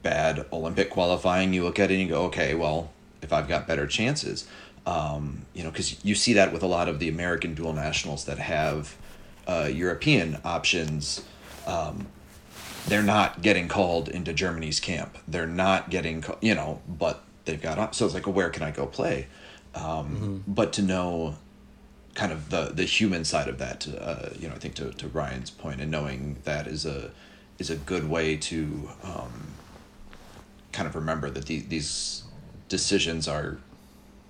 bad 0.01 0.47
olympic 0.51 0.89
qualifying 0.89 1.53
you 1.53 1.63
look 1.63 1.77
at 1.77 1.91
it 1.91 1.93
and 1.93 2.03
you 2.03 2.09
go 2.09 2.23
okay 2.23 2.55
well 2.55 2.89
if 3.21 3.31
i've 3.31 3.47
got 3.47 3.67
better 3.67 3.85
chances. 3.85 4.47
Um, 4.87 5.45
you 5.53 5.63
know 5.63 5.69
because 5.69 6.03
you 6.03 6.15
see 6.15 6.33
that 6.33 6.51
with 6.51 6.63
a 6.63 6.67
lot 6.67 6.89
of 6.89 6.97
the 6.97 7.07
american 7.07 7.53
dual 7.53 7.73
nationals 7.73 8.25
that 8.25 8.39
have 8.39 8.95
uh, 9.47 9.69
european 9.71 10.39
options. 10.43 11.23
Um, 11.67 12.07
they're 12.87 13.03
not 13.03 13.43
getting 13.43 13.67
called 13.67 14.09
into 14.09 14.33
germany's 14.33 14.79
camp. 14.79 15.19
They're 15.27 15.45
not 15.45 15.91
getting 15.91 16.23
you 16.41 16.55
know 16.55 16.81
but 16.87 17.21
they've 17.45 17.61
got 17.61 17.77
op- 17.77 17.93
so 17.93 18.05
it's 18.05 18.15
like 18.15 18.25
well, 18.25 18.33
where 18.33 18.49
can 18.49 18.63
i 18.63 18.71
go 18.71 18.87
play? 18.87 19.27
Um, 19.75 20.43
but 20.47 20.73
to 20.73 20.81
know 20.81 21.35
kind 22.15 22.31
of 22.31 22.49
the 22.49 22.71
the 22.73 22.83
human 22.83 23.23
side 23.23 23.47
of 23.47 23.57
that 23.57 23.87
uh, 23.99 24.29
you 24.39 24.47
know 24.47 24.53
i 24.53 24.57
think 24.57 24.75
to, 24.75 24.91
to 24.91 25.07
ryan's 25.07 25.49
point 25.49 25.79
and 25.81 25.89
knowing 25.89 26.37
that 26.43 26.67
is 26.67 26.85
a 26.85 27.11
is 27.57 27.69
a 27.69 27.75
good 27.75 28.09
way 28.09 28.35
to 28.35 28.89
um, 29.03 29.53
kind 30.71 30.87
of 30.87 30.95
remember 30.95 31.29
that 31.29 31.45
the, 31.45 31.59
these 31.59 32.23
decisions 32.69 33.27
are 33.27 33.57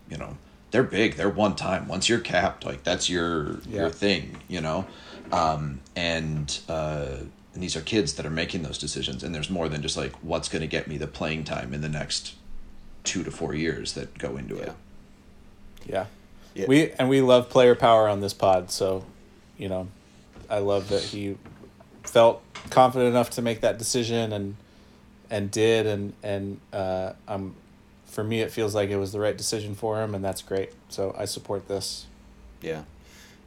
you 0.09 0.17
know 0.17 0.37
they're 0.71 0.83
big 0.83 1.15
they're 1.15 1.29
one 1.29 1.55
time 1.55 1.87
once 1.87 2.07
you're 2.09 2.19
capped 2.19 2.65
like 2.65 2.83
that's 2.83 3.09
your 3.09 3.59
Yeah. 3.67 3.81
your 3.81 3.89
thing 3.89 4.37
you 4.47 4.61
know 4.61 4.85
um, 5.31 5.79
and 5.95 6.59
uh, 6.67 7.15
and 7.53 7.63
these 7.63 7.75
are 7.75 7.81
kids 7.81 8.13
that 8.15 8.25
are 8.25 8.29
making 8.31 8.63
those 8.63 8.77
decisions 8.77 9.23
and 9.23 9.33
there's 9.33 9.49
more 9.49 9.69
than 9.69 9.81
just 9.81 9.95
like 9.97 10.13
what's 10.23 10.49
going 10.49 10.61
to 10.61 10.67
get 10.67 10.87
me 10.87 10.97
the 10.97 11.07
playing 11.07 11.43
time 11.45 11.73
in 11.73 11.81
the 11.81 11.89
next 11.89 12.35
two 13.03 13.23
to 13.23 13.31
four 13.31 13.53
years 13.55 13.93
that 13.93 14.17
go 14.17 14.37
into 14.37 14.57
it 14.57 14.73
Yeah. 15.85 16.05
Yeah. 16.53 16.65
We 16.67 16.91
and 16.91 17.09
we 17.09 17.21
love 17.21 17.49
player 17.49 17.75
power 17.75 18.07
on 18.07 18.19
this 18.21 18.33
pod, 18.33 18.71
so 18.71 19.05
you 19.57 19.69
know, 19.69 19.87
I 20.49 20.59
love 20.59 20.89
that 20.89 21.01
he 21.01 21.37
felt 22.03 22.41
confident 22.69 23.09
enough 23.09 23.29
to 23.31 23.41
make 23.41 23.61
that 23.61 23.77
decision 23.77 24.33
and 24.33 24.55
and 25.29 25.49
did 25.49 25.85
and 25.85 26.13
and 26.23 26.59
uh 26.73 27.13
um 27.27 27.55
for 28.05 28.23
me 28.23 28.41
it 28.41 28.51
feels 28.51 28.75
like 28.75 28.89
it 28.89 28.97
was 28.97 29.13
the 29.13 29.19
right 29.19 29.37
decision 29.37 29.75
for 29.75 30.01
him 30.01 30.13
and 30.13 30.23
that's 30.23 30.41
great. 30.41 30.71
So 30.89 31.15
I 31.17 31.25
support 31.25 31.67
this. 31.67 32.05
Yeah. 32.61 32.83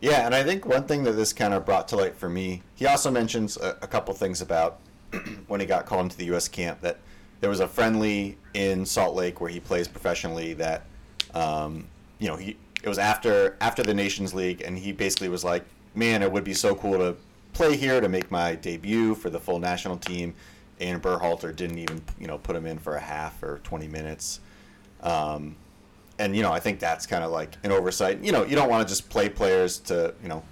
Yeah, 0.00 0.26
and 0.26 0.34
I 0.34 0.42
think 0.42 0.66
one 0.66 0.84
thing 0.84 1.04
that 1.04 1.12
this 1.12 1.32
kind 1.32 1.54
of 1.54 1.64
brought 1.64 1.88
to 1.88 1.96
light 1.96 2.14
for 2.14 2.28
me, 2.28 2.62
he 2.74 2.86
also 2.86 3.10
mentions 3.10 3.56
a, 3.56 3.78
a 3.80 3.86
couple 3.86 4.12
things 4.12 4.42
about 4.42 4.78
when 5.46 5.60
he 5.60 5.66
got 5.66 5.86
called 5.86 6.02
into 6.02 6.16
the 6.16 6.26
U.S. 6.26 6.46
camp 6.48 6.82
that 6.82 6.98
there 7.40 7.48
was 7.48 7.60
a 7.60 7.68
friendly 7.68 8.36
in 8.52 8.84
Salt 8.84 9.14
Lake 9.14 9.40
where 9.40 9.50
he 9.50 9.60
plays 9.60 9.88
professionally 9.88 10.54
that, 10.54 10.82
um, 11.32 11.86
you 12.18 12.28
know, 12.28 12.36
he 12.36 12.56
it 12.84 12.88
was 12.88 12.98
after 12.98 13.56
after 13.60 13.82
the 13.82 13.94
Nations 13.94 14.34
League, 14.34 14.60
and 14.60 14.78
he 14.78 14.92
basically 14.92 15.28
was 15.28 15.42
like, 15.42 15.64
man, 15.94 16.22
it 16.22 16.30
would 16.30 16.44
be 16.44 16.54
so 16.54 16.74
cool 16.74 16.98
to 16.98 17.16
play 17.54 17.76
here 17.76 18.00
to 18.00 18.08
make 18.08 18.30
my 18.30 18.54
debut 18.54 19.14
for 19.14 19.30
the 19.30 19.40
full 19.40 19.58
national 19.58 19.96
team. 19.96 20.34
And 20.80 21.00
Berhalter 21.00 21.54
didn't 21.54 21.78
even, 21.78 22.02
you 22.18 22.26
know, 22.26 22.36
put 22.36 22.56
him 22.56 22.66
in 22.66 22.78
for 22.78 22.96
a 22.96 23.00
half 23.00 23.42
or 23.42 23.60
20 23.62 23.86
minutes. 23.88 24.40
Um, 25.02 25.56
and 26.18 26.36
you 26.36 26.42
know, 26.42 26.52
I 26.52 26.60
think 26.60 26.78
that's 26.78 27.06
kind 27.06 27.24
of 27.24 27.30
like 27.30 27.56
an 27.62 27.72
oversight. 27.72 28.22
You 28.22 28.32
know, 28.32 28.44
you 28.44 28.54
don't 28.54 28.68
want 28.68 28.86
to 28.86 28.92
just 28.92 29.08
play 29.08 29.28
players 29.28 29.78
to 29.80 30.14
you 30.22 30.28
know 30.28 30.42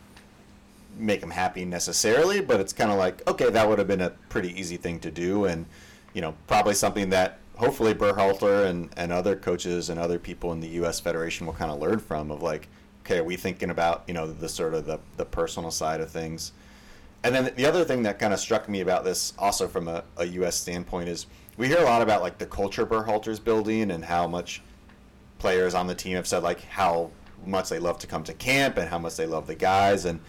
make 0.96 1.20
them 1.20 1.30
happy 1.30 1.64
necessarily, 1.64 2.40
but 2.40 2.60
it's 2.60 2.72
kind 2.72 2.90
of 2.90 2.98
like 2.98 3.26
okay, 3.28 3.50
that 3.50 3.68
would 3.68 3.78
have 3.78 3.88
been 3.88 4.00
a 4.00 4.10
pretty 4.30 4.58
easy 4.58 4.78
thing 4.78 4.98
to 5.00 5.10
do, 5.10 5.44
and 5.44 5.66
you 6.14 6.20
know, 6.20 6.34
probably 6.46 6.74
something 6.74 7.10
that 7.10 7.38
hopefully 7.56 7.94
Berhalter 7.94 8.66
and 8.66 8.90
and 8.96 9.12
other 9.12 9.36
coaches 9.36 9.90
and 9.90 9.98
other 9.98 10.18
people 10.18 10.52
in 10.52 10.60
the 10.60 10.68
U.S. 10.68 11.00
Federation 11.00 11.46
will 11.46 11.54
kind 11.54 11.70
of 11.70 11.80
learn 11.80 11.98
from 11.98 12.30
of 12.30 12.42
like, 12.42 12.68
okay, 13.04 13.18
are 13.18 13.24
we 13.24 13.36
thinking 13.36 13.70
about 13.70 14.04
you 14.06 14.14
know 14.14 14.26
the 14.26 14.48
sort 14.48 14.74
of 14.74 14.86
the 14.86 14.98
the 15.16 15.24
personal 15.24 15.70
side 15.70 16.00
of 16.00 16.10
things. 16.10 16.52
And 17.24 17.34
then 17.34 17.52
the 17.54 17.66
other 17.66 17.84
thing 17.84 18.02
that 18.02 18.18
kind 18.18 18.32
of 18.32 18.40
struck 18.40 18.68
me 18.68 18.80
about 18.80 19.04
this, 19.04 19.32
also 19.38 19.68
from 19.68 19.86
a, 19.86 20.02
a 20.16 20.24
U.S. 20.24 20.56
standpoint, 20.56 21.08
is 21.08 21.26
we 21.56 21.68
hear 21.68 21.78
a 21.78 21.84
lot 21.84 22.02
about 22.02 22.20
like 22.20 22.38
the 22.38 22.46
culture 22.46 22.84
Berhalter's 22.84 23.38
building 23.38 23.92
and 23.92 24.04
how 24.04 24.26
much 24.26 24.60
players 25.38 25.74
on 25.74 25.86
the 25.86 25.94
team 25.94 26.14
have 26.14 26.26
said 26.26 26.42
like 26.42 26.62
how 26.62 27.10
much 27.44 27.68
they 27.68 27.80
love 27.80 27.98
to 27.98 28.06
come 28.06 28.22
to 28.22 28.32
camp 28.32 28.76
and 28.76 28.88
how 28.88 28.98
much 28.98 29.16
they 29.16 29.26
love 29.26 29.48
the 29.48 29.54
guys 29.56 30.04
and 30.04 30.20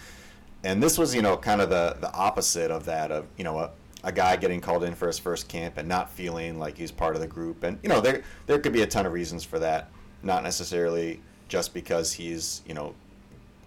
and 0.63 0.81
this 0.81 0.97
was 0.97 1.13
you 1.13 1.21
know 1.21 1.37
kind 1.37 1.61
of 1.61 1.69
the 1.69 1.95
the 2.01 2.11
opposite 2.13 2.71
of 2.71 2.85
that 2.85 3.11
of 3.11 3.27
you 3.37 3.43
know 3.43 3.59
a, 3.59 3.69
a 4.03 4.11
guy 4.11 4.35
getting 4.35 4.59
called 4.59 4.83
in 4.83 4.93
for 4.95 5.07
his 5.07 5.17
first 5.17 5.47
camp 5.47 5.77
and 5.77 5.87
not 5.87 6.09
feeling 6.09 6.59
like 6.59 6.77
he's 6.77 6.91
part 6.91 7.15
of 7.15 7.21
the 7.21 7.27
group. 7.27 7.63
And 7.63 7.79
you 7.83 7.89
know 7.89 8.01
there 8.01 8.23
there 8.45 8.59
could 8.59 8.73
be 8.73 8.81
a 8.81 8.87
ton 8.87 9.05
of 9.05 9.13
reasons 9.13 9.43
for 9.43 9.59
that. 9.59 9.89
Not 10.21 10.43
necessarily 10.43 11.19
just 11.47 11.73
because 11.73 12.13
he's 12.13 12.61
you 12.65 12.73
know 12.73 12.93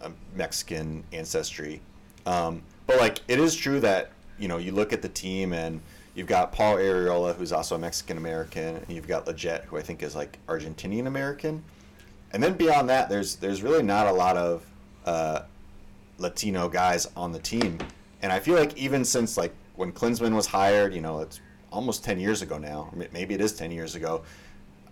a 0.00 0.10
Mexican 0.34 1.04
ancestry. 1.12 1.80
Um, 2.26 2.62
but 2.86 2.98
like 2.98 3.20
it 3.28 3.38
is 3.38 3.54
true 3.54 3.80
that 3.80 4.10
you 4.38 4.48
know 4.48 4.58
you 4.58 4.72
look 4.72 4.92
at 4.92 5.02
the 5.02 5.08
team 5.08 5.52
and 5.52 5.80
you've 6.14 6.26
got 6.26 6.52
Paul 6.52 6.76
Arriola 6.76 7.34
who's 7.34 7.52
also 7.52 7.74
a 7.76 7.78
Mexican 7.78 8.18
American 8.18 8.76
and 8.76 8.90
you've 8.90 9.08
got 9.08 9.26
Lletget 9.26 9.64
who 9.64 9.76
I 9.76 9.82
think 9.82 10.02
is 10.02 10.14
like 10.14 10.38
Argentinian 10.46 11.06
American 11.06 11.62
and 12.32 12.42
then 12.42 12.54
beyond 12.54 12.88
that 12.88 13.08
there's 13.08 13.36
there's 13.36 13.62
really 13.62 13.82
not 13.82 14.06
a 14.06 14.12
lot 14.12 14.36
of 14.36 14.66
uh, 15.06 15.42
Latino 16.18 16.68
guys 16.68 17.06
on 17.16 17.32
the 17.32 17.38
team. 17.38 17.78
And 18.22 18.32
I 18.32 18.40
feel 18.40 18.56
like 18.56 18.76
even 18.76 19.04
since 19.04 19.36
like 19.36 19.54
when 19.76 19.92
Klinsmann 19.92 20.34
was 20.34 20.46
hired 20.46 20.94
you 20.94 21.00
know 21.00 21.20
it's 21.20 21.40
almost 21.70 22.04
10 22.04 22.18
years 22.18 22.42
ago 22.42 22.58
now 22.58 22.92
maybe 23.12 23.34
it 23.34 23.40
is 23.40 23.52
10 23.52 23.70
years 23.70 23.94
ago 23.94 24.22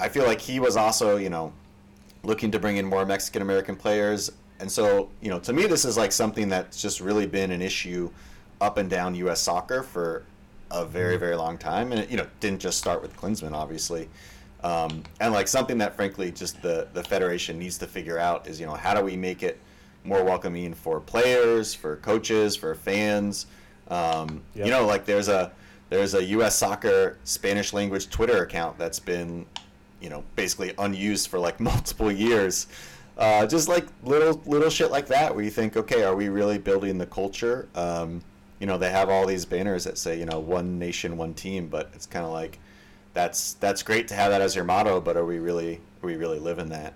I 0.01 0.09
feel 0.09 0.27
like 0.27 0.41
he 0.41 0.61
was 0.61 0.77
also 0.77 1.17
you 1.17 1.31
know 1.31 1.53
looking 2.25 2.51
to 2.51 2.59
bring 2.59 2.77
in 2.77 2.87
more 2.87 3.05
Mexican 3.05 3.43
American 3.43 3.77
players. 3.77 4.31
And 4.61 4.71
so, 4.71 5.11
you 5.21 5.31
know, 5.31 5.39
to 5.41 5.53
me, 5.53 5.67
this 5.67 5.85
is 5.85 5.97
like 5.97 6.13
something 6.13 6.49
that's 6.49 6.81
just 6.81 7.01
really 7.01 7.27
been 7.27 7.51
an 7.51 7.63
issue 7.63 8.11
up 8.61 8.79
and 8.79 8.89
down 8.89 9.15
U.S. 9.17 9.41
soccer 9.41 9.83
for 9.83 10.25
a 10.71 10.85
very, 10.85 11.17
very 11.17 11.37
long 11.37 11.59
time. 11.59 11.93
And 11.93 12.01
it, 12.01 12.11
you 12.11 12.17
know, 12.17 12.27
didn't 12.41 12.61
just 12.61 12.79
start 12.79 13.03
with 13.03 13.17
Klinsmann, 13.17 13.53
obviously. 13.53 14.09
Um, 14.63 15.03
and 15.21 15.35
like 15.35 15.49
something 15.49 15.77
that, 15.79 15.95
frankly, 15.95 16.33
just 16.33 16.63
the 16.63 16.89
the 16.95 17.05
federation 17.05 17.59
needs 17.59 17.77
to 17.79 17.87
figure 17.87 18.19
out 18.19 18.47
is, 18.47 18.59
you 18.59 18.67
know, 18.67 18.75
how 18.75 18.95
do 18.95 19.05
we 19.05 19.17
make 19.17 19.43
it 19.43 19.61
more 20.05 20.25
welcoming 20.25 20.73
for 20.73 21.01
players, 21.01 21.75
for 21.75 21.97
coaches, 21.97 22.57
for 22.57 22.75
fans? 22.75 23.47
Um, 23.91 24.43
Yep. 24.55 24.67
You 24.67 24.73
know, 24.73 24.87
like 24.87 25.05
there's 25.05 25.29
a 25.29 25.53
there's 25.91 26.15
a 26.15 26.25
U.S. 26.25 26.57
soccer 26.57 27.19
Spanish 27.25 27.73
language 27.73 28.09
Twitter 28.09 28.43
account 28.43 28.79
that's 28.79 28.99
been 28.99 29.47
you 30.01 30.11
know 30.11 30.23
basically 30.37 30.73
unused 30.79 31.29
for 31.29 31.39
like 31.39 31.61
multiple 31.73 32.11
years 32.11 32.67
uh, 33.17 33.47
just 33.47 33.69
like 33.69 33.87
little 34.03 34.41
little 34.47 34.71
shit 34.71 34.91
like 34.91 35.07
that 35.07 35.35
where 35.35 35.45
you 35.45 35.51
think 35.51 35.77
okay 35.77 36.03
are 36.03 36.17
we 36.17 36.29
really 36.29 36.59
building 36.59 36.99
the 36.99 37.07
culture 37.07 37.69
um, 37.75 38.21
you 38.59 38.67
know 38.67 38.77
they 38.77 38.91
have 38.91 39.09
all 39.09 39.27
these 39.27 39.45
banners 39.45 39.85
that 39.85 39.97
say 39.97 40.19
you 40.19 40.27
know 40.27 40.41
one 40.41 40.79
nation 40.79 41.17
one 41.17 41.33
team 41.33 41.69
but 41.69 41.91
it's 41.95 42.07
kind 42.07 42.25
of 42.27 42.33
like 42.33 42.59
that's 43.15 43.55
that's 43.55 43.83
great 43.83 44.09
to 44.09 44.15
have 44.15 44.31
that 44.33 44.43
as 44.43 44.55
your 44.55 44.65
motto, 44.65 45.01
but 45.01 45.17
are 45.17 45.25
we 45.25 45.39
really 45.39 45.77
are 46.03 46.07
we 46.07 46.17
really 46.17 46.41
living 46.41 46.69
that? 46.69 46.93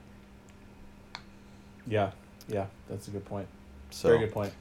Yeah, 1.87 2.11
yeah, 2.49 2.67
that's 2.91 3.09
a 3.09 3.11
good 3.13 3.25
point. 3.25 3.47
So 3.91 4.09
Very 4.09 4.21
good 4.21 4.35
point. 4.35 4.53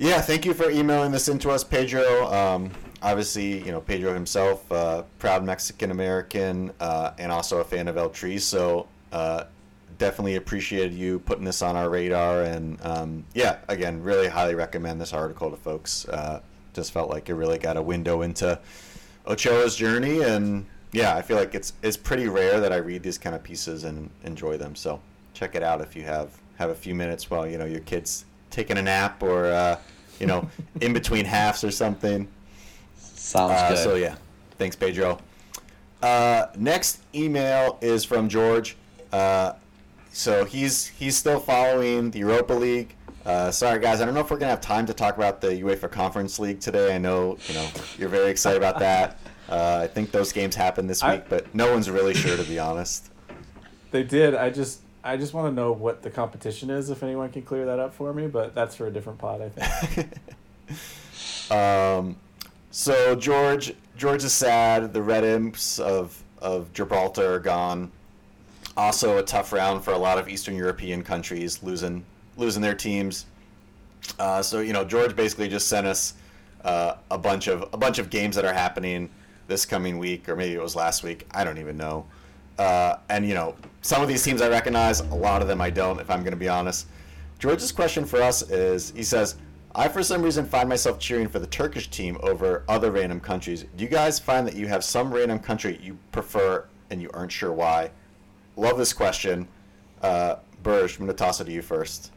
Yeah, 0.00 0.20
thank 0.20 0.46
you 0.46 0.54
for 0.54 0.70
emailing 0.70 1.10
this 1.10 1.28
into 1.28 1.50
us, 1.50 1.64
Pedro. 1.64 2.32
Um, 2.32 2.70
obviously, 3.02 3.64
you 3.64 3.72
know 3.72 3.80
Pedro 3.80 4.14
himself, 4.14 4.70
uh, 4.70 5.02
proud 5.18 5.44
Mexican 5.44 5.90
American, 5.90 6.72
uh, 6.78 7.10
and 7.18 7.32
also 7.32 7.58
a 7.58 7.64
fan 7.64 7.88
of 7.88 7.96
El 7.96 8.08
Tri. 8.10 8.36
So 8.36 8.86
uh, 9.10 9.44
definitely 9.98 10.36
appreciated 10.36 10.94
you 10.94 11.18
putting 11.18 11.44
this 11.44 11.62
on 11.62 11.74
our 11.74 11.90
radar. 11.90 12.44
And 12.44 12.78
um, 12.82 13.24
yeah, 13.34 13.58
again, 13.66 14.00
really 14.00 14.28
highly 14.28 14.54
recommend 14.54 15.00
this 15.00 15.12
article 15.12 15.50
to 15.50 15.56
folks. 15.56 16.06
Uh, 16.08 16.42
just 16.74 16.92
felt 16.92 17.10
like 17.10 17.28
it 17.28 17.34
really 17.34 17.58
got 17.58 17.76
a 17.76 17.82
window 17.82 18.22
into 18.22 18.56
Ochoa's 19.26 19.74
journey, 19.74 20.22
and 20.22 20.64
yeah, 20.92 21.16
I 21.16 21.22
feel 21.22 21.36
like 21.36 21.56
it's 21.56 21.72
it's 21.82 21.96
pretty 21.96 22.28
rare 22.28 22.60
that 22.60 22.72
I 22.72 22.76
read 22.76 23.02
these 23.02 23.18
kind 23.18 23.34
of 23.34 23.42
pieces 23.42 23.82
and 23.82 24.10
enjoy 24.22 24.58
them. 24.58 24.76
So 24.76 25.00
check 25.34 25.56
it 25.56 25.64
out 25.64 25.80
if 25.80 25.96
you 25.96 26.04
have 26.04 26.30
have 26.56 26.70
a 26.70 26.74
few 26.76 26.94
minutes 26.94 27.30
while 27.30 27.48
you 27.48 27.58
know 27.58 27.64
your 27.64 27.80
kids 27.80 28.24
taking 28.50 28.78
a 28.78 28.82
nap 28.82 29.22
or 29.22 29.46
uh, 29.46 29.78
you 30.20 30.26
know 30.26 30.48
in 30.80 30.92
between 30.92 31.24
halves 31.24 31.64
or 31.64 31.70
something. 31.70 32.28
Sounds 32.96 33.52
Uh, 33.52 33.68
good. 33.70 33.78
so 33.78 33.94
yeah, 33.96 34.16
thanks, 34.58 34.76
Pedro. 34.76 35.18
Uh, 36.02 36.46
next 36.56 37.00
email 37.14 37.78
is 37.80 38.04
from 38.04 38.28
George. 38.28 38.76
Uh, 39.12 39.52
so 40.12 40.44
he's 40.44 40.86
he's 40.86 41.16
still 41.16 41.40
following 41.40 42.10
the 42.10 42.20
Europa 42.20 42.52
League. 42.54 42.94
Uh, 43.26 43.50
sorry, 43.50 43.78
guys, 43.78 44.00
I 44.00 44.04
don't 44.06 44.14
know 44.14 44.20
if 44.20 44.30
we're 44.30 44.38
gonna 44.38 44.50
have 44.50 44.60
time 44.60 44.86
to 44.86 44.94
talk 44.94 45.16
about 45.16 45.40
the 45.40 45.48
UEFA 45.48 45.90
Conference 45.90 46.38
League 46.38 46.60
today. 46.60 46.94
I 46.94 46.98
know 46.98 47.36
you 47.48 47.54
know 47.54 47.68
you're 47.98 48.08
very 48.08 48.30
excited 48.30 48.58
about 48.58 48.78
that. 48.80 49.18
Uh, 49.48 49.80
I 49.84 49.86
think 49.86 50.10
those 50.10 50.30
games 50.30 50.54
happen 50.54 50.86
this 50.86 51.02
I- 51.02 51.14
week, 51.14 51.24
but 51.30 51.54
no 51.54 51.72
one's 51.72 51.88
really 51.88 52.12
sure 52.12 52.36
to 52.36 52.42
be 52.42 52.58
honest. 52.58 53.08
They 53.92 54.02
did. 54.02 54.34
I 54.34 54.50
just 54.50 54.80
I 55.04 55.16
just 55.16 55.32
want 55.32 55.48
to 55.48 55.54
know 55.54 55.72
what 55.72 56.02
the 56.02 56.10
competition 56.10 56.70
is. 56.70 56.90
If 56.90 57.02
anyone 57.02 57.30
can 57.30 57.42
clear 57.42 57.66
that 57.66 57.78
up 57.78 57.94
for 57.94 58.12
me, 58.12 58.26
but 58.26 58.54
that's 58.54 58.74
for 58.74 58.86
a 58.86 58.90
different 58.90 59.18
pod, 59.18 59.42
I 59.42 59.48
think. 59.48 60.10
Um, 61.50 62.16
so 62.70 63.16
George, 63.16 63.74
George 63.96 64.22
is 64.22 64.32
sad. 64.32 64.92
The 64.92 65.02
Red 65.02 65.24
Imps 65.24 65.78
of 65.78 66.22
of 66.40 66.72
Gibraltar 66.72 67.34
are 67.34 67.38
gone. 67.40 67.90
Also, 68.76 69.18
a 69.18 69.22
tough 69.22 69.52
round 69.52 69.82
for 69.82 69.92
a 69.92 69.98
lot 69.98 70.18
of 70.18 70.28
Eastern 70.28 70.54
European 70.54 71.02
countries, 71.02 71.62
losing 71.62 72.04
losing 72.36 72.62
their 72.62 72.74
teams. 72.74 73.26
Uh, 74.18 74.42
so 74.42 74.60
you 74.60 74.72
know, 74.72 74.84
George 74.84 75.16
basically 75.16 75.48
just 75.48 75.68
sent 75.68 75.86
us 75.86 76.14
uh, 76.64 76.94
a 77.10 77.18
bunch 77.18 77.48
of 77.48 77.68
a 77.72 77.76
bunch 77.76 77.98
of 77.98 78.10
games 78.10 78.36
that 78.36 78.44
are 78.44 78.52
happening 78.52 79.08
this 79.46 79.64
coming 79.64 79.98
week, 79.98 80.28
or 80.28 80.36
maybe 80.36 80.54
it 80.54 80.62
was 80.62 80.76
last 80.76 81.02
week. 81.02 81.26
I 81.32 81.44
don't 81.44 81.58
even 81.58 81.76
know. 81.76 82.04
Uh, 82.58 82.96
and 83.08 83.26
you 83.26 83.34
know, 83.34 83.54
some 83.82 84.02
of 84.02 84.08
these 84.08 84.22
teams 84.22 84.42
I 84.42 84.48
recognize, 84.48 85.00
a 85.00 85.04
lot 85.14 85.42
of 85.42 85.48
them 85.48 85.60
I 85.60 85.70
don't. 85.70 86.00
If 86.00 86.10
I'm 86.10 86.20
going 86.20 86.32
to 86.32 86.36
be 86.36 86.48
honest, 86.48 86.86
George's 87.38 87.70
question 87.72 88.04
for 88.04 88.20
us 88.20 88.42
is: 88.50 88.90
He 88.96 89.02
says, 89.04 89.36
"I 89.74 89.88
for 89.88 90.02
some 90.02 90.22
reason 90.22 90.44
find 90.44 90.68
myself 90.68 90.98
cheering 90.98 91.28
for 91.28 91.38
the 91.38 91.46
Turkish 91.46 91.88
team 91.88 92.18
over 92.22 92.64
other 92.68 92.90
random 92.90 93.20
countries. 93.20 93.64
Do 93.76 93.84
you 93.84 93.90
guys 93.90 94.18
find 94.18 94.46
that 94.46 94.54
you 94.56 94.66
have 94.66 94.82
some 94.82 95.12
random 95.14 95.38
country 95.38 95.78
you 95.82 95.98
prefer 96.12 96.64
and 96.90 97.00
you 97.00 97.10
aren't 97.14 97.32
sure 97.32 97.52
why?" 97.52 97.90
Love 98.56 98.76
this 98.76 98.92
question. 98.92 99.46
Uh, 100.02 100.36
Berge, 100.64 100.94
I'm 100.98 101.06
going 101.06 101.08
to 101.08 101.14
toss 101.14 101.40
it 101.40 101.44
to 101.44 101.52
you 101.52 101.62
first. 101.62 102.10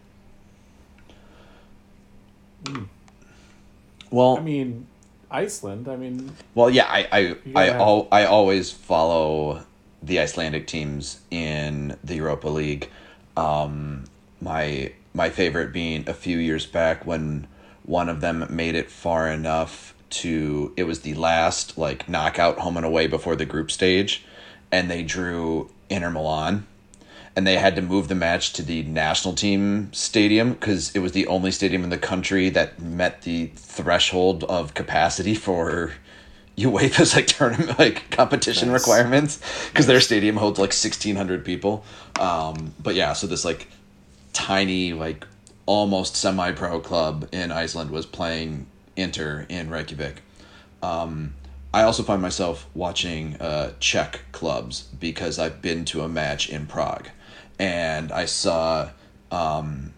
well, 4.10 4.38
I 4.38 4.42
mean, 4.42 4.88
Iceland. 5.30 5.88
I 5.88 5.96
mean, 5.96 6.32
Well, 6.56 6.70
yeah, 6.70 6.86
I 6.88 7.08
I 7.12 7.20
You 7.20 7.38
I, 7.56 7.68
gotta 7.68 7.80
al- 7.80 8.08
I 8.12 8.26
always 8.26 8.72
follow 8.72 9.64
the 10.02 10.20
Icelandic 10.20 10.68
teams 10.68 11.22
in 11.30 11.98
the 12.04 12.16
Europa 12.16 12.50
League. 12.50 12.90
Um, 13.38 14.06
my 14.42 14.94
my 15.14 15.30
favorite 15.30 15.74
being 15.74 16.08
a 16.08 16.14
few 16.14 16.38
years 16.38 16.66
back 16.66 17.06
when 17.06 17.48
one 17.84 18.10
of 18.10 18.22
them 18.22 18.46
made 18.50 18.76
it 18.76 18.90
far 18.90 19.28
enough 19.28 19.94
to 20.10 20.74
it 20.78 20.84
was 20.84 21.02
the 21.02 21.14
last 21.14 21.78
like 21.78 22.10
knockout 22.10 22.60
home 22.60 22.78
and 22.78 22.86
away 22.86 23.08
before 23.08 23.36
the 23.36 23.46
group 23.46 23.72
stage, 23.72 24.26
and 24.72 24.90
they 24.90 25.04
drew 25.04 25.70
Inter 25.90 26.10
Milan 26.10 26.68
and 27.36 27.48
they 27.48 27.58
had 27.58 27.76
to 27.76 27.82
move 27.82 28.08
the 28.08 28.16
match 28.16 28.54
to 28.54 28.64
the 28.64 28.84
national 28.84 29.34
team 29.34 29.92
stadium 29.94 30.54
because 30.54 30.94
it 30.96 31.00
was 31.00 31.14
the 31.14 31.28
only 31.28 31.52
stadium 31.52 31.84
in 31.84 31.90
the 31.90 31.98
country 31.98 32.50
that 32.50 32.82
met 32.82 33.22
the 33.22 33.48
threshold 33.56 34.44
of 34.46 34.74
capacity 34.74 35.36
for 35.48 35.94
UEFA's 36.64 37.16
like 37.16 37.28
tournament 37.28 37.78
like 37.80 38.10
competition 38.12 38.72
Nice. 38.72 38.82
requirements 38.82 39.40
because 39.70 39.88
their 39.88 40.02
stadium 40.02 40.38
holds 40.38 40.60
like 40.60 40.74
sixteen 40.74 41.16
hundred 41.16 41.44
people. 41.46 41.84
Um, 42.20 42.74
but 42.82 42.96
yeah, 42.96 43.14
so 43.14 43.28
this 43.28 43.44
like 43.46 43.68
tiny 44.34 44.94
like 44.94 45.26
almost 45.66 46.16
semi 46.16 46.52
pro 46.52 46.80
club 46.80 47.28
in 47.32 47.52
Iceland 47.52 47.92
was 47.92 48.06
playing 48.06 48.68
Inter 48.96 49.46
in 49.50 49.70
Reykjavik. 49.70 50.22
Um, 50.84 51.34
I 51.74 51.84
also 51.84 52.04
find 52.04 52.22
myself 52.22 52.68
watching 52.74 53.36
uh, 53.40 53.74
Czech 53.80 54.22
clubs 54.34 54.82
because 55.00 55.40
I've 55.40 55.62
been 55.62 55.86
to 55.86 56.02
a 56.02 56.10
match 56.10 56.50
in 56.50 56.66
Prague, 56.66 57.08
and 57.58 58.12
I 58.12 58.26
saw 58.26 58.90
um, 59.32 59.94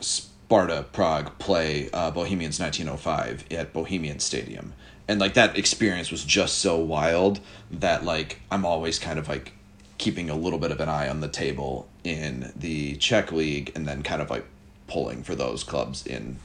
Sparta 0.00 0.84
Prague 0.92 1.38
play 1.38 1.88
uh, 1.92 2.10
Bohemians 2.10 2.60
1905 2.60 3.44
at 3.52 3.72
Bohemian 3.72 4.18
Stadium, 4.20 4.74
and 5.08 5.20
like 5.20 5.34
that 5.34 5.56
experience 5.56 6.10
was 6.10 6.24
just 6.24 6.58
so 6.58 6.78
wild 6.78 7.40
that 7.70 8.04
like 8.04 8.40
I'm 8.50 8.64
always 8.64 8.98
kind 8.98 9.18
of 9.18 9.28
like 9.28 9.52
keeping 9.98 10.28
a 10.28 10.34
little 10.34 10.58
bit 10.58 10.70
of 10.70 10.80
an 10.80 10.88
eye 10.88 11.08
on 11.08 11.20
the 11.20 11.28
table 11.28 11.88
in 12.04 12.52
the 12.54 12.96
Czech 12.96 13.32
league, 13.32 13.72
and 13.74 13.86
then 13.86 14.02
kind 14.02 14.20
of 14.20 14.30
like 14.30 14.44
pulling 14.86 15.22
for 15.22 15.34
those 15.34 15.64
clubs 15.64 16.06
in 16.06 16.36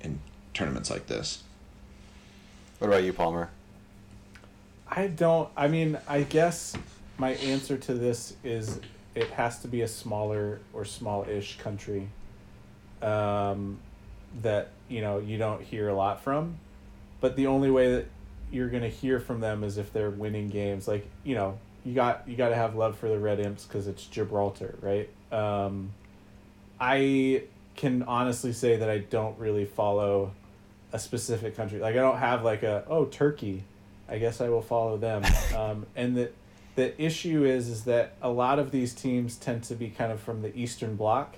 in 0.00 0.20
tournaments 0.54 0.90
like 0.90 1.06
this. 1.06 1.42
What 2.78 2.88
about 2.88 3.04
you, 3.04 3.12
Palmer? 3.12 3.50
I 4.88 5.08
don't. 5.08 5.48
I 5.56 5.68
mean, 5.68 5.98
I 6.06 6.22
guess 6.22 6.74
my 7.18 7.32
answer 7.34 7.76
to 7.76 7.94
this 7.94 8.34
is 8.44 8.80
it 9.14 9.30
has 9.30 9.60
to 9.60 9.68
be 9.68 9.82
a 9.82 9.88
smaller 9.88 10.60
or 10.72 10.84
small-ish 10.84 11.58
country 11.58 12.08
um, 13.02 13.78
that 14.42 14.70
you 14.88 15.00
know 15.00 15.18
you 15.18 15.38
don't 15.38 15.62
hear 15.62 15.88
a 15.88 15.94
lot 15.94 16.22
from, 16.22 16.58
but 17.20 17.36
the 17.36 17.46
only 17.46 17.70
way 17.70 17.92
that 17.92 18.06
you're 18.50 18.68
gonna 18.68 18.88
hear 18.88 19.20
from 19.20 19.40
them 19.40 19.64
is 19.64 19.78
if 19.78 19.92
they're 19.92 20.10
winning 20.10 20.48
games. 20.48 20.88
Like 20.88 21.06
you 21.24 21.34
know, 21.34 21.58
you 21.84 21.94
got 21.94 22.28
you 22.28 22.36
got 22.36 22.50
to 22.50 22.54
have 22.54 22.74
love 22.74 22.98
for 22.98 23.08
the 23.08 23.18
Red 23.18 23.40
Imps 23.40 23.64
because 23.64 23.86
it's 23.86 24.04
Gibraltar, 24.06 24.78
right? 24.80 25.08
Um, 25.32 25.92
I 26.80 27.44
can 27.76 28.02
honestly 28.02 28.52
say 28.52 28.76
that 28.76 28.90
I 28.90 28.98
don't 28.98 29.38
really 29.38 29.64
follow 29.64 30.32
a 30.92 30.98
specific 30.98 31.56
country. 31.56 31.78
Like 31.78 31.94
I 31.94 32.00
don't 32.00 32.18
have 32.18 32.44
like 32.44 32.62
a 32.62 32.84
oh 32.88 33.06
Turkey. 33.06 33.64
I 34.08 34.18
guess 34.18 34.40
I 34.40 34.48
will 34.48 34.62
follow 34.62 34.96
them. 34.96 35.22
Um, 35.56 35.86
and 35.96 36.16
the 36.16 36.30
the 36.76 37.02
issue 37.02 37.44
is 37.44 37.68
is 37.68 37.84
that 37.84 38.12
a 38.22 38.28
lot 38.28 38.58
of 38.58 38.70
these 38.70 38.94
teams 38.94 39.36
tend 39.36 39.64
to 39.64 39.74
be 39.74 39.88
kind 39.88 40.12
of 40.12 40.20
from 40.20 40.42
the 40.42 40.56
Eastern 40.56 40.94
Bloc, 40.94 41.36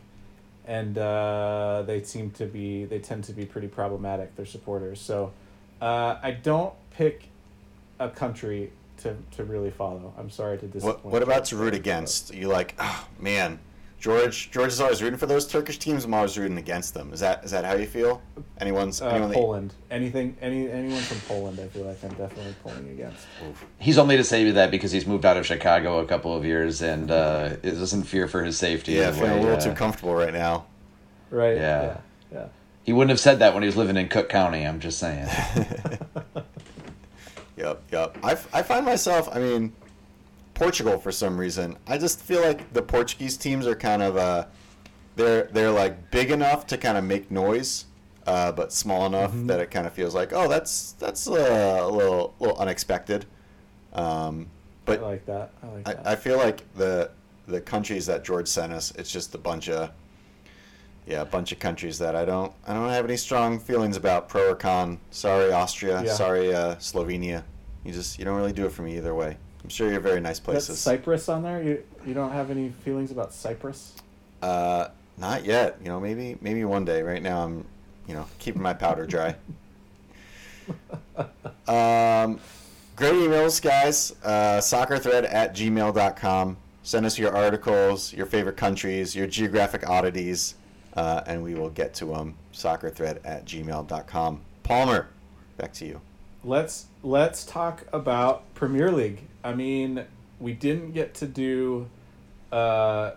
and 0.67 0.99
uh, 0.99 1.83
they 1.87 2.03
seem 2.03 2.31
to 2.33 2.45
be 2.45 2.85
they 2.85 2.99
tend 2.99 3.25
to 3.25 3.33
be 3.33 3.47
pretty 3.47 3.69
problematic. 3.69 4.37
Their 4.37 4.47
supporters. 4.47 5.01
So 5.01 5.33
uh, 5.81 6.19
I 6.23 6.33
don't 6.33 6.75
pick 6.91 7.25
a 7.99 8.09
country 8.09 8.73
to, 8.99 9.17
to 9.33 9.45
really 9.45 9.71
follow. 9.71 10.13
I'm 10.19 10.31
sorry 10.31 10.59
to 10.59 10.67
disappoint. 10.67 11.05
What, 11.05 11.13
what 11.13 11.23
about 11.23 11.45
to 11.47 11.57
you. 11.57 11.63
root 11.63 11.75
against? 11.75 12.35
You 12.35 12.49
like, 12.49 12.75
oh 12.79 13.07
man, 13.19 13.59
George. 13.99 14.51
George 14.51 14.73
is 14.73 14.81
always 14.81 15.03
rooting 15.03 15.19
for 15.19 15.27
those 15.27 15.47
Turkish 15.47 15.79
teams. 15.79 16.05
I'm 16.05 16.15
always 16.15 16.37
rooting 16.39 16.59
against 16.59 16.95
them. 16.95 17.13
Is 17.13 17.21
that 17.21 17.45
is 17.45 17.51
that 17.51 17.65
how 17.65 17.75
you 17.75 17.87
feel? 17.87 18.21
Anyone's 18.59 19.01
Uh, 19.01 19.09
anyone 19.09 19.29
that- 19.31 19.37
Poland. 19.37 19.75
Anything, 19.91 20.37
any 20.41 20.71
anyone 20.71 21.01
from 21.03 21.21
Poland, 21.21 21.61
I 21.61 21.69
feel 21.69 21.85
like 21.85 22.03
I'm 22.03 22.11
definitely 22.11 22.55
pulling 22.63 22.89
against. 22.91 23.27
Oof. 23.49 23.65
He's 23.79 23.99
only 23.99 24.17
to 24.17 24.25
say 24.25 24.51
that 24.51 24.71
because 24.71 24.93
he's 24.93 25.07
moved 25.07 25.25
out 25.27 25.37
of 25.37 25.47
Chicago 25.47 25.99
a 26.01 26.07
couple 26.07 26.35
of 26.37 26.45
years 26.45 26.83
and 26.83 27.11
uh, 27.11 27.51
it 27.63 27.73
doesn't 27.73 28.05
fear 28.05 28.29
for 28.29 28.43
his 28.45 28.59
safety. 28.59 28.93
Yeah, 28.93 29.11
the 29.11 29.19
feeling 29.19 29.33
a 29.33 29.41
little 29.43 29.57
uh, 29.57 29.61
too 29.61 29.73
comfortable 29.73 30.15
right 30.15 30.33
now. 30.33 30.67
Right. 31.31 31.57
Yeah. 31.57 31.83
Yeah. 31.83 31.97
Yeah. 32.83 32.87
He 32.87 32.93
wouldn't 32.93 33.11
have 33.11 33.21
said 33.21 33.39
that 33.41 33.55
when 33.55 33.63
he 33.63 33.67
was 33.67 33.77
living 33.77 33.97
in 33.97 34.09
Cook 34.09 34.29
County. 34.29 34.67
I'm 34.67 34.81
just 34.81 34.99
saying. 34.99 35.29
Yep, 37.57 37.83
yep. 37.93 38.17
I, 38.23 38.31
I 38.55 38.63
find 38.63 38.87
myself, 38.87 39.29
I 39.31 39.39
mean, 39.39 39.73
Portugal 40.55 40.99
for 40.99 41.13
some 41.13 41.37
reason. 41.39 41.77
I 41.87 41.99
just 41.99 42.21
feel 42.21 42.41
like 42.41 42.73
the 42.73 42.81
Portuguese 42.81 43.37
teams 43.37 43.67
are 43.67 43.75
kind 43.75 44.03
of 44.03 44.17
uh, 44.17 44.47
they're 45.17 45.43
they're 45.53 45.71
like 45.71 46.11
big 46.11 46.31
enough 46.31 46.67
to 46.69 46.79
kind 46.79 46.97
of 46.97 47.05
make 47.05 47.31
noise, 47.31 47.85
uh, 48.27 48.53
but 48.53 48.73
small 48.73 49.05
enough 49.05 49.33
Mhm. 49.33 49.47
that 49.49 49.61
it 49.61 49.71
kind 49.71 49.87
of 49.87 49.93
feels 49.93 50.15
like 50.15 50.33
oh 50.33 50.49
that's 50.49 50.93
that's 50.93 51.29
uh, 51.29 51.81
a 51.83 51.89
little 51.91 52.35
little 52.41 52.57
unexpected. 52.59 53.27
Um, 53.93 54.47
but 54.87 55.01
I 55.01 55.03
like 55.03 55.27
that. 55.27 55.51
I 55.63 55.67
like 55.67 55.85
that. 55.85 56.07
I, 56.07 56.13
I 56.13 56.17
feel 56.17 56.39
like 56.39 56.63
the 56.77 57.11
the 57.47 57.61
countries 57.61 58.07
that 58.07 58.25
George 58.25 58.49
sent 58.49 58.73
us, 58.73 58.91
it's 58.97 59.13
just 59.13 59.35
a 59.35 59.39
bunch 59.39 59.69
of 59.69 59.91
yeah, 61.07 61.23
a 61.23 61.25
bunch 61.25 61.53
of 61.53 61.59
countries 61.59 61.99
that 61.99 62.15
I 62.15 62.25
don't 62.25 62.53
I 62.67 62.75
don't 62.75 62.89
have 62.89 63.05
any 63.05 63.17
strong 63.17 63.59
feelings 63.59 63.97
about 63.97 64.29
pro 64.29 64.51
or 64.53 64.55
con. 64.55 64.99
Sorry 65.11 65.53
Austria, 65.53 66.03
Yeah. 66.05 66.13
sorry 66.13 66.55
uh, 66.55 66.77
Slovenia. 66.77 67.43
You 67.85 67.93
just 67.93 68.19
you 68.19 68.25
don't 68.25 68.37
really 68.37 68.53
do 68.53 68.67
it 68.67 68.73
for 68.73 68.83
me 68.83 68.97
either 68.97 69.15
way. 69.15 69.37
I'm 69.63 69.69
sure 69.71 69.91
you're 69.91 70.01
very 70.01 70.21
nice 70.21 70.39
That's 70.39 70.45
places. 70.67 70.79
Cyprus 70.79 71.29
on 71.29 71.43
there. 71.43 71.63
You 71.63 71.83
you 72.07 72.15
don't 72.15 72.33
have 72.33 72.51
any 72.51 72.71
feelings 72.85 73.11
about 73.11 73.33
Cyprus? 73.33 73.95
Uh, 74.43 74.89
not 75.19 75.45
yet. 75.45 75.77
You 75.83 75.89
know, 75.89 76.01
maybe 76.01 76.37
maybe 76.41 76.65
one 76.65 76.85
day. 76.85 77.03
Right 77.03 77.23
now, 77.23 77.45
I'm, 77.45 77.65
you 78.07 78.15
know, 78.15 78.27
keeping 78.39 78.63
my 78.63 78.73
powder 78.73 79.07
dry. 79.07 79.35
um, 81.69 82.39
great 82.97 83.15
emails, 83.15 83.61
guys. 83.61 84.15
Uh, 84.25 84.59
soccerthread 84.59 85.33
at 85.33 85.55
gmail.com. 85.55 86.57
Send 86.83 87.07
us 87.07 87.19
your 87.19 87.37
articles, 87.37 88.13
your 88.15 88.27
favorite 88.27 88.57
countries, 88.57 89.15
your 89.15 89.27
geographic 89.27 89.89
oddities, 89.89 90.55
uh, 90.95 91.23
and 91.27 91.43
we 91.43 91.55
will 91.55 91.71
get 91.71 91.95
to 91.95 92.07
them. 92.07 92.37
Soccerthread 92.53 93.21
at 93.25 93.45
gmail.com. 93.45 94.41
Palmer, 94.63 95.09
back 95.57 95.73
to 95.75 95.87
you. 95.87 96.01
Let's 96.43 96.87
let's 97.03 97.45
talk 97.45 97.85
about 97.93 98.55
Premier 98.55 98.91
League. 98.91 99.23
I 99.45 99.53
mean, 99.53 100.05
we 100.39 100.55
didn't 100.55 100.93
get 100.93 101.15
to 101.17 101.27
do 101.27 101.87
uh, 102.51 103.13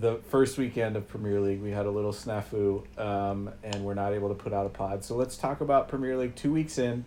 the 0.00 0.16
first 0.28 0.58
weekend 0.58 0.96
of 0.96 1.06
Premier 1.08 1.40
League. 1.40 1.62
We 1.62 1.70
had 1.70 1.86
a 1.86 1.90
little 1.90 2.12
snafu, 2.12 2.82
um, 2.98 3.50
and 3.62 3.84
we're 3.84 3.94
not 3.94 4.12
able 4.12 4.28
to 4.28 4.34
put 4.34 4.52
out 4.52 4.66
a 4.66 4.70
pod. 4.70 5.04
So 5.04 5.14
let's 5.14 5.36
talk 5.36 5.60
about 5.60 5.88
Premier 5.88 6.16
League. 6.16 6.34
Two 6.34 6.52
weeks 6.52 6.78
in, 6.78 7.04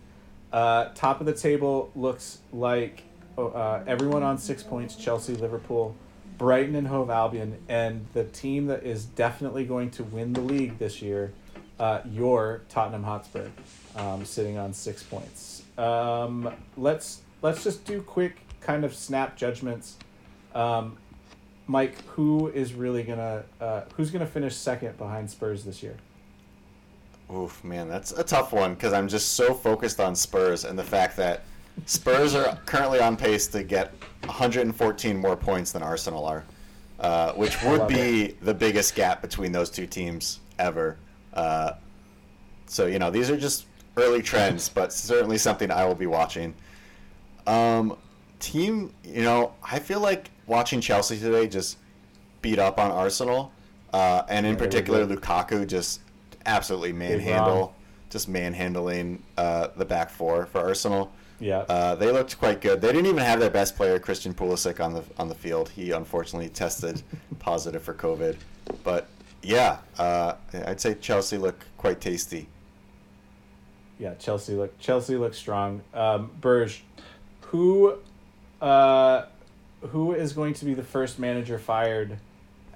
uh, 0.52 0.86
top 0.94 1.20
of 1.20 1.26
the 1.26 1.34
table 1.34 1.90
looks 1.94 2.38
like 2.52 3.02
oh, 3.36 3.48
uh, 3.48 3.84
everyone 3.86 4.22
on 4.22 4.38
six 4.38 4.62
points: 4.62 4.96
Chelsea, 4.96 5.34
Liverpool, 5.34 5.94
Brighton, 6.38 6.74
and 6.74 6.86
Hove 6.88 7.10
Albion, 7.10 7.58
and 7.68 8.06
the 8.12 8.24
team 8.24 8.66
that 8.66 8.84
is 8.84 9.04
definitely 9.04 9.64
going 9.64 9.90
to 9.92 10.04
win 10.04 10.32
the 10.32 10.40
league 10.40 10.78
this 10.78 11.00
year, 11.00 11.32
uh, 11.78 12.00
your 12.10 12.62
Tottenham 12.68 13.02
Hotspur, 13.02 13.48
um, 13.96 14.24
sitting 14.24 14.58
on 14.58 14.72
six 14.72 15.02
points. 15.02 15.62
Um, 15.78 16.52
let's 16.76 17.20
let's 17.42 17.62
just 17.62 17.84
do 17.84 18.02
quick 18.02 18.36
kind 18.60 18.84
of 18.84 18.94
snap 18.94 19.36
judgments. 19.36 19.96
Um, 20.54 20.96
Mike, 21.66 22.00
who 22.08 22.48
is 22.48 22.74
really 22.74 23.02
gonna 23.02 23.44
uh, 23.60 23.82
who's 23.96 24.10
gonna 24.10 24.26
finish 24.26 24.54
second 24.54 24.96
behind 24.98 25.30
Spurs 25.30 25.64
this 25.64 25.82
year? 25.82 25.96
Oof, 27.32 27.62
man, 27.64 27.88
that's 27.88 28.12
a 28.12 28.22
tough 28.22 28.52
one 28.52 28.74
because 28.74 28.92
I'm 28.92 29.08
just 29.08 29.32
so 29.32 29.52
focused 29.52 29.98
on 29.98 30.14
Spurs 30.14 30.64
and 30.64 30.78
the 30.78 30.84
fact 30.84 31.16
that 31.16 31.42
Spurs 31.84 32.34
are 32.34 32.56
currently 32.66 33.00
on 33.00 33.16
pace 33.16 33.46
to 33.48 33.62
get 33.62 33.92
114 34.24 35.16
more 35.16 35.36
points 35.36 35.72
than 35.72 35.82
Arsenal 35.82 36.24
are, 36.24 36.44
uh, 36.98 37.32
which 37.32 37.62
would 37.62 37.86
be 37.86 38.36
the 38.42 38.54
biggest 38.54 38.94
gap 38.94 39.20
between 39.22 39.52
those 39.52 39.70
two 39.70 39.86
teams 39.86 40.40
ever. 40.58 40.96
Uh, 41.34 41.72
so 42.66 42.86
you 42.86 42.98
know, 42.98 43.10
these 43.10 43.30
are 43.30 43.36
just 43.36 43.66
early 43.96 44.22
trends, 44.22 44.68
but 44.68 44.92
certainly 44.92 45.38
something 45.38 45.70
I 45.70 45.84
will 45.84 45.94
be 45.94 46.06
watching. 46.06 46.54
Um, 47.46 47.96
team, 48.40 48.92
you 49.04 49.22
know, 49.22 49.54
I 49.62 49.78
feel 49.78 50.00
like 50.00 50.30
watching 50.46 50.80
Chelsea 50.80 51.18
today 51.18 51.46
just 51.46 51.78
beat 52.42 52.58
up 52.58 52.78
on 52.78 52.90
Arsenal, 52.90 53.52
uh, 53.92 54.22
and 54.28 54.44
in 54.46 54.52
Yeah, 54.54 54.58
particular. 54.58 55.06
Lukaku 55.06 55.66
just 55.66 56.00
absolutely 56.46 56.92
manhandle, 56.92 57.74
just 58.10 58.28
manhandling 58.28 59.22
uh, 59.36 59.68
the 59.76 59.84
back 59.84 60.10
four 60.10 60.46
for 60.46 60.60
Arsenal. 60.60 61.12
Yeah, 61.38 61.58
Uh, 61.68 61.94
they 61.94 62.10
looked 62.12 62.38
quite 62.38 62.60
good. 62.60 62.80
They 62.80 62.88
didn't 62.88 63.06
even 63.06 63.22
have 63.22 63.40
their 63.40 63.50
best 63.50 63.76
player, 63.76 63.98
Christian 63.98 64.32
Pulisic, 64.32 64.80
on 64.82 64.94
the 64.94 65.02
on 65.18 65.28
the 65.28 65.34
field. 65.34 65.68
He 65.68 65.90
unfortunately 65.90 66.48
tested 66.48 67.02
positive 67.38 67.82
for 67.82 67.92
COVID. 67.94 68.36
But 68.84 69.06
yeah, 69.42 69.78
uh, 69.98 70.34
I'd 70.66 70.80
say 70.80 70.94
Chelsea 70.94 71.36
look 71.38 71.64
quite 71.76 72.00
tasty. 72.00 72.48
yeah. 73.98 74.14
Chelsea 74.14 74.54
look 74.54 74.78
Chelsea 74.78 75.16
look 75.16 75.34
strong. 75.34 75.82
Um, 75.94 76.30
Berge, 76.40 76.82
who, 77.42 77.98
uh, 78.60 79.26
who 79.82 80.12
is 80.14 80.32
going 80.32 80.54
to 80.54 80.64
be 80.64 80.74
the 80.74 80.82
first 80.82 81.18
manager 81.18 81.58
fired 81.58 82.18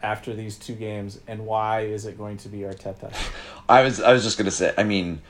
after 0.02 0.34
these 0.34 0.56
two 0.56 0.74
games, 0.74 1.18
and 1.26 1.44
why 1.46 1.80
is 1.80 2.06
it 2.06 2.16
going 2.16 2.36
to 2.38 2.48
be 2.48 2.58
Arteta? 2.60 3.12
I 3.68 3.82
was 3.82 4.00
I 4.00 4.12
was 4.12 4.22
just 4.22 4.38
gonna 4.38 4.50
say. 4.50 4.72
I 4.78 4.82
mean, 4.82 5.20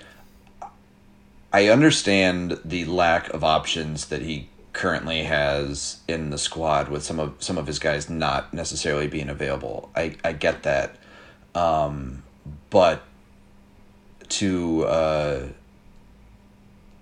I 1.53 1.69
understand 1.69 2.61
the 2.65 2.85
lack 2.85 3.29
of 3.31 3.43
options 3.43 4.07
that 4.07 4.23
he 4.23 4.49
currently 4.73 5.25
has 5.25 5.99
in 6.07 6.31
the 6.31 6.39
squad 6.39 6.89
with 6.89 7.03
some 7.03 7.19
of 7.19 7.35
some 7.41 7.59
of 7.59 7.67
his 7.67 7.79
guys 7.79 8.09
not 8.09 8.55
necessarily 8.55 9.09
being 9.09 9.29
available. 9.29 9.91
I 9.97 10.17
I 10.25 10.33
get 10.33 10.63
that, 10.63 10.97
um, 11.55 12.23
but 12.71 13.03
to 14.29 14.85
uh, 14.85 15.43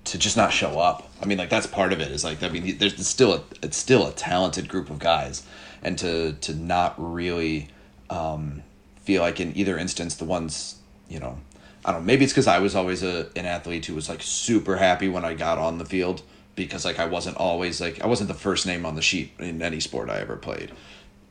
to 0.05 0.19
just 0.19 0.37
not 0.37 0.53
show 0.53 0.79
up. 0.79 1.11
I 1.23 1.27
mean, 1.27 1.39
like 1.39 1.51
that's 1.51 1.67
part 1.67 1.93
of 1.93 2.01
it. 2.01 2.11
Is 2.11 2.25
like 2.25 2.43
I 2.43 2.49
mean, 2.49 2.79
there's 2.79 3.07
still 3.07 3.35
a 3.35 3.43
it's 3.63 3.77
still 3.77 4.07
a 4.07 4.13
talented 4.13 4.69
group 4.69 4.89
of 4.89 4.99
guys, 4.99 5.47
and 5.83 5.99
to 5.99 6.33
to 6.33 6.55
not 6.55 6.95
really 6.97 7.69
um, 8.09 8.63
feel 9.03 9.21
like 9.21 9.41
in 9.41 9.57
either 9.57 9.77
instance 9.77 10.15
the 10.15 10.25
ones 10.25 10.77
you 11.09 11.21
know 11.21 11.39
I 11.89 11.93
don't 11.93 12.03
know 12.03 12.07
maybe 12.07 12.25
it's 12.25 12.35
because 12.35 12.47
I 12.47 12.59
was 12.59 12.75
always 12.75 13.03
a 13.03 13.31
an 13.35 13.47
athlete 13.47 13.87
who 13.87 13.95
was 13.95 14.11
like 14.11 14.21
super 14.21 14.77
happy 14.77 15.09
when 15.09 15.25
I 15.25 15.33
got 15.33 15.57
on 15.57 15.79
the 15.79 15.87
field 15.87 16.21
because 16.55 16.85
like 16.85 16.99
I 16.99 17.07
wasn't 17.07 17.39
always 17.39 17.81
like 17.81 18.03
I 18.03 18.07
wasn't 18.07 18.29
the 18.29 18.35
first 18.35 18.67
name 18.67 18.85
on 18.85 18.95
the 18.95 19.01
sheet 19.01 19.33
in 19.39 19.63
any 19.63 19.81
sport 19.81 20.11
I 20.11 20.19
ever 20.19 20.37
played. 20.37 20.71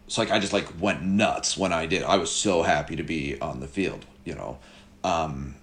So 0.08 0.20
like 0.20 0.32
I 0.32 0.40
just 0.40 0.54
like 0.54 0.68
went 0.82 1.04
nuts 1.04 1.58
when 1.58 1.72
I 1.72 1.86
did. 1.86 2.02
I 2.02 2.18
was 2.18 2.32
so 2.32 2.64
happy 2.64 2.96
to 2.96 3.04
be 3.04 3.40
on 3.40 3.60
the 3.60 3.68
field, 3.68 4.08
you 4.26 4.34
know. 4.34 4.58
Um, 5.04 5.54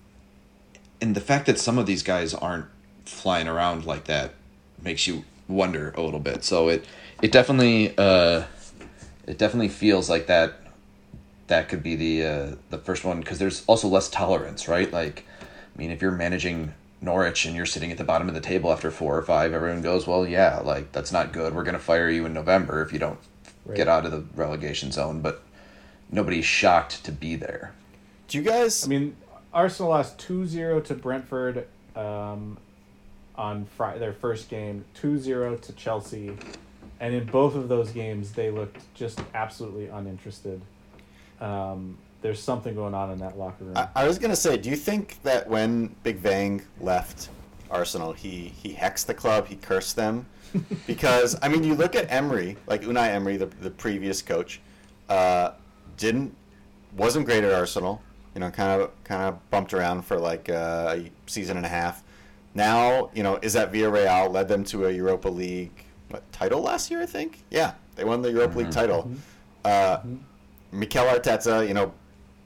and 1.01 1.17
the 1.17 1.21
fact 1.21 1.47
that 1.47 1.59
some 1.59 1.77
of 1.77 1.87
these 1.87 2.05
guys 2.05 2.33
aren't 2.33 2.67
flying 3.05 3.49
around 3.49 3.87
like 3.87 4.05
that 4.05 4.35
makes 4.81 5.09
you 5.09 5.25
wonder 5.49 5.93
a 5.97 6.03
little 6.03 6.21
bit. 6.21 6.45
So 6.45 6.69
it 6.69 6.85
it 7.21 7.33
definitely 7.33 7.95
uh, 7.99 8.45
it 9.27 9.39
definitely 9.39 9.71
feels 9.71 10.09
like 10.09 10.29
that 10.29 10.61
that 11.47 11.69
could 11.69 11.83
be 11.83 11.97
the 11.97 12.25
uh, 12.27 12.55
the 12.71 12.79
first 12.79 13.05
one 13.05 13.21
because 13.21 13.39
there's 13.39 13.65
also 13.67 13.89
less 13.89 14.09
tolerance, 14.09 14.69
right? 14.69 14.91
Like, 14.93 15.25
I 15.41 15.79
mean, 15.79 15.91
if 15.91 16.01
you're 16.03 16.11
managing 16.11 16.73
Norwich 17.01 17.45
and 17.45 17.55
you're 17.55 17.67
sitting 17.67 17.91
at 17.93 17.99
the 17.99 18.05
bottom 18.05 18.29
of 18.29 18.35
the 18.35 18.41
table 18.41 18.73
after 18.73 18.91
four 18.91 19.17
or 19.17 19.23
five, 19.23 19.53
everyone 19.53 19.83
goes, 19.83 20.07
"Well, 20.07 20.27
yeah, 20.27 20.61
like 20.61 20.93
that's 20.93 21.13
not 21.13 21.33
good. 21.33 21.55
We're 21.55 21.65
gonna 21.65 21.79
fire 21.79 22.09
you 22.09 22.25
in 22.27 22.33
November 22.33 22.83
if 22.83 22.93
you 22.93 22.99
don't 22.99 23.19
Right. 23.67 23.77
get 23.77 23.89
out 23.89 24.05
of 24.07 24.11
the 24.13 24.25
relegation 24.35 24.91
zone." 24.93 25.21
But 25.21 25.43
nobody's 26.11 26.45
shocked 26.47 27.05
to 27.05 27.13
be 27.13 27.37
there. 27.37 27.73
Do 28.29 28.39
you 28.39 28.45
guys? 28.45 28.85
I 28.85 28.89
mean, 28.89 29.17
Arsenal 29.53 29.91
lost 29.91 30.19
2-0 30.19 30.81
to 30.87 30.95
Brentford 30.95 31.67
um, 31.95 32.57
on 33.37 33.67
Friday, 33.77 33.99
their 33.99 34.13
first 34.13 34.49
game, 34.49 34.85
2-0 35.01 35.61
to 35.61 35.73
Chelsea, 35.75 36.37
and 37.01 37.15
in 37.15 37.25
both 37.27 37.55
of 37.55 37.69
those 37.69 37.91
games 37.91 38.33
they 38.33 38.51
looked 38.51 38.79
just 38.95 39.21
absolutely 39.35 39.87
uninterested. 39.89 40.63
Um, 41.45 41.99
there's 42.23 42.43
something 42.43 42.75
going 42.75 42.95
on 42.95 43.11
in 43.11 43.19
that 43.19 43.39
locker 43.39 43.65
room. 43.65 43.77
I, 43.77 43.89
I 43.95 44.07
was 44.07 44.19
gonna 44.19 44.35
say, 44.35 44.57
do 44.57 44.71
you 44.71 44.77
think 44.77 45.23
that 45.25 45.47
when 45.47 45.95
Big 46.03 46.23
Bang 46.23 46.63
left 46.81 47.29
Arsenal, 47.71 48.15
he 48.15 48.53
he 48.63 48.73
hexed 48.73 49.07
the 49.07 49.15
club, 49.15 49.47
he 49.47 49.57
cursed 49.57 49.97
them? 49.97 50.27
Because 50.87 51.37
I 51.43 51.49
mean, 51.49 51.65
you 51.65 51.75
look 51.75 51.97
at 51.97 52.11
Emery, 52.13 52.57
like 52.69 52.83
Unai 52.83 53.09
Emery, 53.09 53.37
the 53.37 53.47
the 53.61 53.71
previous 53.71 54.23
coach, 54.23 54.61
uh, 55.09 55.51
didn't 55.97 56.35
wasn't 56.97 57.27
great 57.27 57.43
at 57.43 57.53
Arsenal. 57.53 58.01
You 58.35 58.41
know, 58.41 58.51
kind 58.51 58.81
of 58.81 59.05
kind 59.05 59.23
of 59.25 59.51
bumped 59.51 59.75
around 59.75 60.03
for 60.03 60.17
like 60.17 60.49
uh, 60.49 60.97
a 60.97 61.11
season 61.27 61.57
and 61.57 61.67
a 61.67 61.69
half. 61.69 62.05
Now, 62.55 63.11
you 63.15 63.25
know, 63.25 63.37
is 63.43 63.57
at 63.57 63.73
Villarreal 63.73 64.31
led 64.33 64.47
them 64.47 64.63
to 64.65 64.87
a 64.87 64.93
Europa 64.93 65.29
League 65.29 65.85
what, 66.09 66.31
title 66.33 66.63
last 66.63 66.91
year, 66.91 67.03
I 67.03 67.07
think. 67.07 67.43
Yeah, 67.51 67.73
they 67.97 68.05
won 68.05 68.23
the 68.23 68.31
Europa 68.31 68.59
League 68.59 68.71
title. 68.71 69.11
Uh, 69.65 69.99
Mikel 70.75 71.05
Arteta, 71.05 71.67
you 71.67 71.75
know, 71.75 71.93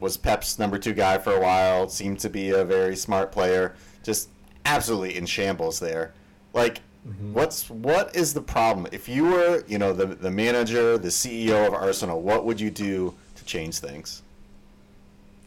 was 0.00 0.16
Pep's 0.16 0.58
number 0.58 0.78
two 0.78 0.92
guy 0.92 1.18
for 1.18 1.34
a 1.34 1.40
while. 1.40 1.88
Seemed 1.88 2.20
to 2.20 2.30
be 2.30 2.50
a 2.50 2.64
very 2.64 2.96
smart 2.96 3.32
player. 3.32 3.74
Just 4.02 4.28
absolutely 4.64 5.16
in 5.16 5.26
shambles 5.26 5.80
there. 5.80 6.12
Like, 6.52 6.80
mm-hmm. 7.06 7.32
what's 7.32 7.68
what 7.68 8.14
is 8.14 8.34
the 8.34 8.40
problem? 8.40 8.86
If 8.92 9.08
you 9.08 9.24
were, 9.24 9.64
you 9.66 9.78
know, 9.78 9.92
the 9.92 10.06
the 10.06 10.30
manager, 10.30 10.98
the 10.98 11.08
CEO 11.08 11.66
of 11.66 11.74
Arsenal, 11.74 12.22
what 12.22 12.44
would 12.44 12.60
you 12.60 12.70
do 12.70 13.14
to 13.34 13.44
change 13.44 13.78
things? 13.78 14.22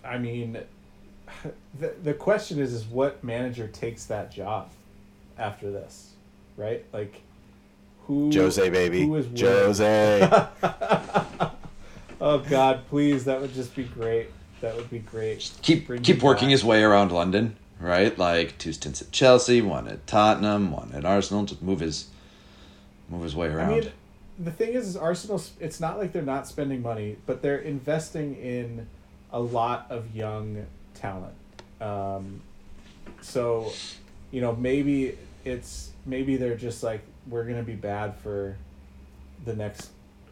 I 0.04 0.18
mean, 0.18 0.58
the 1.80 1.94
the 2.04 2.14
question 2.14 2.60
is 2.60 2.74
is 2.74 2.86
what 2.86 3.24
manager 3.24 3.68
takes 3.68 4.06
that 4.06 4.32
job 4.32 4.70
after 5.38 5.72
this, 5.72 6.12
right? 6.58 6.86
Like, 6.92 7.22
who 8.06 8.32
Jose, 8.34 8.70
baby, 8.70 9.06
who 9.06 9.16
is 9.16 9.28
Jose. 9.40 10.44
Oh 12.22 12.38
God, 12.38 12.84
please! 12.88 13.26
That 13.26 13.42
would 13.42 13.54
just 13.54 13.76
be 13.76 13.84
great. 13.84 14.28
That 14.62 14.76
would 14.76 14.92
be 14.92 15.00
great. 15.00 15.52
Keep 15.64 15.88
Bring 15.88 16.04
keep 16.04 16.22
working 16.22 16.50
back. 16.50 16.52
his 16.52 16.64
way 16.64 16.84
around 16.84 17.12
London, 17.12 17.58
right? 17.80 18.16
Like 18.16 18.60
two 18.60 18.74
stints 18.74 19.02
at 19.02 19.12
Chelsea, 19.12 19.60
one 19.60 19.88
at 19.88 20.06
Tottenham, 20.06 20.72
one 20.72 20.92
at 20.94 21.04
Arsenal. 21.04 21.46
Just 21.46 21.64
move 21.64 21.80
his 21.80 22.10
move 23.10 23.24
his 23.24 23.36
way 23.36 23.48
around. 23.48 23.72
I 23.72 23.80
mean, 23.80 23.92
the 24.38 24.52
thing 24.52 24.74
is, 24.74 24.88
is 24.88 24.96
Arsenal. 24.96 25.42
It's 25.60 25.80
not 25.80 25.98
like 25.98 26.14
they're 26.14 26.22
not 26.22 26.48
spending 26.48 26.84
money, 26.84 27.18
but 27.26 27.42
they're 27.42 27.58
investing 27.58 28.36
in 28.36 28.88
a 29.32 29.40
lot 29.40 29.88
of 29.90 30.16
young 30.16 30.68
talent. 30.94 31.34
Um, 31.82 32.42
so, 33.22 33.74
you 34.30 34.42
know, 34.42 34.56
maybe 34.56 35.18
it's 35.44 35.90
maybe 36.06 36.38
they're 36.38 36.56
just 36.56 36.84
like 36.84 37.02
we're 37.28 37.46
gonna 37.46 37.64
be 37.64 37.74
bad 37.74 38.16
for 38.18 38.58
the 39.44 39.56
next 39.56 39.90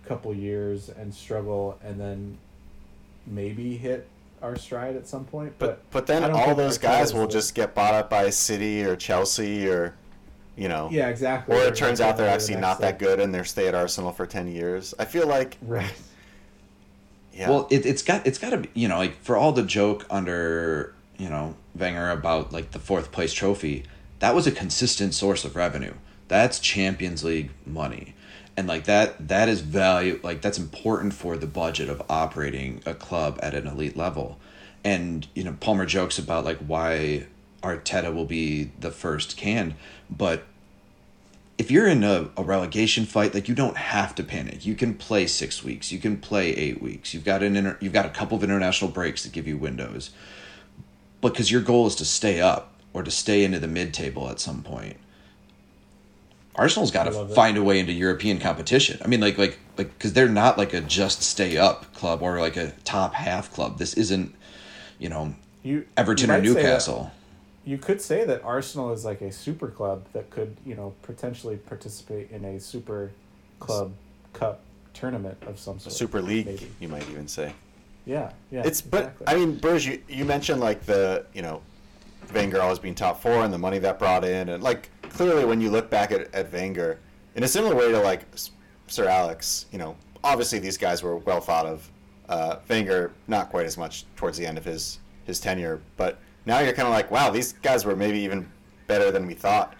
couple 0.09 0.33
years 0.33 0.89
and 0.89 1.13
struggle 1.13 1.77
and 1.83 1.99
then 1.99 2.37
maybe 3.27 3.77
hit 3.77 4.07
our 4.41 4.55
stride 4.55 4.95
at 4.95 5.07
some 5.07 5.23
point. 5.23 5.53
But 5.59 5.83
But 5.91 5.91
but 5.91 6.07
then 6.07 6.31
all 6.31 6.55
those 6.55 6.77
guys 6.79 7.13
will 7.13 7.27
just 7.27 7.53
get 7.53 7.75
bought 7.75 7.93
up 7.93 8.09
by 8.09 8.29
City 8.31 8.83
or 8.83 8.95
Chelsea 8.95 9.67
or, 9.69 9.93
you 10.57 10.67
know, 10.67 10.89
yeah, 10.91 11.09
exactly. 11.09 11.55
or 11.55 11.61
it 11.61 11.75
turns 11.75 11.99
gonna 11.99 12.09
out 12.11 12.17
they're 12.17 12.25
go 12.25 12.31
to 12.37 12.37
the 12.37 12.43
actually 12.43 12.55
next 12.55 12.61
not 12.61 12.79
that 12.79 12.87
step. 12.97 12.99
good 12.99 13.19
and 13.19 13.33
they're 13.33 13.45
stay 13.45 13.67
at 13.67 13.75
Arsenal 13.75 14.11
for 14.11 14.25
ten 14.25 14.47
years. 14.47 14.93
I 14.97 15.05
feel 15.05 15.27
like 15.27 15.57
Right. 15.61 15.93
yeah. 17.33 17.49
Well, 17.49 17.67
it, 17.69 17.85
it's 17.85 18.01
got 18.01 18.25
it's 18.25 18.39
got 18.39 18.49
to 18.49 18.57
be 18.57 18.69
you 18.73 18.87
know 18.87 18.97
like 18.97 19.21
for 19.21 19.37
all 19.37 19.51
the 19.51 19.63
joke 19.63 20.05
under 20.09 20.93
you 21.17 21.29
know 21.29 21.55
Wenger 21.75 22.09
about 22.09 22.51
like 22.51 22.71
the 22.71 22.79
fourth 22.79 23.11
place 23.11 23.31
trophy, 23.33 23.83
that 24.19 24.33
was 24.33 24.47
a 24.47 24.51
consistent 24.51 25.13
source 25.13 25.45
of 25.45 25.55
revenue. 25.55 25.93
That's 26.27 26.59
Champions 26.59 27.23
League 27.23 27.51
money, 27.65 28.13
and 28.59 28.67
like 28.67 28.83
that 28.83 29.29
that 29.29 29.47
is 29.47 29.61
value 29.61 30.19
like 30.21 30.41
that's 30.41 30.57
important 30.57 31.13
for 31.13 31.37
the 31.37 31.47
budget 31.47 31.87
of 31.87 32.01
operating 32.09 32.83
a 32.85 32.93
club 32.93 33.39
at 33.41 33.55
an 33.55 33.65
elite 33.65 33.95
level, 33.95 34.37
and 34.83 35.27
you 35.33 35.45
know 35.45 35.55
Palmer 35.61 35.85
jokes 35.85 36.19
about 36.19 36.43
like 36.43 36.57
why 36.57 37.25
Arteta 37.63 38.13
will 38.13 38.25
be 38.25 38.71
the 38.77 38.91
first 38.91 39.37
canned, 39.37 39.75
but 40.09 40.43
if 41.57 41.71
you're 41.71 41.87
in 41.87 42.03
a, 42.03 42.29
a 42.35 42.43
relegation 42.43 43.05
fight, 43.05 43.33
like 43.33 43.47
you 43.47 43.55
don't 43.55 43.77
have 43.77 44.13
to 44.15 44.23
panic. 44.23 44.65
You 44.65 44.75
can 44.75 44.93
play 44.93 45.25
six 45.25 45.63
weeks. 45.63 45.91
You 45.91 45.99
can 45.99 46.17
play 46.17 46.51
eight 46.51 46.81
weeks. 46.81 47.13
You've 47.13 47.25
got 47.25 47.41
an 47.41 47.55
inter- 47.55 47.77
you've 47.79 47.93
got 47.93 48.05
a 48.05 48.09
couple 48.09 48.37
of 48.37 48.43
international 48.43 48.91
breaks 48.91 49.23
that 49.23 49.31
give 49.31 49.47
you 49.47 49.57
windows. 49.57 50.11
Because 51.21 51.49
your 51.49 51.61
goal 51.61 51.87
is 51.87 51.95
to 51.95 52.05
stay 52.05 52.41
up 52.41 52.73
or 52.91 53.03
to 53.03 53.11
stay 53.11 53.45
into 53.45 53.59
the 53.59 53.67
mid 53.69 53.93
table 53.93 54.29
at 54.29 54.41
some 54.41 54.63
point, 54.63 54.97
Arsenal's 56.59 56.91
got 56.91 57.05
to 57.05 57.11
love 57.11 57.31
it. 57.31 57.33
find 57.33 57.57
a 57.57 57.63
way 57.63 57.79
into 57.79 57.93
European 57.93 58.37
competition. 58.39 58.99
I 59.03 59.07
mean, 59.07 59.21
like 59.21 59.37
like 59.37 59.57
like 59.77 59.89
because 59.97 60.13
they're 60.13 60.27
not 60.29 60.57
like 60.57 60.73
a 60.73 60.81
just 60.81 61.23
stay 61.23 61.57
up 61.57 61.93
club 61.93 62.21
or 62.21 62.39
like 62.39 62.57
a 62.57 62.71
top 62.83 63.13
half 63.13 63.51
club. 63.51 63.77
This 63.77 63.93
isn't, 63.95 64.35
you 64.99 65.09
know, 65.09 65.35
You 65.63 65.85
Everton 65.97 66.27
you 66.27 66.33
or 66.33 66.37
might 66.37 66.47
say 66.47 66.53
that- 66.53 66.61
Newcastle. 66.63 67.11
you 67.65 67.77
could 67.77 68.01
say 68.01 68.25
that 68.25 68.43
Arsenal 68.43 68.91
is 68.91 69.05
like 69.05 69.21
a 69.21 69.31
super 69.31 69.67
club 69.69 70.05
that 70.13 70.29
could, 70.29 70.55
you 70.65 70.75
know, 70.75 70.93
potentially 71.03 71.55
participate 71.57 72.29
in 72.31 72.43
a 72.45 72.59
super 72.59 73.11
club 73.59 73.93
cup 74.33 74.61
tournament 74.93 75.37
of 75.47 75.57
some 75.59 75.79
sort. 75.79 75.93
Super 75.93 76.21
League, 76.21 76.45
maybe. 76.45 76.69
you 76.79 76.87
might 76.89 77.07
even 77.09 77.27
say. 77.27 77.53
Yeah, 78.05 78.31
yeah. 78.51 78.63
It's 78.65 78.81
but. 78.81 79.13
I 79.27 79.35
mean, 79.35 79.55
Berge, 79.57 79.85
you, 79.85 80.01
you 80.09 80.25
mentioned 80.25 80.59
like 80.59 80.85
the 80.85 81.25
you 81.33 81.41
know, 81.41 81.61
Wenger 82.33 82.61
always 82.61 82.79
being 82.79 82.95
top 82.95 83.21
four 83.21 83.43
and 83.43 83.53
the 83.53 83.57
money 83.57 83.79
that 83.79 83.97
brought 83.99 84.25
in, 84.25 84.49
and 84.49 84.61
like 84.63 84.89
clearly 85.09 85.45
when 85.45 85.61
you 85.61 85.69
look 85.69 85.89
back 85.89 86.11
at, 86.11 86.33
at 86.33 86.51
Wenger, 86.51 86.99
in 87.35 87.43
a 87.43 87.47
similar 87.47 87.75
way 87.75 87.91
to 87.91 87.99
like 88.01 88.25
Sir 88.87 89.07
Alex, 89.07 89.65
you 89.71 89.77
know, 89.77 89.95
obviously 90.23 90.59
these 90.59 90.77
guys 90.77 91.03
were 91.03 91.17
well 91.17 91.41
thought 91.41 91.65
of. 91.65 91.89
Uh, 92.27 92.59
Wenger 92.69 93.11
not 93.27 93.49
quite 93.49 93.65
as 93.65 93.77
much 93.77 94.05
towards 94.15 94.37
the 94.37 94.45
end 94.45 94.57
of 94.57 94.65
his 94.65 94.99
his 95.25 95.39
tenure, 95.39 95.81
but 95.97 96.19
now 96.45 96.59
you're 96.59 96.73
kind 96.73 96.87
of 96.87 96.93
like, 96.93 97.09
wow, 97.11 97.29
these 97.29 97.53
guys 97.53 97.85
were 97.85 97.95
maybe 97.95 98.19
even 98.19 98.49
better 98.87 99.11
than 99.11 99.25
we 99.25 99.33
thought. 99.33 99.75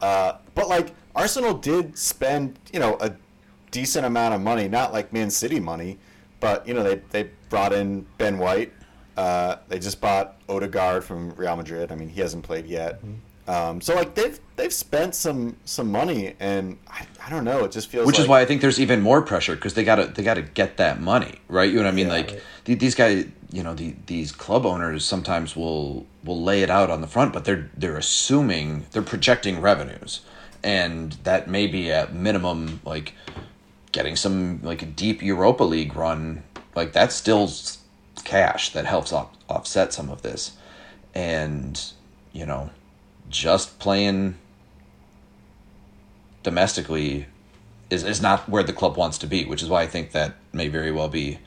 Uh, 0.00 0.38
but 0.54 0.68
like 0.68 0.94
Arsenal 1.14 1.54
did 1.54 1.96
spend 1.96 2.58
you 2.72 2.80
know 2.80 2.96
a 3.00 3.12
decent 3.70 4.04
amount 4.06 4.34
of 4.34 4.40
money, 4.40 4.68
not 4.68 4.92
like 4.92 5.12
Man 5.12 5.30
City 5.30 5.60
money, 5.60 5.98
but 6.40 6.66
you 6.66 6.74
know 6.74 6.82
they 6.82 6.96
they 7.10 7.30
brought 7.48 7.72
in 7.72 8.06
Ben 8.18 8.38
White. 8.38 8.72
Uh, 9.16 9.56
they 9.68 9.78
just 9.78 10.00
bought 10.00 10.40
Odegaard 10.48 11.04
from 11.04 11.30
Real 11.32 11.54
Madrid. 11.56 11.92
I 11.92 11.94
mean, 11.94 12.08
he 12.08 12.20
hasn't 12.20 12.42
played 12.44 12.66
yet. 12.66 13.00
Um, 13.48 13.80
so 13.80 13.94
like 13.94 14.14
they've 14.14 14.38
they've 14.56 14.72
spent 14.72 15.14
some 15.14 15.56
some 15.64 15.90
money, 15.90 16.34
and 16.38 16.78
I, 16.88 17.06
I 17.26 17.30
don't 17.30 17.44
know. 17.44 17.64
It 17.64 17.72
just 17.72 17.88
feels 17.88 18.06
which 18.06 18.18
is 18.18 18.28
why 18.28 18.40
I 18.40 18.44
think 18.44 18.60
there's 18.60 18.80
even 18.80 19.00
more 19.00 19.20
pressure 19.22 19.56
because 19.56 19.74
they 19.74 19.82
gotta 19.84 20.06
they 20.06 20.22
gotta 20.22 20.42
get 20.42 20.76
that 20.76 21.00
money 21.00 21.40
right. 21.48 21.68
You 21.68 21.76
know 21.76 21.84
what 21.84 21.88
I 21.88 21.92
mean? 21.92 22.06
Yeah. 22.06 22.12
like 22.12 22.30
Right. 22.66 22.78
these 22.78 22.94
guys, 22.94 23.26
you 23.50 23.62
know, 23.62 23.74
the, 23.74 23.94
these 24.06 24.30
club 24.30 24.64
owners 24.64 25.04
sometimes 25.04 25.56
will 25.56 26.06
will 26.24 26.40
lay 26.40 26.62
it 26.62 26.70
out 26.70 26.88
on 26.90 27.00
the 27.00 27.08
front, 27.08 27.32
but 27.32 27.44
they're 27.44 27.68
they're 27.76 27.96
assuming 27.96 28.86
they're 28.92 29.02
projecting 29.02 29.60
revenues, 29.60 30.20
and 30.62 31.12
that 31.24 31.48
may 31.48 31.66
be 31.66 31.90
at 31.90 32.14
minimum 32.14 32.80
like 32.84 33.14
getting 33.90 34.14
some 34.14 34.60
like 34.62 34.82
a 34.82 34.86
deep 34.86 35.20
Europa 35.20 35.64
League 35.64 35.96
run. 35.96 36.44
Like 36.76 36.92
that's 36.92 37.14
still 37.14 37.50
cash 38.24 38.72
that 38.72 38.86
helps 38.86 39.12
off, 39.12 39.30
offset 39.48 39.92
some 39.92 40.10
of 40.10 40.22
this, 40.22 40.52
and 41.12 41.80
you 42.32 42.46
know, 42.46 42.70
just 43.32 43.78
playing 43.80 44.36
domestically 46.42 47.26
is, 47.90 48.04
is 48.04 48.22
not 48.22 48.48
where 48.48 48.62
the 48.62 48.72
club 48.72 48.96
wants 48.96 49.18
to 49.18 49.26
be, 49.26 49.44
which 49.44 49.62
is 49.62 49.68
why 49.68 49.82
I 49.82 49.86
think 49.86 50.12
that 50.12 50.36
may 50.52 50.68
very 50.68 50.92
well 50.92 51.08
be 51.08 51.38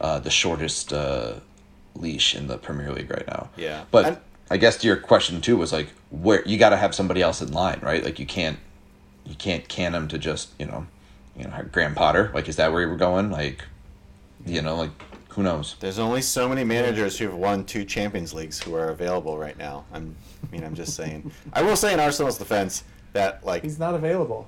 uh, 0.00 0.18
the 0.20 0.30
shortest 0.30 0.92
uh, 0.92 1.34
leash 1.94 2.34
in 2.34 2.46
the 2.46 2.58
Premier 2.58 2.92
League 2.92 3.10
right 3.10 3.26
now. 3.26 3.48
Yeah. 3.56 3.84
But 3.90 4.06
And- 4.06 4.18
I 4.50 4.58
guess 4.58 4.76
to 4.78 4.86
your 4.86 4.96
question 4.96 5.40
too 5.40 5.56
was 5.56 5.72
like 5.72 5.88
where 6.10 6.46
you 6.46 6.58
got 6.58 6.70
to 6.70 6.76
have 6.76 6.94
somebody 6.94 7.22
else 7.22 7.40
in 7.40 7.52
line, 7.52 7.80
right? 7.82 8.04
Like 8.04 8.18
you 8.18 8.26
can't 8.26 8.58
you 9.24 9.34
can't 9.34 9.66
can 9.66 9.94
him 9.94 10.08
to 10.08 10.18
just 10.18 10.50
you 10.58 10.66
know 10.66 10.86
you 11.38 11.44
know 11.44 11.50
have 11.50 11.72
Graham 11.72 11.94
Potter. 11.94 12.30
Like 12.34 12.48
is 12.50 12.56
that 12.56 12.70
where 12.70 12.82
you 12.82 12.88
were 12.88 12.96
going? 12.96 13.30
Like 13.30 13.64
you 14.44 14.60
know 14.60 14.76
like 14.76 14.90
who 15.32 15.42
knows? 15.42 15.76
There's 15.80 15.98
only 15.98 16.22
so 16.22 16.48
many 16.48 16.64
managers 16.64 17.18
who've 17.18 17.34
won 17.34 17.64
two 17.64 17.84
Champions 17.84 18.32
Leagues 18.34 18.62
who 18.62 18.74
are 18.74 18.88
available 18.90 19.38
right 19.38 19.56
now. 19.56 19.84
I'm, 19.92 20.14
I 20.46 20.50
mean, 20.52 20.64
I'm 20.64 20.74
just 20.74 20.94
saying. 20.94 21.30
I 21.52 21.62
will 21.62 21.76
say 21.76 21.92
in 21.92 22.00
Arsenal's 22.00 22.38
defense 22.38 22.84
that 23.12 23.44
like 23.44 23.62
he's 23.62 23.78
not 23.78 23.94
available. 23.94 24.46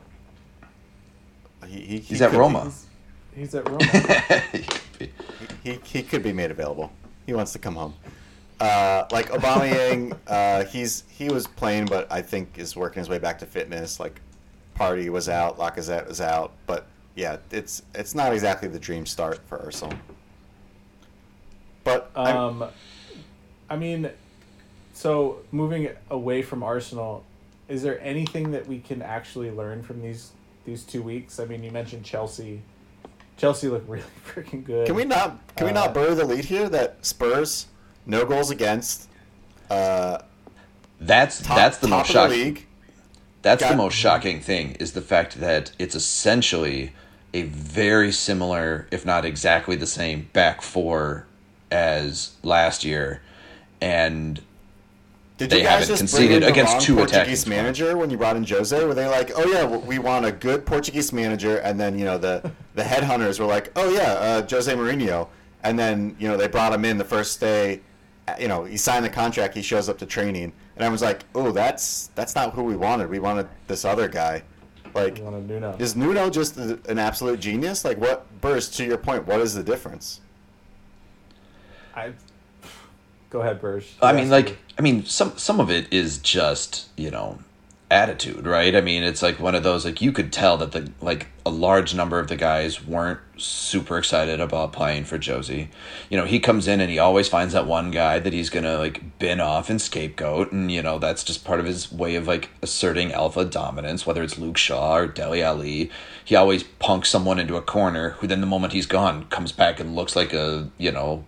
he, 1.67 1.81
he, 1.81 1.87
he 1.87 1.99
He's 2.01 2.23
at 2.23 2.31
could 2.31 2.37
be- 2.37 2.39
Roma. 2.39 2.65
He's, 2.65 2.87
he's 3.35 3.55
at 3.55 3.69
Roma. 3.69 3.85
he, 5.63 5.79
he 5.85 6.03
could 6.03 6.23
be 6.23 6.33
made 6.33 6.51
available. 6.51 6.93
He 7.27 7.33
wants 7.33 7.53
to 7.53 7.59
come 7.59 7.75
home. 7.77 7.95
Uh, 8.61 9.05
like 9.11 9.31
Aubameyang, 9.31 10.17
uh, 10.29 10.65
he's 10.67 11.05
he 11.09 11.29
was 11.29 11.47
playing, 11.47 11.87
but 11.87 12.11
I 12.13 12.23
think 12.23 12.59
is 12.59 12.77
working 12.77 13.01
his 13.01 13.09
way 13.09 13.19
back 13.19 13.39
to 13.41 13.47
fitness. 13.47 13.99
Like 13.99 14.21
Partey 14.77 15.09
was 15.11 15.29
out, 15.29 15.59
Lacazette 15.59 16.07
was 16.07 16.21
out, 16.21 16.53
but 16.67 16.87
yeah, 17.17 17.39
it's 17.51 17.83
it's 17.95 18.15
not 18.15 18.33
exactly 18.33 18.69
the 18.69 18.79
dream 18.79 19.07
start 19.07 19.41
for 19.49 19.61
Arsenal. 19.61 19.99
But 21.85 22.11
I- 22.17 22.33
Um, 22.33 22.65
I 23.71 23.77
mean, 23.77 24.11
so 24.95 25.39
moving 25.53 25.89
away 26.11 26.43
from 26.43 26.63
Arsenal, 26.63 27.25
is 27.69 27.83
there 27.83 28.01
anything 28.03 28.51
that 28.53 28.67
we 28.67 28.79
can 28.81 29.03
actually 29.03 29.51
learn 29.51 29.83
from 29.83 30.03
these 30.03 30.33
these 30.65 30.83
two 30.83 31.03
weeks? 31.03 31.39
I 31.39 31.45
mean, 31.45 31.63
you 31.63 31.71
mentioned 31.71 32.05
Chelsea. 32.05 32.63
Chelsea 33.37 33.69
looked 33.69 33.89
really 33.97 34.05
freaking 34.27 34.65
good. 34.65 34.87
can 34.87 34.95
we 34.95 35.05
not 35.05 35.39
can 35.57 35.67
we 35.67 35.73
Uh, 35.73 35.75
not 35.75 35.95
bury 35.95 36.15
the 36.15 36.25
lead 36.25 36.45
here 36.47 36.69
that 36.71 36.97
Spurs 37.05 37.67
no 38.07 38.25
goals 38.27 38.51
against, 38.51 39.09
uh, 39.71 40.19
That's 41.01 41.41
top, 41.43 41.57
that's 41.57 41.79
the 41.79 41.89
top 41.89 41.99
most 41.99 42.09
of 42.11 42.15
the 42.15 42.21
shocking. 42.37 42.45
league. 42.55 42.67
That's 43.43 43.63
the 43.63 43.69
Got- 43.71 43.77
most 43.79 43.95
shocking 43.95 44.41
thing 44.41 44.73
is 44.81 44.93
the 44.93 45.01
fact 45.03 45.41
that 45.41 45.73
it's 45.79 45.95
essentially 45.95 46.93
a 47.35 47.43
very 47.43 48.13
similar, 48.13 48.87
if 48.91 49.05
not 49.05 49.25
exactly 49.25 49.75
the 49.77 49.87
same, 49.87 50.29
back 50.33 50.63
four 50.63 51.27
as 51.75 52.31
last 52.43 52.85
year, 52.85 53.21
and 53.81 54.41
Did 55.37 55.51
They 55.51 55.59
you 55.59 55.63
guys 55.65 55.73
haven't 55.73 55.89
just 55.89 56.01
conceded 56.01 56.29
bring 56.29 56.37
in 56.37 56.41
the 56.43 56.49
against 56.49 56.73
wrong 56.75 56.83
two 56.83 56.95
Portuguese 56.95 57.41
squads. 57.41 57.47
manager 57.49 57.97
when 57.97 58.09
you 58.11 58.17
brought 58.17 58.37
in 58.37 58.45
Jose? 58.47 58.85
Were 58.85 58.95
they 58.95 59.09
like, 59.09 59.33
oh 59.37 59.45
yeah, 59.47 59.67
we 59.67 59.99
want 59.99 60.25
a 60.25 60.33
good 60.33 60.65
Portuguese 60.65 61.13
manager, 61.13 61.59
and 61.59 61.79
then 61.79 61.99
you 61.99 62.05
know 62.05 62.17
the 62.17 62.51
the 62.75 62.83
headhunters 62.83 63.41
were 63.41 63.47
like, 63.47 63.73
oh 63.77 63.93
yeah, 63.93 64.13
uh, 64.13 64.47
Jose 64.49 64.73
Mourinho, 64.73 65.29
and 65.65 65.77
then 65.79 66.15
you 66.21 66.29
know 66.29 66.37
they 66.37 66.47
brought 66.47 66.73
him 66.73 66.85
in 66.85 66.97
the 66.97 67.05
first 67.05 67.41
day, 67.41 67.81
uh, 68.29 68.35
you 68.39 68.47
know 68.47 68.63
he 68.65 68.77
signed 68.77 69.05
the 69.05 69.11
contract, 69.11 69.55
he 69.55 69.63
shows 69.63 69.89
up 69.89 69.99
to 69.99 70.07
training, 70.07 70.53
and 70.77 70.85
I 70.85 70.89
was 70.89 71.03
like, 71.03 71.25
oh 71.35 71.51
that's 71.51 72.11
that's 72.15 72.37
not 72.37 72.53
who 72.55 72.63
we 72.63 72.77
wanted. 72.77 73.11
We 73.11 73.19
wanted 73.19 73.49
this 73.67 73.85
other 73.85 74.07
guy. 74.07 74.45
Like, 74.95 75.19
You 75.19 75.25
want 75.25 75.49
to 75.49 75.75
is 75.81 75.97
Nuno 75.97 76.31
just 76.31 76.57
an 76.57 77.01
absolute 77.01 77.41
genius? 77.41 77.85
Like, 77.85 77.99
what 77.99 78.27
Burst? 78.41 78.77
To 78.77 78.85
your 78.85 78.97
point, 78.97 79.27
what 79.27 79.41
is 79.41 79.53
the 79.53 79.63
difference? 79.65 80.21
I 81.95 82.13
go 83.31 83.41
ahead, 83.41 83.61
Berge. 83.61 83.95
I 84.03 84.13
mean, 84.13 84.31
like. 84.31 84.59
I 84.77 84.83
mean, 84.83 85.05
some 85.05 85.37
some 85.37 85.61
of 85.61 85.71
it 85.71 85.93
is 85.93 86.19
just 86.19 86.89
you 86.97 87.11
know 87.11 87.39
attitude, 87.91 88.45
right? 88.45 88.75
I 88.75 88.81
mean, 88.81 89.05
it's 89.05 89.23
like 89.23 89.39
one 89.39 89.55
of 89.55 89.63
those 89.63 89.85
like 89.85 90.01
you 90.03 90.11
could 90.11 90.33
tell 90.33 90.57
that 90.57 90.73
the 90.73 90.91
like 91.01 91.29
a 91.47 91.51
large 91.51 91.95
number 91.95 92.19
of 92.19 92.27
the 92.27 92.37
guys 92.37 92.85
weren't 92.85 93.21
super 93.37 93.99
excited 93.99 94.41
about 94.41 94.73
playing 94.73 95.05
for 95.05 95.21
Jose. 95.23 95.69
You 96.11 96.17
know, 96.17 96.25
he 96.25 96.41
comes 96.41 96.67
in 96.67 96.81
and 96.81 96.91
he 96.91 96.99
always 96.99 97.29
finds 97.29 97.55
that 97.55 97.67
one 97.67 97.93
guy 97.93 98.19
that 98.19 98.33
he's 98.33 98.51
gonna 98.51 98.79
like 98.79 99.19
bin 99.21 99.41
off 99.41 99.71
and 99.71 99.81
scapegoat, 99.81 100.51
and 100.51 100.73
you 100.73 100.83
know 100.83 100.99
that's 100.99 101.23
just 101.23 101.45
part 101.45 101.61
of 101.61 101.67
his 101.67 101.93
way 101.93 102.17
of 102.17 102.27
like 102.27 102.51
asserting 102.63 103.13
alpha 103.13 103.45
dominance. 103.45 104.05
Whether 104.05 104.25
it's 104.25 104.39
Luke 104.39 104.57
Shaw 104.57 104.97
or 104.97 105.07
Dele 105.07 105.43
Alli, 105.43 105.91
he 106.25 106.35
always 106.35 106.65
punks 106.65 107.09
someone 107.09 107.39
into 107.39 107.57
a 107.57 107.63
corner, 107.63 108.11
who 108.11 108.27
then 108.27 108.41
the 108.41 108.47
moment 108.49 108.73
he's 108.73 108.87
gone 108.87 109.27
comes 109.27 109.53
back 109.53 109.79
and 109.79 109.95
looks 109.95 110.17
like 110.17 110.33
a 110.33 110.69
you 110.79 110.91
know 110.91 111.25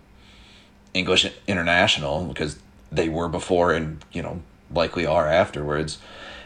English 0.93 1.27
international 1.47 2.25
because 2.25 2.59
they 2.91 3.09
were 3.09 3.27
before 3.27 3.73
and 3.73 4.03
you 4.11 4.21
know 4.21 4.41
likely 4.73 5.05
are 5.05 5.27
afterwards. 5.27 5.97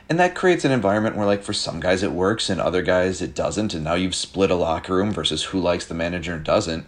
and 0.09 0.19
that 0.19 0.35
creates 0.35 0.65
an 0.65 0.71
environment 0.71 1.15
where 1.15 1.25
like 1.25 1.43
for 1.43 1.53
some 1.53 1.79
guys 1.79 2.03
it 2.03 2.11
works 2.11 2.49
and 2.49 2.59
other 2.59 2.81
guys 2.81 3.21
it 3.21 3.33
doesn't 3.33 3.73
and 3.73 3.83
now 3.83 3.93
you've 3.93 4.15
split 4.15 4.51
a 4.51 4.55
locker 4.55 4.95
room 4.95 5.11
versus 5.11 5.45
who 5.45 5.59
likes 5.59 5.85
the 5.85 5.93
manager 5.93 6.33
and 6.33 6.43
doesn't. 6.43 6.85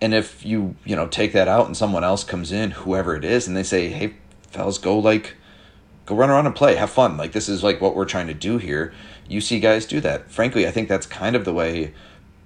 And 0.00 0.12
if 0.12 0.44
you 0.44 0.76
you 0.84 0.94
know 0.96 1.06
take 1.06 1.32
that 1.32 1.48
out 1.48 1.66
and 1.66 1.76
someone 1.76 2.04
else 2.04 2.24
comes 2.24 2.52
in 2.52 2.72
whoever 2.72 3.16
it 3.16 3.24
is 3.24 3.46
and 3.46 3.56
they 3.56 3.62
say 3.62 3.88
hey 3.88 4.14
fellas 4.50 4.78
go 4.78 4.98
like 4.98 5.34
go 6.04 6.14
run 6.14 6.30
around 6.30 6.46
and 6.46 6.54
play. 6.54 6.76
Have 6.76 6.90
fun. 6.90 7.16
Like 7.16 7.32
this 7.32 7.48
is 7.48 7.62
like 7.64 7.80
what 7.80 7.96
we're 7.96 8.04
trying 8.04 8.28
to 8.28 8.34
do 8.34 8.58
here. 8.58 8.92
You 9.28 9.40
see 9.40 9.58
guys 9.58 9.86
do 9.86 10.00
that. 10.00 10.30
Frankly 10.30 10.66
i 10.66 10.70
think 10.70 10.88
that's 10.88 11.06
kind 11.06 11.34
of 11.36 11.44
the 11.44 11.54
way 11.54 11.94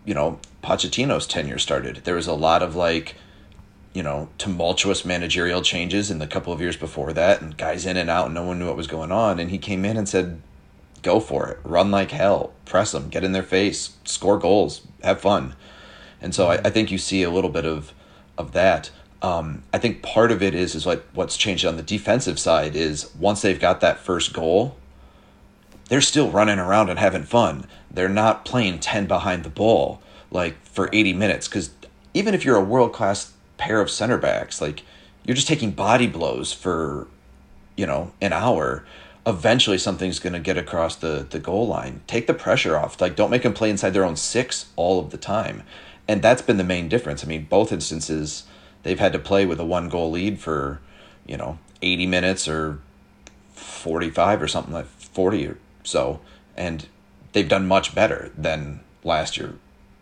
you 0.04 0.14
know 0.14 0.38
Pochettino's 0.62 1.26
tenure 1.26 1.58
started. 1.58 2.02
There 2.04 2.14
was 2.14 2.26
a 2.26 2.34
lot 2.34 2.62
of 2.62 2.76
like 2.76 3.16
you 3.92 4.02
know, 4.02 4.28
tumultuous 4.38 5.04
managerial 5.04 5.62
changes 5.62 6.10
in 6.10 6.18
the 6.18 6.26
couple 6.26 6.52
of 6.52 6.60
years 6.60 6.76
before 6.76 7.12
that, 7.12 7.40
and 7.40 7.56
guys 7.56 7.86
in 7.86 7.96
and 7.96 8.08
out, 8.08 8.26
and 8.26 8.34
no 8.34 8.44
one 8.44 8.58
knew 8.58 8.66
what 8.66 8.76
was 8.76 8.86
going 8.86 9.10
on. 9.10 9.40
And 9.40 9.50
he 9.50 9.58
came 9.58 9.84
in 9.84 9.96
and 9.96 10.08
said, 10.08 10.40
"Go 11.02 11.18
for 11.18 11.48
it, 11.48 11.58
run 11.64 11.90
like 11.90 12.12
hell, 12.12 12.52
press 12.64 12.92
them, 12.92 13.08
get 13.08 13.24
in 13.24 13.32
their 13.32 13.42
face, 13.42 13.94
score 14.04 14.38
goals, 14.38 14.82
have 15.02 15.20
fun." 15.20 15.54
And 16.20 16.34
so 16.34 16.48
I, 16.48 16.56
I 16.64 16.70
think 16.70 16.90
you 16.90 16.98
see 16.98 17.22
a 17.22 17.30
little 17.30 17.50
bit 17.50 17.66
of 17.66 17.92
of 18.38 18.52
that. 18.52 18.90
Um, 19.22 19.64
I 19.72 19.78
think 19.78 20.02
part 20.02 20.32
of 20.32 20.42
it 20.42 20.54
is 20.54 20.74
is 20.74 20.86
like 20.86 21.04
what's 21.12 21.36
changed 21.36 21.64
on 21.66 21.76
the 21.76 21.82
defensive 21.82 22.38
side 22.38 22.76
is 22.76 23.10
once 23.18 23.42
they've 23.42 23.60
got 23.60 23.80
that 23.80 23.98
first 23.98 24.32
goal, 24.32 24.76
they're 25.88 26.00
still 26.00 26.30
running 26.30 26.58
around 26.58 26.90
and 26.90 26.98
having 26.98 27.24
fun. 27.24 27.66
They're 27.90 28.08
not 28.08 28.44
playing 28.44 28.78
ten 28.78 29.06
behind 29.06 29.42
the 29.42 29.50
ball 29.50 30.00
like 30.30 30.64
for 30.64 30.88
eighty 30.92 31.12
minutes 31.12 31.48
because 31.48 31.70
even 32.14 32.34
if 32.34 32.44
you're 32.44 32.56
a 32.56 32.64
world 32.64 32.92
class 32.92 33.32
pair 33.60 33.80
of 33.80 33.90
center 33.90 34.18
backs. 34.18 34.60
Like 34.60 34.82
you're 35.24 35.36
just 35.36 35.48
taking 35.48 35.70
body 35.70 36.06
blows 36.06 36.52
for, 36.52 37.06
you 37.76 37.86
know, 37.86 38.12
an 38.20 38.32
hour. 38.32 38.84
Eventually, 39.26 39.76
something's 39.78 40.18
going 40.18 40.32
to 40.32 40.40
get 40.40 40.56
across 40.56 40.96
the 40.96 41.26
the 41.28 41.38
goal 41.38 41.68
line. 41.68 42.00
Take 42.06 42.26
the 42.26 42.34
pressure 42.34 42.76
off. 42.76 43.00
Like 43.00 43.16
don't 43.16 43.30
make 43.30 43.42
them 43.42 43.52
play 43.52 43.70
inside 43.70 43.90
their 43.90 44.04
own 44.04 44.16
six 44.16 44.66
all 44.76 44.98
of 44.98 45.10
the 45.10 45.18
time. 45.18 45.62
And 46.08 46.22
that's 46.22 46.42
been 46.42 46.56
the 46.56 46.64
main 46.64 46.88
difference. 46.88 47.22
I 47.22 47.28
mean, 47.28 47.46
both 47.48 47.70
instances 47.70 48.44
they've 48.82 48.98
had 48.98 49.12
to 49.12 49.18
play 49.18 49.44
with 49.44 49.60
a 49.60 49.64
one 49.64 49.90
goal 49.90 50.10
lead 50.10 50.40
for, 50.40 50.80
you 51.26 51.36
know, 51.36 51.58
80 51.82 52.06
minutes 52.06 52.48
or 52.48 52.78
45 53.52 54.42
or 54.42 54.48
something 54.48 54.72
like 54.72 54.86
40 54.86 55.46
or 55.46 55.58
so 55.82 56.20
and 56.56 56.86
they've 57.32 57.48
done 57.48 57.66
much 57.66 57.94
better 57.94 58.30
than 58.36 58.80
last 59.04 59.36
year 59.36 59.54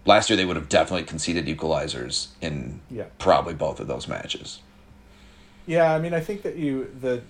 last 0.08 0.30
year 0.30 0.36
they 0.38 0.46
would 0.46 0.56
have 0.56 0.70
definitely 0.70 1.04
conceded 1.04 1.46
equalizers 1.46 2.28
in 2.40 2.80
Yeah. 2.90 3.04
probably 3.18 3.52
both 3.54 3.78
of 3.78 3.86
those 3.86 4.08
matches. 4.08 4.60
Yeah, 5.66 5.94
I 5.94 5.98
mean, 5.98 6.14
I 6.14 6.20
think 6.20 6.42
that 6.42 6.56
you 6.56 6.90
the, 6.98 7.20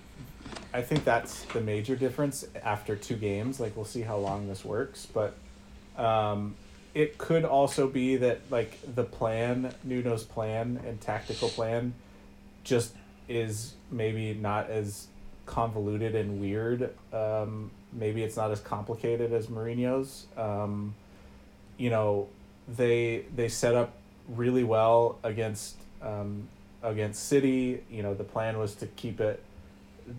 I 0.73 0.81
think 0.81 1.03
that's 1.03 1.43
the 1.43 1.59
major 1.59 1.95
difference 1.97 2.45
after 2.63 2.95
two 2.95 3.17
games. 3.17 3.59
Like, 3.59 3.75
we'll 3.75 3.83
see 3.85 4.01
how 4.01 4.17
long 4.17 4.47
this 4.47 4.63
works, 4.63 5.05
but, 5.05 5.35
um, 5.97 6.55
it 6.95 7.17
could 7.17 7.43
also 7.43 7.87
be 7.87 8.15
that 8.15 8.39
like 8.49 8.79
the 8.95 9.03
plan, 9.03 9.73
Nuno's 9.83 10.23
plan 10.23 10.79
and 10.87 10.99
tactical 11.01 11.49
plan, 11.49 11.93
just 12.63 12.93
is 13.27 13.73
maybe 13.91 14.33
not 14.33 14.69
as 14.69 15.07
convoluted 15.45 16.15
and 16.15 16.39
weird. 16.39 16.91
Um, 17.13 17.71
maybe 17.91 18.23
it's 18.23 18.37
not 18.37 18.51
as 18.51 18.59
complicated 18.61 19.33
as 19.33 19.47
Mourinho's. 19.47 20.25
Um, 20.37 20.95
you 21.77 21.89
know, 21.89 22.27
they 22.75 23.25
they 23.35 23.49
set 23.49 23.75
up 23.75 23.93
really 24.27 24.63
well 24.63 25.17
against 25.23 25.75
um, 26.01 26.47
against 26.83 27.27
City. 27.27 27.83
You 27.89 28.03
know, 28.03 28.13
the 28.13 28.23
plan 28.23 28.57
was 28.57 28.75
to 28.75 28.87
keep 28.87 29.19
it 29.19 29.43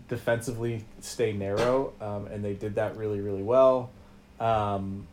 defensively 0.07 0.85
stay 1.01 1.33
narrow, 1.33 1.93
um, 2.01 2.27
and 2.27 2.43
they 2.43 2.53
did 2.53 2.75
that 2.75 2.97
really 2.97 3.21
really 3.21 3.43
well. 3.43 3.89
Um, 4.39 5.07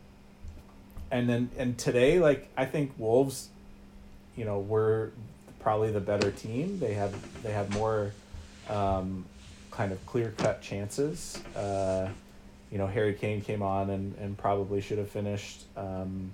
and 1.11 1.29
then 1.29 1.49
and 1.57 1.77
today, 1.77 2.19
like 2.19 2.49
I 2.57 2.65
think 2.65 2.93
Wolves, 2.97 3.49
you 4.35 4.45
know, 4.45 4.59
were 4.59 5.11
probably 5.59 5.91
the 5.91 5.99
better 5.99 6.31
team. 6.31 6.79
They 6.79 6.93
had 6.93 7.13
they 7.43 7.51
had 7.51 7.71
more 7.73 8.13
um, 8.69 9.25
kind 9.71 9.91
of 9.91 10.05
clear 10.05 10.33
cut 10.37 10.61
chances. 10.61 11.41
Uh, 11.55 12.09
you 12.71 12.77
know, 12.77 12.87
Harry 12.87 13.13
Kane 13.13 13.41
came 13.41 13.63
on 13.63 13.89
and, 13.89 14.15
and 14.19 14.37
probably 14.37 14.81
should 14.81 14.99
have 14.99 15.09
finished. 15.09 15.63
Um, 15.75 16.31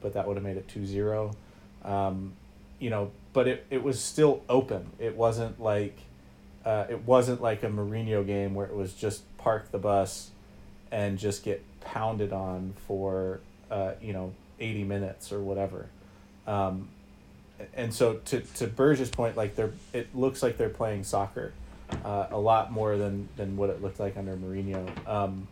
but 0.00 0.14
that 0.14 0.26
would 0.26 0.36
have 0.36 0.44
made 0.44 0.56
it 0.56 0.68
2-0. 0.68 1.34
Um, 1.84 2.32
you 2.78 2.90
know, 2.90 3.10
but 3.32 3.48
it, 3.48 3.66
it 3.70 3.82
was 3.82 4.00
still 4.00 4.42
open. 4.48 4.90
It 4.98 5.16
wasn't 5.16 5.60
like 5.60 5.96
uh, 6.64 6.86
it 6.90 7.04
wasn't 7.04 7.40
like 7.40 7.62
a 7.62 7.68
Mourinho 7.68 8.26
game 8.26 8.54
where 8.54 8.66
it 8.66 8.74
was 8.74 8.92
just 8.92 9.22
park 9.38 9.70
the 9.70 9.78
bus 9.78 10.30
and 10.90 11.18
just 11.18 11.42
get 11.42 11.62
pounded 11.80 12.32
on 12.32 12.74
for 12.86 13.40
uh, 13.70 13.92
you 14.00 14.12
know 14.12 14.32
80 14.60 14.84
minutes 14.84 15.32
or 15.32 15.40
whatever. 15.40 15.86
Um, 16.46 16.88
and 17.74 17.92
so 17.92 18.14
to 18.26 18.40
to 18.40 18.66
Berge's 18.66 19.10
point, 19.10 19.36
like 19.36 19.56
they're 19.56 19.72
it 19.92 20.14
looks 20.14 20.42
like 20.42 20.56
they're 20.56 20.68
playing 20.68 21.04
soccer 21.04 21.52
uh, 22.04 22.26
a 22.30 22.38
lot 22.38 22.70
more 22.70 22.96
than 22.96 23.28
than 23.36 23.56
what 23.56 23.70
it 23.70 23.82
looked 23.82 24.00
like 24.00 24.16
under 24.16 24.36
Mourinho. 24.36 24.86
Um, 25.08 25.48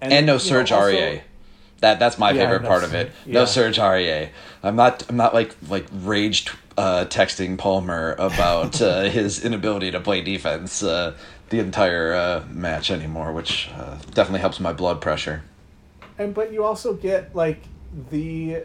And, 0.00 0.12
no 0.12 0.18
you 0.18 0.26
know, 0.26 0.38
Serge 0.38 0.70
Aurier. 0.70 1.20
That 1.80 1.98
that's 1.98 2.18
my 2.18 2.30
Yeah, 2.32 2.42
favorite 2.42 2.64
part 2.64 2.84
of 2.84 2.94
it. 2.94 3.10
No. 3.26 3.44
Serge 3.44 3.78
Aurier. 3.78 4.30
I'm 4.62 4.76
not 4.76 5.08
I'm 5.08 5.16
not 5.16 5.32
like 5.34 5.56
like 5.68 5.86
rage 5.92 6.46
uh, 6.76 7.06
texting 7.08 7.56
Palmer 7.58 8.14
about 8.18 8.80
uh, 8.82 9.02
his 9.10 9.44
inability 9.44 9.90
to 9.90 10.00
play 10.00 10.20
defense 10.20 10.82
uh, 10.82 11.16
the 11.48 11.58
entire 11.58 12.12
uh, 12.14 12.44
match 12.50 12.90
anymore, 12.90 13.32
which 13.32 13.70
uh, 13.74 13.96
definitely 14.14 14.40
helps 14.40 14.60
my 14.60 14.72
blood 14.72 15.00
pressure. 15.00 15.42
and 16.18 16.34
but 16.34 16.52
you 16.52 16.64
also 16.64 16.94
get 16.94 17.34
like 17.34 17.62
the 18.10 18.62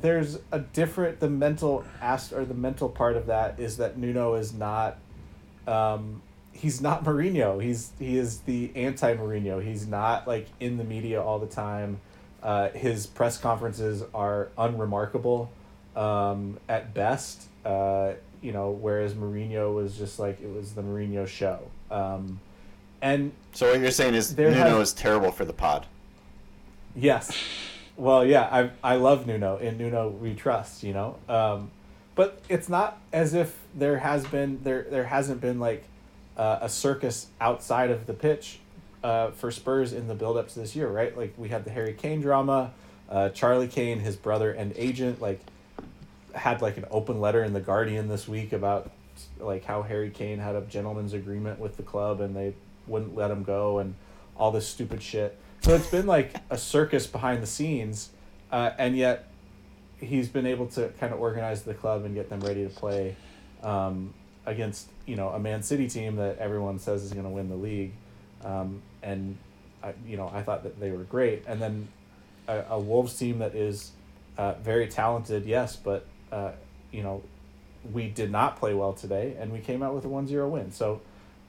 there's 0.00 0.38
a 0.50 0.58
different 0.58 1.20
the 1.20 1.28
mental 1.28 1.84
as 2.00 2.32
or 2.32 2.44
the 2.44 2.54
mental 2.54 2.88
part 2.88 3.16
of 3.16 3.26
that 3.26 3.58
is 3.58 3.76
that 3.78 3.98
Nuno 3.98 4.34
is 4.34 4.52
not 4.54 4.98
um 5.66 6.22
he's 6.52 6.80
not 6.80 7.04
Mourinho. 7.04 7.62
He's 7.62 7.92
he 7.98 8.18
is 8.18 8.40
the 8.40 8.70
anti 8.74 9.14
Mourinho. 9.14 9.62
He's 9.62 9.86
not 9.86 10.26
like 10.28 10.48
in 10.60 10.76
the 10.76 10.84
media 10.84 11.22
all 11.22 11.38
the 11.38 11.46
time. 11.46 12.00
Uh, 12.42 12.68
his 12.70 13.06
press 13.06 13.38
conferences 13.38 14.02
are 14.14 14.48
unremarkable 14.58 15.50
um, 15.94 16.58
at 16.68 16.92
best. 16.94 17.44
Uh, 17.64 18.12
you 18.40 18.52
know, 18.52 18.70
whereas 18.70 19.14
Mourinho 19.14 19.72
was 19.74 19.96
just 19.96 20.18
like 20.18 20.40
it 20.40 20.52
was 20.52 20.72
the 20.72 20.82
Mourinho 20.82 21.26
show. 21.26 21.60
Um, 21.90 22.40
and 23.00 23.32
So 23.52 23.70
what 23.70 23.80
you're 23.80 23.90
saying 23.92 24.14
is 24.14 24.36
Nuno 24.36 24.52
have- 24.54 24.80
is 24.80 24.92
terrible 24.92 25.30
for 25.30 25.44
the 25.44 25.52
pod. 25.52 25.86
Yes. 26.96 27.32
Well, 27.96 28.24
yeah, 28.24 28.42
I 28.50 28.70
I 28.82 28.96
love 28.96 29.26
Nuno. 29.26 29.58
In 29.58 29.78
Nuno 29.78 30.08
we 30.08 30.34
trust, 30.34 30.82
you 30.82 30.92
know. 30.92 31.16
Um, 31.28 31.70
but 32.14 32.40
it's 32.48 32.68
not 32.68 32.98
as 33.12 33.34
if 33.34 33.56
there 33.74 33.98
has 33.98 34.26
been 34.26 34.60
there 34.64 34.86
there 34.90 35.04
hasn't 35.04 35.40
been 35.40 35.60
like 35.60 35.84
uh, 36.36 36.58
a 36.62 36.68
circus 36.68 37.28
outside 37.40 37.90
of 37.90 38.06
the 38.06 38.14
pitch 38.14 38.58
uh, 39.02 39.30
for 39.32 39.50
Spurs 39.50 39.92
in 39.92 40.08
the 40.08 40.14
build-ups 40.14 40.54
this 40.54 40.76
year, 40.76 40.88
right? 40.88 41.16
Like 41.16 41.34
we 41.36 41.48
had 41.48 41.64
the 41.64 41.70
Harry 41.70 41.92
Kane 41.92 42.20
drama, 42.20 42.72
uh, 43.08 43.30
Charlie 43.30 43.68
Kane, 43.68 44.00
his 44.00 44.16
brother 44.16 44.52
and 44.52 44.72
agent, 44.76 45.20
like 45.20 45.40
had 46.34 46.62
like 46.62 46.76
an 46.76 46.86
open 46.90 47.20
letter 47.20 47.42
in 47.42 47.52
the 47.52 47.60
Guardian 47.60 48.08
this 48.08 48.26
week 48.26 48.52
about 48.52 48.90
like 49.38 49.64
how 49.64 49.82
Harry 49.82 50.10
Kane 50.10 50.38
had 50.38 50.54
a 50.54 50.62
gentleman's 50.62 51.12
agreement 51.12 51.58
with 51.58 51.76
the 51.76 51.82
club 51.82 52.20
and 52.20 52.34
they 52.34 52.54
wouldn't 52.86 53.14
let 53.14 53.30
him 53.30 53.42
go 53.42 53.78
and 53.78 53.94
all 54.36 54.50
this 54.50 54.66
stupid 54.66 55.02
shit. 55.02 55.38
So 55.60 55.74
it's 55.74 55.88
been 55.88 56.06
like 56.06 56.34
a 56.50 56.58
circus 56.58 57.06
behind 57.06 57.42
the 57.42 57.46
scenes, 57.46 58.10
uh, 58.50 58.70
and 58.78 58.96
yet 58.96 59.28
he's 60.00 60.28
been 60.28 60.46
able 60.46 60.66
to 60.68 60.88
kind 60.98 61.12
of 61.12 61.20
organize 61.20 61.62
the 61.62 61.74
club 61.74 62.04
and 62.04 62.14
get 62.14 62.28
them 62.28 62.40
ready 62.40 62.64
to 62.64 62.70
play 62.70 63.14
um, 63.62 64.12
against 64.44 64.88
you 65.06 65.14
know 65.14 65.28
a 65.28 65.38
Man 65.38 65.62
City 65.62 65.88
team 65.88 66.16
that 66.16 66.38
everyone 66.38 66.80
says 66.80 67.04
is 67.04 67.12
going 67.12 67.24
to 67.24 67.30
win 67.30 67.48
the 67.48 67.56
league, 67.56 67.92
um, 68.44 68.82
and 69.02 69.36
I, 69.82 69.94
you 70.06 70.16
know 70.16 70.30
I 70.32 70.42
thought 70.42 70.62
that 70.62 70.78
they 70.80 70.90
were 70.90 71.04
great, 71.04 71.44
and 71.46 71.60
then 71.60 71.88
a, 72.48 72.64
a 72.70 72.78
Wolves 72.78 73.16
team 73.18 73.38
that 73.38 73.54
is 73.54 73.92
uh, 74.38 74.54
very 74.54 74.88
talented, 74.88 75.44
yes, 75.44 75.76
but 75.76 76.06
uh, 76.30 76.52
you 76.90 77.02
know 77.02 77.22
we 77.92 78.08
did 78.08 78.30
not 78.30 78.58
play 78.58 78.74
well 78.74 78.92
today, 78.92 79.36
and 79.38 79.52
we 79.52 79.58
came 79.58 79.82
out 79.82 79.92
with 79.92 80.04
a 80.04 80.08
1-0 80.08 80.48
win. 80.48 80.70
So 80.70 81.00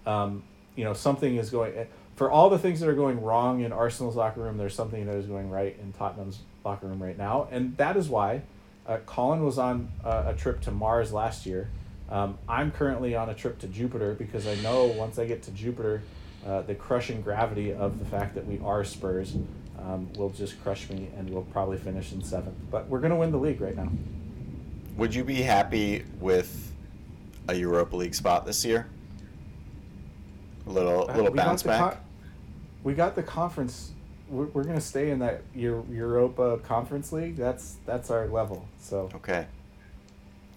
um, 0.06 0.44
you 0.76 0.84
know 0.84 0.94
something 0.94 1.36
is 1.36 1.50
going 1.50 1.88
for 2.16 2.30
all 2.30 2.50
the 2.50 2.60
things 2.60 2.80
that 2.80 2.90
are 2.90 2.96
going 2.96 3.22
wrong 3.22 3.62
in 3.62 3.72
Arsenal's 3.72 4.16
locker 4.16 4.42
room. 4.42 4.58
There's 4.58 4.76
something 4.76 5.06
that 5.06 5.16
is 5.16 5.26
going 5.26 5.50
right 5.50 5.78
in 5.80 5.94
Tottenham's 5.94 6.40
locker 6.66 6.88
room 6.88 7.02
right 7.02 7.18
now, 7.18 7.48
and 7.52 7.78
that 7.78 7.98
is 7.98 8.10
why 8.10 8.42
uh, 8.88 8.98
Colin 9.06 9.44
was 9.44 9.58
on 9.58 9.92
uh, 10.04 10.24
a 10.28 10.34
trip 10.34 10.62
to 10.62 10.72
Mars 10.72 11.14
last 11.14 11.46
year. 11.46 11.70
Um, 12.10 12.38
I'm 12.48 12.72
currently 12.72 13.16
on 13.16 13.30
a 13.30 13.34
trip 13.34 13.60
to 13.60 13.68
Jupiter 13.68 14.14
because 14.14 14.46
I 14.46 14.56
know 14.56 14.86
once 14.86 15.18
I 15.18 15.26
get 15.26 15.44
to 15.44 15.52
Jupiter, 15.52 16.04
uh, 16.48 16.62
the 16.64 16.76
crushing 16.76 17.22
gravity 17.22 17.74
of 17.74 18.00
the 18.00 18.06
fact 18.06 18.36
that 18.36 18.46
we 18.46 18.60
are 18.64 18.84
Spurs 18.84 19.36
um, 19.80 20.12
will 20.14 20.30
just 20.30 20.62
crush 20.64 20.90
me, 20.90 21.10
and 21.18 21.30
we'll 21.30 21.44
probably 21.44 21.78
finish 21.78 22.12
in 22.14 22.24
seventh. 22.24 22.56
But 22.72 22.88
we're 22.88 23.00
gonna 23.00 23.16
win 23.16 23.32
the 23.32 23.38
league 23.38 23.62
right 23.62 23.76
now. 23.76 23.90
Would 24.98 25.14
you 25.16 25.24
be 25.24 25.42
happy 25.42 26.04
with 26.20 26.72
a 27.48 27.56
Europa 27.56 27.96
League 27.96 28.16
spot 28.16 28.46
this 28.46 28.64
year? 28.64 28.88
A 30.68 30.70
little 30.70 31.10
Uh, 31.10 31.16
little 31.16 31.34
bounce 31.34 31.64
back. 31.64 31.94
co- 31.94 31.98
we 32.84 32.94
got 32.94 33.16
the 33.16 33.24
conference. 33.24 33.92
We're, 34.30 34.46
we're 34.46 34.64
gonna 34.64 34.80
stay 34.82 35.10
in 35.12 35.20
that 35.20 35.42
Euro- 35.56 35.86
Europa 35.92 36.58
Conference 36.64 37.12
League. 37.12 37.36
That's 37.36 37.76
that's 37.86 38.10
our 38.10 38.28
level. 38.28 38.66
So 38.80 39.10
Okay. 39.16 39.46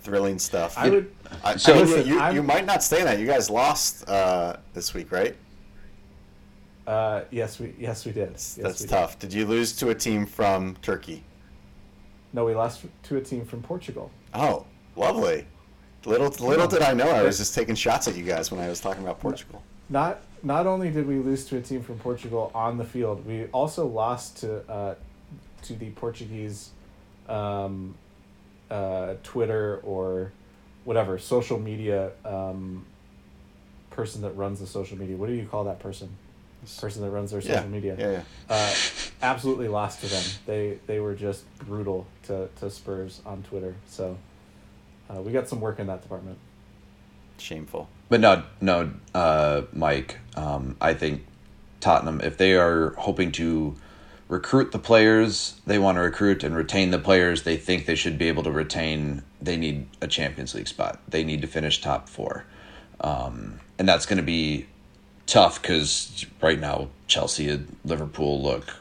Thrilling 0.00 0.38
stuff. 0.38 0.78
I 0.78 0.88
would. 0.88 1.10
I, 1.42 1.56
So- 1.56 1.74
I 1.74 1.78
Listen, 1.80 2.06
you, 2.06 2.22
you 2.34 2.42
might 2.42 2.64
not 2.64 2.84
stay 2.84 3.00
in 3.00 3.06
that. 3.06 3.18
You 3.18 3.26
guys 3.26 3.50
lost 3.50 4.08
uh, 4.08 4.56
this 4.74 4.94
week, 4.94 5.10
right? 5.10 5.34
Uh, 6.86 7.22
yes, 7.30 7.58
we 7.58 7.74
yes 7.78 8.04
we 8.04 8.12
did. 8.12 8.30
Yes, 8.32 8.54
That's 8.54 8.80
we 8.80 8.86
did. 8.86 8.92
tough. 8.92 9.18
Did. 9.18 9.32
you 9.32 9.44
lose 9.46 9.74
to 9.76 9.90
a 9.90 9.94
team 9.94 10.24
from 10.24 10.76
Turkey? 10.82 11.24
No, 12.32 12.44
we 12.44 12.54
lost 12.54 12.84
to 13.04 13.16
a 13.16 13.20
team 13.20 13.44
from 13.44 13.62
Portugal. 13.62 14.10
Oh, 14.34 14.66
lovely. 14.94 15.46
Little 16.04 16.28
little 16.46 16.68
did 16.68 16.82
I 16.82 16.92
know 16.92 17.08
I 17.08 17.22
was 17.22 17.38
just 17.38 17.54
taking 17.54 17.74
shots 17.74 18.06
at 18.06 18.14
you 18.14 18.22
guys 18.22 18.52
when 18.52 18.60
I 18.60 18.68
was 18.68 18.80
talking 18.80 19.02
about 19.02 19.18
Portugal. 19.18 19.62
Not 19.88 20.20
not 20.42 20.66
only 20.66 20.90
did 20.90 21.08
we 21.08 21.18
lose 21.18 21.44
to 21.46 21.56
a 21.56 21.60
team 21.60 21.82
from 21.82 21.98
Portugal 21.98 22.52
on 22.54 22.78
the 22.78 22.84
field, 22.84 23.26
we 23.26 23.46
also 23.46 23.86
lost 23.86 24.36
to 24.38 24.58
uh, 24.70 24.94
to 25.62 25.74
the 25.74 25.90
Portuguese 25.90 26.70
um, 27.28 27.96
uh, 28.70 29.14
Twitter 29.24 29.80
or 29.82 30.30
whatever 30.84 31.18
social 31.18 31.58
media 31.58 32.12
um, 32.24 32.86
person 33.90 34.22
that 34.22 34.30
runs 34.36 34.60
the 34.60 34.66
social 34.66 34.96
media. 34.96 35.16
What 35.16 35.26
do 35.26 35.32
you 35.32 35.46
call 35.46 35.64
that 35.64 35.80
person? 35.80 36.16
Person 36.80 37.02
that 37.02 37.10
runs 37.10 37.30
their 37.30 37.40
social 37.40 37.56
Yeah, 37.56 37.66
media. 37.66 37.96
yeah, 37.98 38.10
yeah. 38.10 38.22
Uh, 38.48 38.74
absolutely 39.22 39.68
lost 39.68 40.00
to 40.00 40.06
them. 40.08 40.22
They 40.46 40.78
they 40.86 41.00
were 41.00 41.14
just 41.14 41.44
brutal 41.60 42.06
to, 42.24 42.48
to 42.60 42.70
Spurs 42.70 43.20
on 43.24 43.42
Twitter. 43.42 43.74
So 43.88 44.18
uh, 45.08 45.22
we 45.22 45.32
got 45.32 45.48
some 45.48 45.60
work 45.60 45.78
in 45.78 45.86
that 45.86 46.02
department. 46.02 46.38
Shameful. 47.38 47.88
But 48.08 48.20
no, 48.20 48.42
no, 48.60 48.90
uh, 49.14 49.62
Mike. 49.72 50.18
Um, 50.36 50.76
I 50.80 50.94
think 50.94 51.24
Tottenham, 51.80 52.20
if 52.20 52.36
they 52.38 52.54
are 52.54 52.90
hoping 52.98 53.32
to 53.32 53.76
recruit 54.28 54.72
the 54.72 54.78
players 54.78 55.60
they 55.66 55.78
want 55.78 55.96
to 55.96 56.00
recruit 56.02 56.42
and 56.42 56.56
retain 56.56 56.90
the 56.90 56.98
players 56.98 57.44
they 57.44 57.56
think 57.56 57.86
they 57.86 57.94
should 57.94 58.18
be 58.18 58.26
able 58.28 58.42
to 58.42 58.50
retain, 58.50 59.22
they 59.40 59.56
need 59.56 59.86
a 60.00 60.06
Champions 60.08 60.54
League 60.54 60.66
spot. 60.68 61.00
They 61.08 61.22
need 61.22 61.42
to 61.42 61.46
finish 61.46 61.80
top 61.80 62.08
four, 62.08 62.44
um, 63.00 63.60
and 63.78 63.88
that's 63.88 64.06
going 64.06 64.16
to 64.16 64.22
be 64.24 64.66
tough 65.26 65.60
because 65.60 66.24
right 66.40 66.58
now 66.58 66.88
Chelsea 67.06 67.48
and 67.48 67.76
Liverpool 67.84 68.42
look 68.42 68.76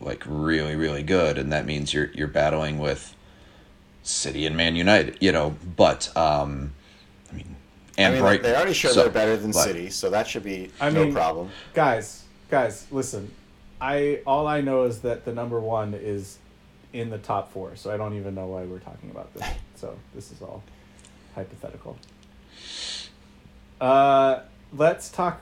like 0.00 0.22
really, 0.26 0.76
really 0.76 1.02
good, 1.02 1.38
and 1.38 1.52
that 1.52 1.64
means 1.66 1.92
you're 1.94 2.10
you're 2.12 2.28
battling 2.28 2.78
with 2.78 3.14
City 4.02 4.46
and 4.46 4.56
Man 4.56 4.76
United. 4.76 5.16
You 5.20 5.32
know, 5.32 5.56
but 5.76 6.14
um, 6.16 6.72
I 7.30 7.34
mean. 7.36 7.56
And 7.98 8.08
I 8.08 8.10
mean, 8.12 8.20
Brighton. 8.20 8.42
they 8.42 8.54
already 8.54 8.74
showed 8.74 8.92
So, 8.92 9.02
they're 9.04 9.10
better 9.10 9.38
than 9.38 9.52
but- 9.52 9.62
City, 9.64 9.88
so 9.88 10.10
that 10.10 10.28
should 10.28 10.44
be 10.44 10.70
I 10.80 10.90
no 10.90 11.04
mean- 11.04 11.14
problem. 11.14 11.48
guys 11.72 12.24
guys 12.50 12.86
listen 12.92 13.28
i 13.80 14.20
all 14.24 14.46
i 14.46 14.60
know 14.60 14.84
is 14.84 15.00
that 15.00 15.24
the 15.24 15.32
number 15.32 15.58
one 15.58 15.94
is 15.94 16.38
in 16.92 17.10
the 17.10 17.18
top 17.18 17.50
four 17.52 17.74
so 17.74 17.90
i 17.92 17.96
don't 17.96 18.16
even 18.16 18.36
know 18.36 18.46
why 18.46 18.62
we're 18.62 18.78
talking 18.78 19.10
about 19.10 19.34
this 19.34 19.44
so 19.74 19.96
this 20.14 20.30
is 20.30 20.40
all 20.40 20.62
hypothetical 21.34 21.98
uh 23.80 24.40
let's 24.72 25.08
talk 25.10 25.40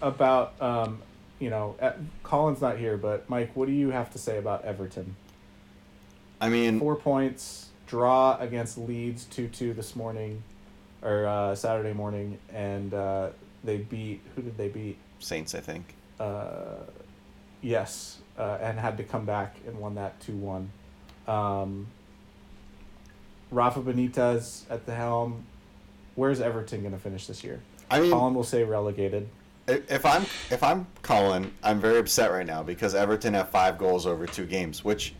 about 0.00 0.60
um 0.60 1.00
you 1.38 1.50
know 1.50 1.76
uh, 1.80 1.92
colin's 2.22 2.60
not 2.60 2.78
here 2.78 2.96
but 2.96 3.28
mike 3.28 3.50
what 3.54 3.66
do 3.66 3.72
you 3.72 3.90
have 3.90 4.10
to 4.12 4.18
say 4.18 4.38
about 4.38 4.64
everton 4.64 5.16
I 6.40 6.48
mean, 6.48 6.80
four 6.80 6.96
points 6.96 7.68
draw 7.86 8.36
against 8.38 8.76
leeds 8.76 9.26
2-2 9.32 9.76
this 9.76 9.94
morning 9.94 10.42
or 11.02 11.26
uh, 11.26 11.54
saturday 11.54 11.92
morning 11.92 12.38
and 12.52 12.92
uh, 12.92 13.30
they 13.64 13.78
beat 13.78 14.20
who 14.34 14.42
did 14.42 14.56
they 14.56 14.68
beat 14.68 14.98
Saints, 15.22 15.54
I 15.54 15.60
think. 15.60 15.94
uh, 16.18 16.84
yes, 17.60 18.18
uh, 18.36 18.58
and 18.60 18.78
had 18.78 18.96
to 18.96 19.04
come 19.04 19.24
back 19.24 19.56
and 19.66 19.78
won 19.78 19.94
that 19.94 20.18
2 20.20 20.32
1. 20.32 20.70
Um, 21.28 21.86
Rafa 23.50 23.80
Benitez 23.80 24.62
at 24.68 24.84
the 24.86 24.94
helm. 24.94 25.44
Where's 26.14 26.40
Everton 26.40 26.80
going 26.80 26.92
to 26.92 26.98
finish 26.98 27.26
this 27.26 27.44
year? 27.44 27.60
I 27.90 28.00
mean, 28.00 28.10
Colin 28.10 28.34
will 28.34 28.44
say 28.44 28.64
relegated. 28.64 29.28
If 29.68 30.04
I'm 30.04 30.22
if 30.50 30.62
I'm 30.62 30.86
Colin, 31.02 31.52
I'm 31.62 31.80
very 31.80 31.98
upset 31.98 32.32
right 32.32 32.46
now 32.46 32.62
because 32.62 32.94
Everton 32.94 33.34
have 33.34 33.50
five 33.50 33.78
goals 33.78 34.06
over 34.06 34.26
two 34.26 34.44
games, 34.44 34.84
which, 34.84 35.14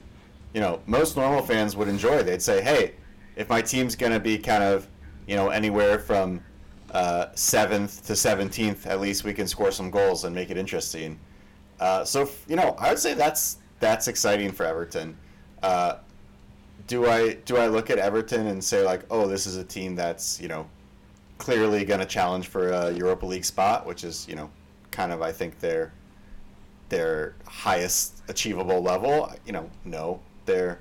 you 0.52 0.60
know, 0.60 0.80
most 0.86 1.16
normal 1.16 1.42
fans 1.42 1.76
would 1.76 1.88
enjoy. 1.88 2.22
They'd 2.24 2.42
say, 2.42 2.60
"Hey, 2.60 2.94
if 3.36 3.48
my 3.48 3.62
team's 3.62 3.94
gonna 3.94 4.18
be 4.18 4.38
kind 4.38 4.64
of, 4.64 4.88
you 5.28 5.36
know, 5.36 5.50
anywhere 5.50 5.98
from 6.00 6.42
uh, 6.90 7.26
seventh 7.34 8.04
to 8.06 8.16
seventeenth, 8.16 8.86
at 8.86 9.00
least 9.00 9.22
we 9.22 9.32
can 9.32 9.46
score 9.46 9.70
some 9.70 9.90
goals 9.90 10.24
and 10.24 10.34
make 10.34 10.50
it 10.50 10.56
interesting." 10.56 11.20
Uh, 11.78 12.04
so 12.04 12.28
you 12.48 12.56
know, 12.56 12.74
I 12.78 12.88
would 12.90 12.98
say 12.98 13.14
that's 13.14 13.58
that's 13.78 14.08
exciting 14.08 14.50
for 14.50 14.66
Everton. 14.66 15.16
Uh, 15.62 15.98
do 16.88 17.06
I 17.06 17.34
do 17.34 17.56
I 17.58 17.68
look 17.68 17.90
at 17.90 17.98
Everton 17.98 18.48
and 18.48 18.62
say 18.62 18.82
like, 18.84 19.04
"Oh, 19.08 19.28
this 19.28 19.46
is 19.46 19.56
a 19.56 19.64
team 19.64 19.94
that's 19.94 20.40
you 20.40 20.48
know 20.48 20.66
clearly 21.42 21.84
going 21.84 21.98
to 21.98 22.06
challenge 22.06 22.46
for 22.46 22.68
a 22.70 22.92
Europa 22.92 23.26
League 23.26 23.44
spot, 23.44 23.84
which 23.84 24.04
is 24.04 24.26
you 24.28 24.36
know 24.36 24.48
kind 24.92 25.10
of 25.10 25.20
I 25.22 25.32
think 25.32 25.58
their 25.58 25.92
their 26.88 27.34
highest 27.46 28.22
achievable 28.28 28.80
level. 28.80 29.28
You 29.44 29.52
know, 29.52 29.70
no, 29.84 30.20
they're 30.46 30.78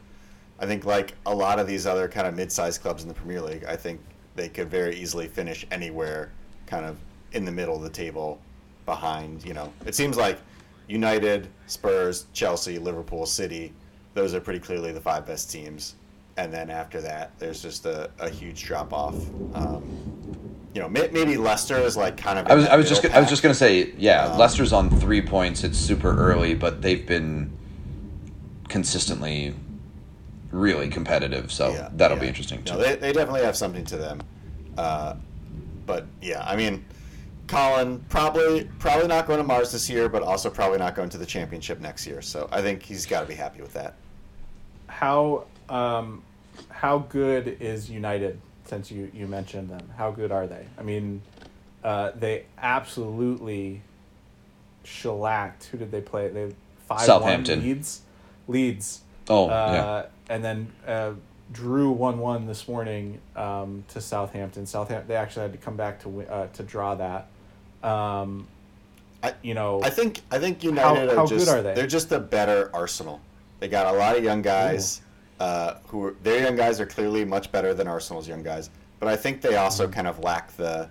I 0.59 0.67
think 0.67 0.85
like 0.85 1.15
a 1.25 1.33
lot 1.33 1.59
of 1.59 1.65
these 1.65 1.87
other 1.87 2.07
kind 2.07 2.27
of 2.27 2.35
mid-sized 2.35 2.81
clubs 2.81 3.01
in 3.01 3.07
the 3.07 3.15
Premier 3.15 3.41
League, 3.41 3.65
I 3.65 3.75
think 3.75 3.99
they 4.35 4.47
could 4.49 4.69
very 4.69 4.95
easily 4.95 5.27
finish 5.27 5.65
anywhere 5.71 6.31
kind 6.67 6.85
of 6.85 6.97
in 7.31 7.43
the 7.43 7.51
middle 7.51 7.75
of 7.75 7.81
the 7.81 7.89
table 7.89 8.39
behind, 8.85 9.43
you 9.43 9.55
know. 9.55 9.73
It 9.87 9.95
seems 9.95 10.15
like 10.15 10.37
United, 10.87 11.47
Spurs, 11.65 12.27
Chelsea, 12.33 12.77
Liverpool, 12.77 13.25
City, 13.25 13.73
those 14.13 14.35
are 14.35 14.39
pretty 14.39 14.59
clearly 14.59 14.91
the 14.91 15.01
five 15.01 15.25
best 15.25 15.49
teams. 15.51 15.95
And 16.37 16.53
then 16.53 16.69
after 16.69 17.01
that, 17.01 17.31
there's 17.39 17.61
just 17.61 17.85
a, 17.87 18.11
a 18.19 18.29
huge 18.29 18.63
drop 18.63 18.93
off. 18.93 19.15
Um, 19.55 20.10
you 20.73 20.81
know, 20.81 20.87
maybe 20.87 21.37
Leicester 21.37 21.77
is 21.77 21.97
like 21.97 22.17
kind 22.17 22.39
of. 22.39 22.47
I 22.47 22.55
was 22.55 22.65
I 22.65 22.75
was 22.77 22.87
just 22.87 23.03
middle 23.03 23.17
I 23.17 23.19
was 23.19 23.29
just 23.29 23.43
gonna 23.43 23.53
say 23.53 23.93
yeah. 23.97 24.25
Um, 24.25 24.37
Leicester's 24.37 24.71
on 24.71 24.89
three 24.89 25.21
points. 25.21 25.63
It's 25.63 25.77
super 25.77 26.15
early, 26.17 26.53
but 26.55 26.81
they've 26.81 27.05
been 27.05 27.51
consistently 28.69 29.53
really 30.51 30.89
competitive. 30.89 31.51
So 31.51 31.71
Yeah, 31.71 31.89
that'll 31.93 32.17
yeah. 32.17 32.21
be 32.21 32.27
interesting 32.27 32.63
too. 32.63 32.73
No, 32.73 32.79
they, 32.79 32.95
they 32.95 33.11
definitely 33.11 33.43
have 33.43 33.57
something 33.57 33.83
to 33.85 33.97
them. 33.97 34.21
Uh, 34.77 35.15
but 35.85 36.05
yeah, 36.21 36.43
I 36.45 36.55
mean, 36.55 36.85
Colin 37.47 37.99
probably 38.07 38.69
probably 38.79 39.07
not 39.07 39.27
going 39.27 39.39
to 39.39 39.43
Mars 39.43 39.73
this 39.73 39.89
year, 39.89 40.07
but 40.07 40.23
also 40.23 40.49
probably 40.49 40.77
not 40.77 40.95
going 40.95 41.09
to 41.09 41.17
the 41.17 41.25
championship 41.25 41.81
next 41.81 42.07
year. 42.07 42.21
So 42.21 42.47
I 42.49 42.61
think 42.61 42.81
he's 42.81 43.05
got 43.05 43.21
to 43.21 43.27
be 43.27 43.35
happy 43.35 43.61
with 43.61 43.73
that. 43.73 43.95
How 44.87 45.45
um, 45.67 46.23
how 46.69 46.99
good 46.99 47.57
is 47.59 47.89
United? 47.89 48.39
Since 48.71 48.89
you 48.89 49.11
you 49.13 49.27
mentioned 49.27 49.69
them, 49.69 49.81
how 49.97 50.11
good 50.11 50.31
are 50.31 50.47
they? 50.47 50.65
I 50.79 50.83
mean, 50.83 51.21
uh, 51.83 52.11
they 52.15 52.45
absolutely 52.57 53.81
shellacked. 54.85 55.65
Who 55.65 55.77
did 55.77 55.91
they 55.91 55.99
play? 55.99 56.29
They 56.29 56.55
five 56.87 57.01
Southampton. 57.01 57.59
Leeds, 57.61 57.99
Leeds. 58.47 59.01
oh 59.27 59.49
uh, 59.49 60.05
and 60.29 60.41
then 60.41 60.71
uh, 60.87 61.11
drew 61.51 61.91
one 61.91 62.19
one 62.19 62.47
this 62.47 62.65
morning 62.69 63.19
um, 63.35 63.83
to 63.89 63.99
Southampton. 63.99 64.65
Southampton 64.65 65.09
they 65.09 65.17
actually 65.17 65.41
had 65.41 65.51
to 65.51 65.57
come 65.57 65.75
back 65.75 65.99
to 65.99 66.05
wi- 66.05 66.31
uh, 66.31 66.47
to 66.53 66.63
draw 66.63 66.95
that. 66.95 67.27
Um, 67.83 68.47
I- 69.21 69.35
you 69.41 69.53
know, 69.53 69.81
I 69.83 69.89
think 69.89 70.21
I 70.31 70.39
think 70.39 70.63
United 70.63 71.09
How- 71.09 71.15
how 71.17 71.23
are 71.25 71.27
just 71.27 71.45
good 71.45 71.53
are 71.53 71.61
they? 71.61 71.81
are 71.81 71.87
just 71.87 72.09
a 72.13 72.21
better 72.21 72.69
Arsenal. 72.73 73.19
They 73.59 73.67
got 73.67 73.93
a 73.93 73.97
lot 73.97 74.15
of 74.17 74.23
young 74.23 74.41
guys 74.41 75.01
uh, 75.41 75.79
who 75.87 76.05
are, 76.05 76.15
their 76.21 76.43
young 76.43 76.55
guys 76.55 76.79
are 76.79 76.85
clearly 76.85 77.25
much 77.25 77.51
better 77.51 77.73
than 77.73 77.87
Arsenal's 77.87 78.27
young 78.27 78.43
guys. 78.43 78.69
But 78.99 79.09
I 79.09 79.15
think 79.15 79.41
they 79.41 79.55
also 79.55 79.85
Mm-hmm. 79.85 79.93
kind 79.93 80.07
of 80.07 80.19
lack 80.19 80.55
the 80.55 80.87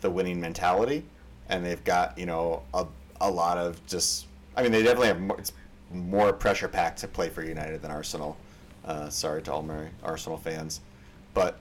the 0.00 0.08
winning 0.08 0.40
mentality, 0.40 1.04
and 1.50 1.62
they've 1.62 1.84
got 1.84 2.16
you 2.16 2.24
know 2.24 2.62
a, 2.72 2.86
a 3.20 3.30
lot 3.30 3.58
of 3.58 3.84
just. 3.86 4.26
I 4.56 4.62
mean, 4.62 4.72
they 4.72 4.82
definitely 4.82 5.08
have 5.08 5.20
more, 5.20 5.38
it's 5.38 5.52
more 5.92 6.32
pressure 6.32 6.68
packed 6.68 6.98
to 7.00 7.08
play 7.08 7.28
for 7.28 7.42
United 7.42 7.82
than 7.82 7.90
Arsenal. 7.90 8.38
Uh, 8.86 9.10
sorry 9.10 9.42
to 9.42 9.52
all 9.52 9.62
my 9.62 9.88
Arsenal 10.02 10.38
fans, 10.38 10.80
but 11.34 11.58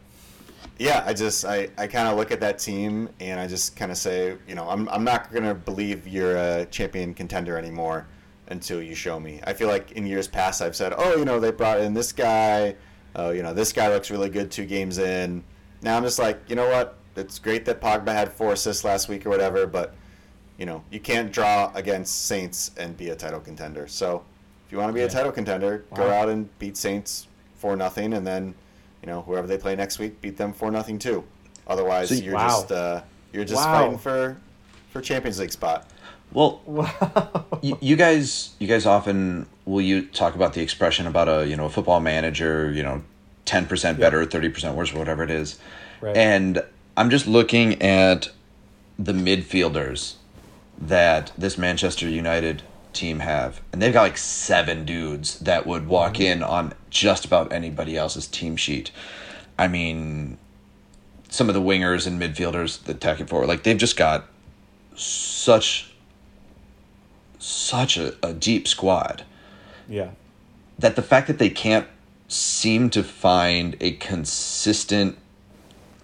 yeah, 0.77 1.03
I 1.05 1.13
just 1.13 1.43
I, 1.43 1.67
I 1.77 1.87
kind 1.87 2.07
of 2.07 2.17
look 2.17 2.31
at 2.31 2.39
that 2.39 2.57
team 2.57 3.09
and 3.19 3.37
I 3.37 3.47
just 3.47 3.75
kind 3.75 3.91
of 3.91 3.97
say, 3.97 4.37
you 4.47 4.55
know, 4.55 4.69
I'm 4.69 4.87
I'm 4.87 5.03
not 5.03 5.33
gonna 5.33 5.53
believe 5.53 6.07
you're 6.07 6.37
a 6.37 6.65
champion 6.67 7.13
contender 7.13 7.57
anymore 7.57 8.07
until 8.49 8.81
you 8.81 8.95
show 8.95 9.19
me. 9.19 9.39
I 9.45 9.53
feel 9.53 9.67
like 9.67 9.91
in 9.93 10.05
years 10.05 10.27
past 10.27 10.61
I've 10.61 10.75
said, 10.75 10.93
oh, 10.97 11.15
you 11.15 11.25
know, 11.25 11.39
they 11.39 11.51
brought 11.51 11.79
in 11.79 11.93
this 11.93 12.11
guy. 12.11 12.75
Oh, 13.15 13.31
you 13.31 13.43
know, 13.43 13.53
this 13.53 13.71
guy 13.73 13.89
looks 13.89 14.11
really 14.11 14.29
good 14.29 14.51
two 14.51 14.65
games 14.65 14.97
in. 14.97 15.43
Now 15.81 15.97
I'm 15.97 16.03
just 16.03 16.19
like, 16.19 16.41
you 16.49 16.55
know 16.55 16.67
what? 16.69 16.97
It's 17.15 17.39
great 17.39 17.65
that 17.65 17.81
Pogba 17.81 18.09
had 18.13 18.31
four 18.31 18.53
assists 18.53 18.83
last 18.83 19.09
week 19.09 19.25
or 19.25 19.29
whatever, 19.29 19.65
but 19.67 19.95
you 20.57 20.65
know, 20.65 20.83
you 20.91 20.99
can't 20.99 21.31
draw 21.31 21.71
against 21.73 22.25
Saints 22.25 22.71
and 22.77 22.95
be 22.97 23.09
a 23.09 23.15
title 23.15 23.39
contender. 23.39 23.87
So 23.87 24.23
if 24.65 24.71
you 24.71 24.77
want 24.77 24.89
to 24.89 24.93
be 24.93 25.01
a 25.01 25.09
title 25.09 25.31
contender, 25.31 25.85
go 25.95 26.09
out 26.09 26.29
and 26.29 26.47
beat 26.59 26.75
Saints 26.77 27.27
for 27.55 27.75
nothing, 27.75 28.13
and 28.13 28.25
then 28.27 28.53
you 29.01 29.07
know 29.07 29.21
whoever 29.21 29.47
they 29.47 29.57
play 29.57 29.75
next 29.75 29.99
week, 29.99 30.21
beat 30.21 30.37
them 30.37 30.53
for 30.53 30.69
nothing 30.71 30.99
too. 30.99 31.23
Otherwise, 31.67 32.21
you're 32.21 32.35
Wow. 32.35 32.47
just 32.47 32.71
uh, 32.71 33.01
you're 33.31 33.45
just 33.45 33.65
Wow. 33.65 33.71
fighting 33.73 33.97
for 33.97 34.37
for 34.91 35.01
Champions 35.01 35.39
League 35.39 35.51
spot. 35.51 35.87
Well, 36.31 36.61
Wow. 36.65 37.45
you, 37.61 37.77
you 37.81 37.95
guys, 37.95 38.51
you 38.59 38.67
guys 38.67 38.85
often 38.85 39.47
will 39.65 39.81
you 39.81 40.05
talk 40.05 40.35
about 40.35 40.53
the 40.53 40.61
expression 40.61 41.07
about 41.07 41.27
a 41.27 41.47
you 41.47 41.55
know 41.55 41.65
a 41.65 41.69
football 41.69 41.99
manager, 41.99 42.71
you 42.71 42.83
know, 42.83 43.03
ten 43.45 43.65
percent 43.65 43.99
better, 43.99 44.25
thirty 44.25 44.49
percent 44.49 44.75
worse, 44.75 44.93
whatever 44.93 45.23
it 45.23 45.31
is, 45.31 45.59
Right. 46.01 46.15
and 46.15 46.63
I'm 46.95 47.09
just 47.09 47.27
looking 47.27 47.81
at 47.81 48.29
the 48.97 49.13
midfielders 49.13 50.15
that 50.79 51.31
this 51.37 51.57
Manchester 51.57 52.07
United 52.07 52.61
team 52.93 53.19
have, 53.19 53.61
and 53.71 53.81
they've 53.81 53.93
got 53.93 54.03
like 54.03 54.17
seven 54.17 54.85
dudes 54.85 55.39
that 55.39 55.65
would 55.65 55.87
walk 55.87 56.13
mm-hmm. 56.13 56.23
in 56.23 56.43
on 56.43 56.73
just 56.89 57.25
about 57.25 57.51
anybody 57.51 57.95
else's 57.97 58.27
team 58.27 58.55
sheet. 58.55 58.91
I 59.57 59.67
mean, 59.67 60.37
some 61.29 61.49
of 61.49 61.55
the 61.55 61.61
wingers 61.61 62.07
and 62.07 62.21
midfielders 62.21 62.83
that 62.83 63.01
tack 63.01 63.19
it 63.19 63.29
forward, 63.29 63.47
like 63.47 63.63
they've 63.63 63.77
just 63.77 63.97
got 63.97 64.27
such 64.95 65.88
such 67.39 67.97
a, 67.97 68.13
a 68.21 68.33
deep 68.33 68.67
squad 68.67 69.23
Yeah. 69.87 70.09
that 70.77 70.95
the 70.95 71.01
fact 71.01 71.27
that 71.27 71.39
they 71.39 71.49
can't 71.49 71.87
seem 72.27 72.89
to 72.91 73.01
find 73.03 73.75
a 73.81 73.93
consistent 73.93 75.17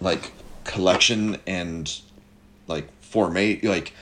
like 0.00 0.32
collection 0.64 1.38
and 1.46 2.00
like 2.66 2.88
formate 3.00 3.62
like 3.62 3.92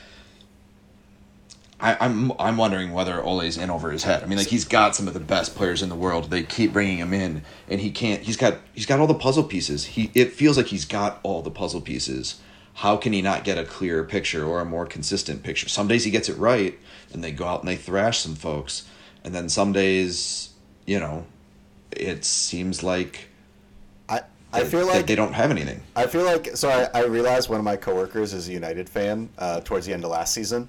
I, 1.81 1.97
I'm 2.01 2.33
I'm 2.39 2.57
wondering 2.57 2.93
whether 2.93 3.23
Ole's 3.23 3.59
in 3.59 3.69
over 3.69 3.91
his 3.91 4.05
head. 4.05 4.23
I 4.23 4.27
mean, 4.27 4.39
like 4.39 4.47
he's 4.47 4.65
got 4.65 4.95
some 4.97 5.07
of 5.09 5.13
the 5.13 5.21
best 5.21 5.55
players 5.55 5.83
in 5.83 5.89
the 5.89 5.95
world. 5.97 6.31
They 6.31 6.43
keep 6.45 6.73
bringing 6.73 6.99
him 6.99 7.13
in, 7.13 7.43
and 7.69 7.81
he 7.81 7.91
can't. 7.91 8.23
He's 8.23 8.37
got 8.39 8.59
he's 8.73 8.87
got 8.87 9.01
all 9.01 9.07
the 9.09 9.13
puzzle 9.13 9.43
pieces. 9.45 9.85
He 9.85 10.11
it 10.15 10.33
feels 10.33 10.57
like 10.57 10.67
he's 10.67 10.85
got 10.87 11.19
all 11.23 11.43
the 11.43 11.51
puzzle 11.51 11.81
pieces. 11.83 12.41
How 12.75 12.97
can 12.97 13.13
he 13.13 13.21
not 13.21 13.45
get 13.45 13.59
a 13.59 13.65
clearer 13.65 14.03
picture 14.05 14.45
or 14.47 14.61
a 14.61 14.65
more 14.65 14.87
consistent 14.87 15.43
picture? 15.43 15.69
Some 15.69 15.87
days 15.87 16.05
he 16.05 16.11
gets 16.11 16.29
it 16.29 16.39
right, 16.39 16.79
and 17.15 17.25
they 17.25 17.33
go 17.33 17.47
out 17.47 17.61
and 17.61 17.69
they 17.69 17.77
thrash 17.77 18.19
some 18.19 18.35
folks, 18.35 18.85
and 19.25 19.35
then 19.35 19.49
some 19.49 19.73
days, 19.73 20.51
you 20.87 20.99
know, 21.01 21.25
it 21.93 22.25
seems 22.25 22.83
like 22.83 23.29
I 24.09 24.21
I 24.53 24.61
that- 24.61 24.67
feel 24.71 24.87
like 24.87 25.07
they 25.07 25.15
don't 25.15 25.33
have 25.33 25.51
anything. 25.51 25.81
I 25.97 26.07
feel 26.07 26.25
like 26.25 26.57
so. 26.57 26.69
I, 26.69 27.01
I 27.01 27.05
realized 27.07 27.49
one 27.49 27.59
of 27.59 27.65
my 27.65 27.77
coworkers 27.77 28.35
is 28.35 28.49
a 28.49 28.53
United 28.53 28.89
fan 28.89 29.31
uh, 29.39 29.61
towards 29.61 29.87
the 29.87 29.93
end 29.95 30.05
of 30.05 30.11
last 30.11 30.35
season, 30.35 30.69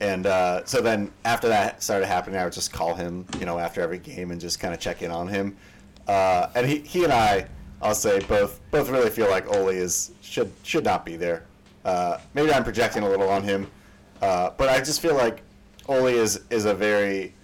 and 0.00 0.26
uh, 0.26 0.64
so 0.64 0.80
then 0.80 1.12
after 1.24 1.48
that 1.48 1.82
started 1.82 2.06
happening, 2.06 2.40
I 2.40 2.44
would 2.44 2.52
just 2.52 2.72
call 2.72 2.94
him, 2.94 3.26
you 3.38 3.46
know, 3.46 3.58
after 3.58 3.80
every 3.80 3.98
game 3.98 4.30
and 4.32 4.40
just 4.40 4.58
kind 4.58 4.74
of 4.74 4.80
check 4.80 5.02
in 5.02 5.10
on 5.10 5.28
him. 5.28 5.56
Uh, 6.08 6.48
and 6.54 6.66
he, 6.66 6.78
he 6.80 7.04
and 7.04 7.12
I, 7.12 7.46
I'll 7.80 7.94
say 7.94 8.20
both 8.20 8.60
both 8.70 8.90
really 8.90 9.10
feel 9.10 9.30
like 9.30 9.46
Ole 9.54 9.68
is 9.68 10.10
should 10.22 10.50
should 10.62 10.84
not 10.84 11.04
be 11.04 11.16
there. 11.16 11.44
Uh, 11.84 12.18
maybe 12.32 12.50
I'm 12.52 12.64
projecting 12.64 13.02
a 13.02 13.08
little 13.08 13.28
on 13.28 13.42
him, 13.42 13.70
uh, 14.22 14.50
but 14.56 14.70
I 14.70 14.78
just 14.78 15.00
feel 15.02 15.14
like 15.14 15.42
Ole 15.88 16.06
is 16.06 16.40
is 16.50 16.64
a 16.64 16.74
very 16.74 17.34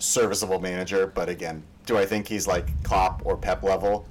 serviceable 0.00 0.60
manager. 0.60 1.06
But 1.06 1.28
again, 1.28 1.62
do 1.84 1.96
I 1.96 2.06
think 2.06 2.26
he's 2.28 2.46
like 2.46 2.82
Klopp 2.82 3.22
or 3.24 3.36
Pep 3.36 3.62
level? 3.62 4.06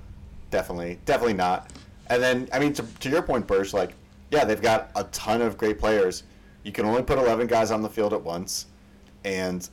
Definitely, 0.51 0.99
definitely 1.05 1.33
not. 1.33 1.71
And 2.07 2.21
then, 2.21 2.47
I 2.53 2.59
mean, 2.59 2.73
to, 2.73 2.83
to 2.83 3.09
your 3.09 3.21
point, 3.21 3.47
Birch, 3.47 3.73
like, 3.73 3.93
yeah, 4.31 4.45
they've 4.45 4.61
got 4.61 4.91
a 4.95 5.05
ton 5.05 5.41
of 5.41 5.57
great 5.57 5.79
players. 5.79 6.23
You 6.63 6.71
can 6.71 6.85
only 6.85 7.03
put 7.03 7.17
11 7.17 7.47
guys 7.47 7.71
on 7.71 7.81
the 7.81 7.89
field 7.89 8.13
at 8.13 8.21
once. 8.21 8.67
And 9.23 9.67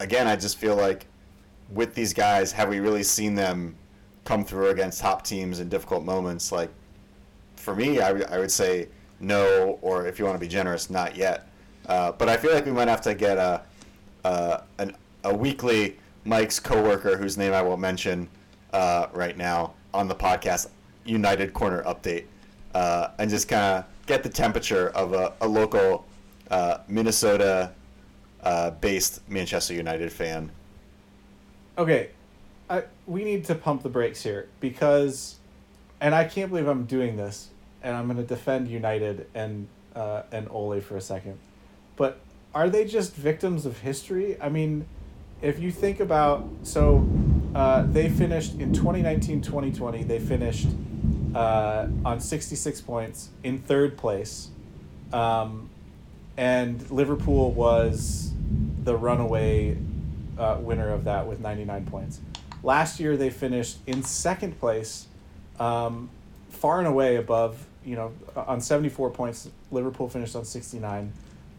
again, 0.00 0.26
I 0.26 0.36
just 0.36 0.56
feel 0.56 0.76
like 0.76 1.06
with 1.70 1.94
these 1.94 2.12
guys, 2.12 2.52
have 2.52 2.68
we 2.68 2.80
really 2.80 3.02
seen 3.02 3.34
them 3.34 3.76
come 4.24 4.44
through 4.44 4.68
against 4.68 5.00
top 5.00 5.24
teams 5.24 5.60
in 5.60 5.68
difficult 5.68 6.04
moments? 6.04 6.52
Like, 6.52 6.70
for 7.56 7.74
me, 7.74 8.00
I, 8.00 8.10
I 8.10 8.38
would 8.38 8.52
say 8.52 8.88
no, 9.20 9.78
or 9.82 10.06
if 10.06 10.18
you 10.18 10.24
want 10.24 10.36
to 10.36 10.40
be 10.40 10.48
generous, 10.48 10.90
not 10.90 11.16
yet. 11.16 11.48
Uh, 11.86 12.12
but 12.12 12.28
I 12.28 12.36
feel 12.36 12.52
like 12.52 12.64
we 12.64 12.72
might 12.72 12.88
have 12.88 13.00
to 13.02 13.14
get 13.14 13.38
a, 13.38 13.62
uh, 14.24 14.60
an, 14.78 14.96
a 15.24 15.34
weekly 15.34 15.98
Mike's 16.24 16.58
coworker, 16.58 17.16
whose 17.16 17.36
name 17.36 17.52
I 17.52 17.62
won't 17.62 17.80
mention 17.80 18.28
uh, 18.72 19.08
right 19.12 19.36
now, 19.36 19.74
on 19.92 20.08
the 20.08 20.14
podcast, 20.14 20.68
United 21.04 21.52
Corner 21.52 21.82
update, 21.84 22.24
uh, 22.74 23.08
and 23.18 23.28
just 23.30 23.48
kind 23.48 23.78
of 23.78 23.84
get 24.06 24.22
the 24.22 24.28
temperature 24.28 24.88
of 24.90 25.12
a, 25.12 25.34
a 25.40 25.46
local 25.46 26.06
uh, 26.50 26.78
Minnesota 26.88 27.72
based 28.80 29.28
Manchester 29.28 29.74
United 29.74 30.12
fan. 30.12 30.50
Okay, 31.76 32.10
I, 32.70 32.84
we 33.06 33.24
need 33.24 33.44
to 33.46 33.54
pump 33.54 33.82
the 33.82 33.88
brakes 33.88 34.22
here 34.22 34.48
because, 34.60 35.36
and 36.00 36.14
I 36.14 36.24
can't 36.24 36.50
believe 36.50 36.66
I'm 36.66 36.84
doing 36.86 37.16
this, 37.16 37.50
and 37.82 37.96
I'm 37.96 38.06
going 38.06 38.16
to 38.16 38.22
defend 38.22 38.68
United 38.68 39.26
and 39.34 39.68
uh, 39.94 40.22
and 40.32 40.48
Ole 40.50 40.80
for 40.80 40.96
a 40.96 41.00
second, 41.00 41.38
but 41.96 42.20
are 42.54 42.68
they 42.68 42.84
just 42.84 43.14
victims 43.14 43.66
of 43.66 43.78
history? 43.78 44.40
I 44.40 44.48
mean, 44.48 44.86
if 45.42 45.58
you 45.58 45.70
think 45.70 46.00
about 46.00 46.48
so, 46.62 47.06
uh, 47.54 47.82
they 47.82 48.08
finished 48.08 48.54
in 48.54 48.72
2019-2020. 48.72 50.06
They 50.06 50.18
finished 50.18 50.68
uh, 51.34 51.88
on 52.04 52.20
66 52.20 52.80
points 52.80 53.30
in 53.42 53.58
third 53.58 53.96
place, 53.96 54.48
um, 55.12 55.68
and 56.36 56.90
Liverpool 56.90 57.52
was 57.52 58.32
the 58.82 58.96
runaway 58.96 59.76
uh, 60.38 60.58
winner 60.60 60.90
of 60.90 61.04
that 61.04 61.26
with 61.26 61.40
99 61.40 61.86
points. 61.86 62.20
Last 62.62 62.98
year 62.98 63.16
they 63.16 63.30
finished 63.30 63.78
in 63.86 64.02
second 64.02 64.58
place, 64.58 65.06
um, 65.60 66.08
far 66.50 66.78
and 66.78 66.88
away 66.88 67.16
above, 67.16 67.66
you 67.84 67.96
know, 67.96 68.12
on 68.34 68.60
74 68.60 69.10
points. 69.10 69.48
Liverpool 69.70 70.08
finished 70.08 70.34
on 70.34 70.44
69, 70.44 71.12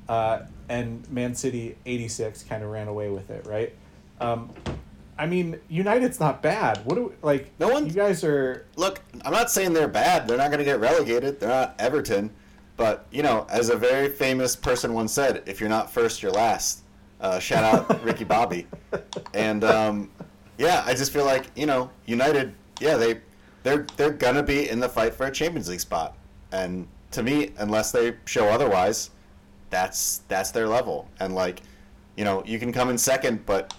uh, 0.10 0.40
and 0.70 1.10
Man 1.12 1.36
City 1.36 1.76
86 1.86 2.44
kind 2.44 2.64
of 2.64 2.70
ran 2.70 2.88
away 2.88 3.10
with 3.10 3.30
it, 3.30 3.46
right? 3.46 3.74
Um, 4.20 4.50
I 5.18 5.26
mean, 5.26 5.60
United's 5.70 6.20
not 6.20 6.42
bad. 6.42 6.80
What 6.86 6.96
do 6.96 7.04
we, 7.06 7.12
like? 7.22 7.52
No 7.60 7.70
one- 7.70 7.86
You 7.86 7.94
guys 7.94 8.24
are. 8.24 8.66
Look, 8.76 9.02
I'm 9.24 9.32
not 9.32 9.50
saying 9.50 9.74
they're 9.74 9.88
bad. 9.88 10.28
They're 10.28 10.38
not 10.38 10.48
going 10.48 10.60
to 10.60 10.66
get 10.66 10.80
relegated. 10.80 11.40
They're 11.40 11.50
not 11.50 11.76
Everton. 11.80 12.32
But, 12.78 13.06
you 13.12 13.24
know, 13.24 13.48
as 13.50 13.70
a 13.70 13.78
very 13.78 14.10
famous 14.10 14.56
person 14.56 14.94
once 14.94 15.14
said, 15.14 15.44
if 15.46 15.62
you're 15.62 15.70
not 15.70 15.90
first, 15.90 16.22
you're 16.22 16.32
last. 16.34 16.82
Uh, 17.22 17.40
shout 17.40 17.64
out 17.64 18.04
Ricky 18.04 18.26
Bobby. 18.26 18.68
And, 19.34 19.64
um, 19.64 20.12
yeah, 20.58 20.84
I 20.86 20.94
just 20.94 21.14
feel 21.14 21.24
like, 21.24 21.46
you 21.56 21.66
know, 21.66 21.90
United, 22.06 22.54
yeah, 22.82 22.98
they, 22.98 23.22
they're, 23.64 23.86
they're 23.96 24.12
going 24.12 24.36
to 24.36 24.44
be 24.44 24.70
in 24.70 24.82
the 24.82 24.90
fight 24.90 25.14
for 25.14 25.26
a 25.28 25.32
Champions 25.32 25.70
League 25.70 25.80
spot. 25.80 26.18
And 26.52 26.86
to 27.12 27.24
me, 27.24 27.52
unless 27.58 27.94
they 27.94 28.16
show 28.26 28.48
otherwise, 28.50 29.12
that's 29.80 30.22
that's 30.30 30.52
their 30.52 30.68
level. 30.68 31.10
And, 31.20 31.36
like, 31.36 31.62
you 32.16 32.24
know, 32.24 32.44
you 32.46 32.60
can 32.60 32.72
come 32.72 32.90
in 32.90 32.98
second, 32.98 33.46
but 33.46 33.74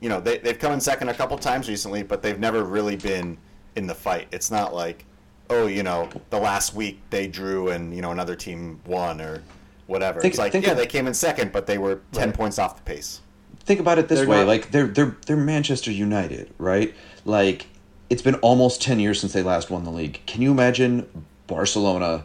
you 0.00 0.08
know 0.08 0.18
they, 0.20 0.38
they've 0.38 0.58
come 0.58 0.72
in 0.72 0.80
second 0.80 1.08
a 1.10 1.14
couple 1.14 1.36
times 1.36 1.68
recently 1.68 2.02
but 2.02 2.22
they've 2.22 2.38
never 2.38 2.64
really 2.64 2.96
been 2.96 3.36
in 3.76 3.86
the 3.86 3.94
fight. 3.94 4.28
It's 4.32 4.50
not 4.50 4.72
like 4.74 5.04
oh 5.50 5.66
you 5.66 5.82
know 5.82 6.08
the 6.30 6.38
last 6.38 6.72
week 6.74 7.00
they 7.10 7.26
drew 7.26 7.68
and 7.68 7.94
you 7.94 8.00
know 8.00 8.10
another 8.10 8.34
team 8.34 8.80
won 8.86 9.20
or 9.20 9.42
whatever. 9.88 10.18
Think- 10.22 10.32
it's 10.32 10.38
like 10.38 10.52
think 10.52 10.64
yeah 10.64 10.70
of- 10.72 10.78
they 10.78 10.86
came 10.86 11.06
in 11.06 11.12
second 11.12 11.52
but 11.52 11.66
they 11.66 11.76
were 11.76 12.00
10 12.12 12.28
Right. 12.28 12.34
points 12.34 12.58
off 12.58 12.76
the 12.76 12.82
pace. 12.82 13.20
Think 13.66 13.78
about 13.78 13.98
it 13.98 14.08
this 14.08 14.20
They're 14.20 14.28
way 14.28 14.38
not- 14.38 14.46
like 14.46 14.70
they're 14.70 14.86
they're 14.86 15.14
they're 15.26 15.36
Manchester 15.36 15.90
United 15.92 16.48
right? 16.56 16.94
Like 17.26 17.66
it's 18.08 18.22
been 18.22 18.36
almost 18.36 18.80
10 18.80 19.00
years 19.00 19.20
since 19.20 19.34
they 19.34 19.42
last 19.42 19.68
won 19.68 19.84
the 19.84 19.90
league. 19.92 20.22
Can 20.24 20.40
you 20.40 20.50
imagine 20.50 21.06
Barcelona 21.46 22.24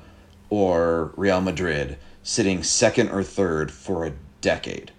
or 0.49 1.11
Real 1.17 1.41
Madrid 1.41 1.97
sitting 2.27 2.63
second 2.63 3.09
or 3.09 3.21
third 3.23 3.71
for 3.71 4.03
a 4.05 4.11
decade 4.41 4.91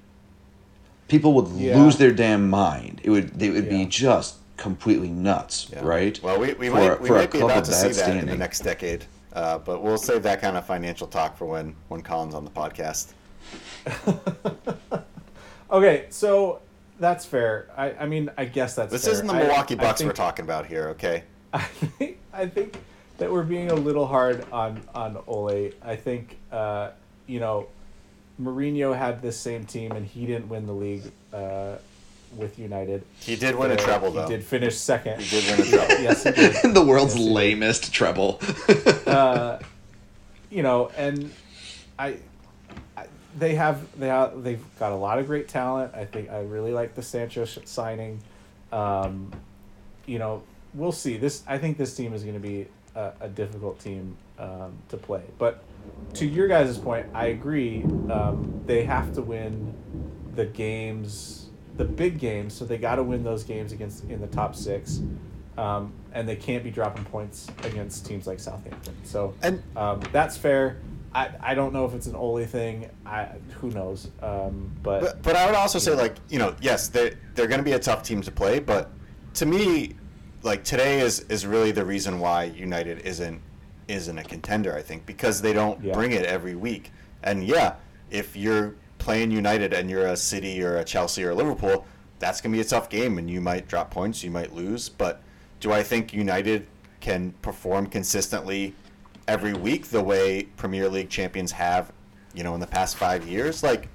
people 1.08 1.32
would 1.34 1.48
Yeah. 1.48 1.76
lose 1.82 1.96
their 1.98 2.12
damn 2.12 2.48
mind 2.48 3.00
it 3.02 3.10
would 3.10 3.36
they 3.38 3.50
would 3.50 3.64
Yeah. 3.64 3.70
be 3.70 3.86
just 3.86 4.36
completely 4.56 5.08
nuts 5.10 5.68
Yeah. 5.72 5.80
right 5.82 6.18
well 6.22 6.38
we, 6.38 6.54
we 6.54 6.68
For- 6.68 6.74
might 6.74 7.00
we 7.00 7.08
for 7.08 7.16
a 7.16 7.18
might 7.20 7.32
be 7.32 7.40
about 7.40 7.64
to 7.64 7.72
see 7.72 7.88
that 7.88 8.16
in 8.16 8.26
the 8.26 8.36
next 8.36 8.60
decade 8.60 9.04
uh, 9.32 9.58
but 9.58 9.82
we'll 9.82 9.98
save 9.98 10.22
that 10.22 10.40
kind 10.40 10.56
of 10.56 10.64
financial 10.64 11.06
talk 11.08 11.36
for 11.36 11.46
when 11.46 11.74
when 11.88 12.00
Colin's 12.00 12.34
on 12.34 12.44
the 12.44 12.50
podcast 12.50 13.12
Okay, 15.70 16.06
so 16.10 16.60
that's 17.00 17.24
fair. 17.24 17.68
I, 17.76 17.90
I 17.92 18.06
mean, 18.06 18.30
I 18.38 18.44
guess 18.44 18.76
that's 18.76 18.92
this 18.92 19.04
fair. 19.04 19.14
isn't 19.14 19.26
the 19.26 19.34
Milwaukee 19.34 19.74
I 19.74 19.78
Bucks 19.78 19.98
think- 20.00 20.08
we're 20.08 20.14
talking 20.14 20.44
about 20.44 20.66
here 20.66 20.88
okay 20.90 21.24
I 21.52 21.58
think 21.60 22.18
I 22.32 22.46
think 22.46 22.78
that 23.18 23.30
we're 23.32 23.42
being 23.42 23.70
a 23.70 23.74
little 23.74 24.06
hard 24.06 24.44
on 24.52 24.80
on 24.94 25.18
Ole. 25.26 25.70
I 25.82 25.96
think 25.96 26.38
uh, 26.52 26.90
you 27.26 27.40
know, 27.40 27.66
Mourinho 28.40 28.96
had 28.96 29.22
this 29.22 29.38
same 29.38 29.64
team 29.64 29.92
and 29.92 30.06
he 30.06 30.26
didn't 30.26 30.48
win 30.48 30.66
the 30.66 30.72
league 30.72 31.04
uh, 31.32 31.76
with 32.36 32.58
United. 32.58 33.02
he 33.20 33.36
did 33.36 33.54
win 33.54 33.70
a 33.70 33.74
Uh, 33.74 33.76
treble 33.78 34.12
He 34.22 34.28
did 34.28 34.44
finish 34.44 34.76
second. 34.76 35.20
he 35.22 35.40
did 35.40 35.58
win 35.58 35.66
a 35.66 35.70
treble 35.70 35.94
yes, 36.02 36.24
he 36.24 36.30
did. 36.32 36.74
the 36.74 36.84
world's 36.84 37.14
Yes, 37.14 37.22
he 37.22 37.28
did. 37.28 37.34
lamest 37.34 37.92
treble 37.94 38.40
uh, 39.06 39.58
you 40.50 40.62
know, 40.62 40.90
and 40.96 41.32
I, 41.98 42.16
I, 42.96 43.06
they 43.38 43.54
have 43.54 43.80
they 43.98 44.08
have 44.08 44.42
they've 44.42 44.62
got 44.78 44.92
a 44.92 44.96
lot 44.96 45.18
of 45.18 45.26
great 45.26 45.48
talent. 45.48 45.94
I 45.94 46.04
think 46.04 46.30
I 46.30 46.40
really 46.42 46.72
like 46.72 46.94
the 46.94 47.02
Sancho 47.02 47.44
sh- 47.44 47.58
signing. 47.64 48.20
Um, 48.72 49.32
you 50.06 50.18
know, 50.18 50.42
we'll 50.74 50.92
see. 50.92 51.16
This 51.16 51.42
I 51.48 51.58
think 51.58 51.78
this 51.78 51.94
team 51.96 52.12
is 52.14 52.22
going 52.22 52.34
to 52.34 52.40
be 52.40 52.66
a, 52.94 53.12
a 53.22 53.28
difficult 53.28 53.80
team 53.80 54.16
um, 54.38 54.72
to 54.90 54.96
play, 54.96 55.22
but 55.38 55.62
to 56.14 56.26
your 56.26 56.48
guys' 56.48 56.78
point, 56.78 57.06
I 57.14 57.26
agree. 57.26 57.82
Um, 58.10 58.62
they 58.66 58.84
have 58.84 59.12
to 59.14 59.22
win 59.22 59.74
the 60.34 60.46
games, 60.46 61.50
the 61.76 61.84
big 61.84 62.18
games. 62.18 62.54
So 62.54 62.64
they 62.64 62.78
got 62.78 62.96
to 62.96 63.02
win 63.02 63.22
those 63.22 63.44
games 63.44 63.72
against 63.72 64.04
in 64.04 64.20
the 64.20 64.26
top 64.28 64.54
six, 64.54 65.00
um, 65.58 65.92
and 66.12 66.28
they 66.28 66.36
can't 66.36 66.64
be 66.64 66.70
dropping 66.70 67.04
points 67.04 67.48
against 67.64 68.06
teams 68.06 68.26
like 68.26 68.40
Southampton. 68.40 68.94
So 69.04 69.34
And- 69.42 69.62
um, 69.76 70.00
that's 70.12 70.36
fair. 70.36 70.78
I, 71.14 71.30
I 71.40 71.54
don't 71.54 71.72
know 71.72 71.86
if 71.86 71.94
it's 71.94 72.06
an 72.08 72.14
Ole 72.14 72.44
thing. 72.44 72.90
I 73.06 73.28
who 73.54 73.70
knows. 73.70 74.08
Um, 74.20 74.70
but, 74.82 75.00
But, 75.00 75.22
but 75.22 75.36
I 75.36 75.46
would 75.46 75.54
also 75.54 75.78
say, 75.78 75.94
like, 75.94 76.16
you 76.28 76.38
know, 76.38 76.54
yes, 76.60 76.88
they're, 76.88 77.14
they're 77.34 77.46
going 77.46 77.60
to 77.60 77.64
be 77.64 77.72
a 77.72 77.78
tough 77.78 78.02
team 78.02 78.20
to 78.22 78.30
play, 78.30 78.58
but 78.58 78.90
to 79.34 79.46
me, 79.46 79.94
like, 80.42 80.62
today 80.62 81.00
is, 81.00 81.20
is 81.30 81.46
really 81.46 81.72
the 81.72 81.84
reason 81.86 82.18
why 82.20 82.44
United 82.44 82.98
isn't 83.00 83.40
isn't 83.88 84.18
a 84.18 84.24
contender, 84.24 84.74
I 84.76 84.82
think, 84.82 85.06
because 85.06 85.40
they 85.42 85.52
don't 85.52 85.82
Yeah. 85.82 85.92
bring 85.92 86.12
it 86.12 86.24
every 86.24 86.54
week. 86.54 86.90
And 87.22 87.44
yeah, 87.44 87.74
if 88.10 88.36
you're 88.36 88.74
playing 88.98 89.30
United 89.30 89.72
and 89.72 89.88
you're 89.90 90.06
a 90.06 90.16
City 90.16 90.62
or 90.62 90.76
a 90.76 90.84
Chelsea 90.84 91.24
or 91.24 91.30
a 91.30 91.34
Liverpool, 91.34 91.86
that's 92.18 92.40
going 92.40 92.52
to 92.52 92.56
be 92.56 92.60
a 92.60 92.64
tough 92.68 92.88
game 92.88 93.18
and 93.18 93.28
you 93.30 93.40
might 93.40 93.68
drop 93.68 93.90
points, 93.90 94.24
you 94.24 94.30
might 94.30 94.54
lose. 94.54 94.88
But 94.88 95.20
do 95.60 95.72
I 95.72 95.82
think 95.82 96.12
United 96.12 96.66
can 97.00 97.32
perform 97.42 97.86
consistently 97.86 98.74
every 99.28 99.52
week 99.52 99.86
the 99.88 100.02
way 100.02 100.44
Premier 100.56 100.88
League 100.88 101.10
champions 101.10 101.52
have, 101.52 101.92
you 102.34 102.42
know, 102.42 102.54
in 102.54 102.60
the 102.60 102.66
past 102.66 102.96
five 102.96 103.26
years? 103.26 103.62
Like, 103.62 103.88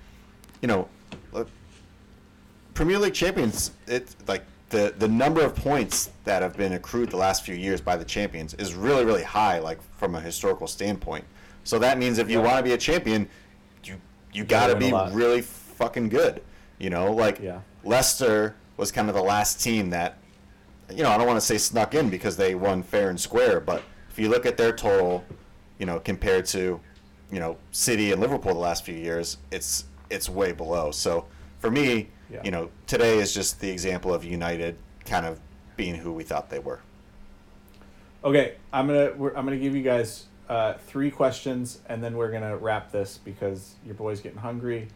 you 0.61 0.67
know, 0.67 0.87
look, 1.31 1.49
Premier 2.73 2.99
League 2.99 3.13
champions, 3.13 3.71
it's 3.87 4.15
like 4.27 4.43
the 4.71 4.93
the 4.97 5.07
number 5.07 5.41
of 5.41 5.55
points 5.55 6.09
that 6.23 6.41
have 6.41 6.57
been 6.57 6.73
accrued 6.73 7.11
the 7.11 7.17
last 7.17 7.43
few 7.45 7.55
years 7.55 7.79
by 7.81 7.95
the 7.95 8.05
champions 8.05 8.53
is 8.55 8.73
really 8.73 9.05
really 9.05 9.23
high, 9.23 9.59
like 9.59 9.79
from 9.97 10.15
a 10.15 10.21
historical 10.21 10.67
standpoint. 10.67 11.23
So 11.63 11.77
that 11.79 11.97
means 11.99 12.17
if 12.17 12.29
you 12.29 12.39
Yeah. 12.39 12.45
want 12.45 12.57
to 12.57 12.63
be 12.63 12.71
a 12.73 12.77
champion, 12.77 13.27
you 13.83 13.95
you 14.33 14.43
got 14.43 14.67
to 14.67 14.75
be 14.75 14.91
really 15.13 15.41
fucking 15.41 16.09
good. 16.09 16.41
You 16.79 16.89
know, 16.89 17.11
like 17.13 17.39
Yeah. 17.39 17.59
Leicester 17.83 18.55
was 18.77 18.91
kind 18.91 19.09
of 19.09 19.15
the 19.15 19.21
last 19.21 19.61
team 19.61 19.89
that, 19.91 20.17
you 20.89 21.03
know, 21.03 21.09
I 21.11 21.17
don't 21.17 21.27
want 21.27 21.37
to 21.37 21.45
say 21.45 21.57
snuck 21.57 21.93
in 21.93 22.09
because 22.09 22.37
they 22.37 22.55
won 22.55 22.81
fair 22.81 23.09
and 23.09 23.19
square, 23.19 23.59
but 23.59 23.83
if 24.09 24.17
you 24.17 24.29
look 24.29 24.45
at 24.45 24.57
their 24.57 24.71
total, 24.71 25.23
you 25.77 25.85
know, 25.85 25.99
compared 25.99 26.45
to, 26.47 26.79
you 27.31 27.39
know, 27.39 27.57
City 27.71 28.11
and 28.11 28.19
Liverpool 28.21 28.53
the 28.53 28.59
last 28.59 28.83
few 28.85 28.95
years, 28.95 29.37
it's 29.51 29.85
it's 30.09 30.27
way 30.29 30.51
below. 30.51 30.91
So 30.91 31.25
for 31.59 31.69
me, 31.71 32.09
Yeah. 32.31 32.41
you 32.43 32.51
know, 32.51 32.69
today 32.87 33.17
is 33.17 33.33
just 33.33 33.59
the 33.59 33.69
example 33.69 34.13
of 34.13 34.23
United 34.23 34.77
kind 35.05 35.25
of 35.25 35.39
being 35.75 35.95
who 35.95 36.11
we 36.13 36.23
thought 36.23 36.49
they 36.49 36.59
were. 36.59 36.79
Okay, 38.23 38.55
I'm 38.71 38.87
gonna 38.87 39.11
we're, 39.17 39.33
I'm 39.35 39.45
gonna 39.45 39.57
give 39.57 39.75
you 39.75 39.81
guys 39.81 40.25
uh, 40.47 40.73
three 40.87 41.09
questions, 41.11 41.79
and 41.89 42.03
then 42.03 42.15
we're 42.15 42.31
gonna 42.31 42.55
wrap 42.55 42.91
this 42.91 43.17
because 43.17 43.73
your 43.85 43.95
boy's 43.95 44.21
getting 44.21 44.37
hungry, 44.37 44.87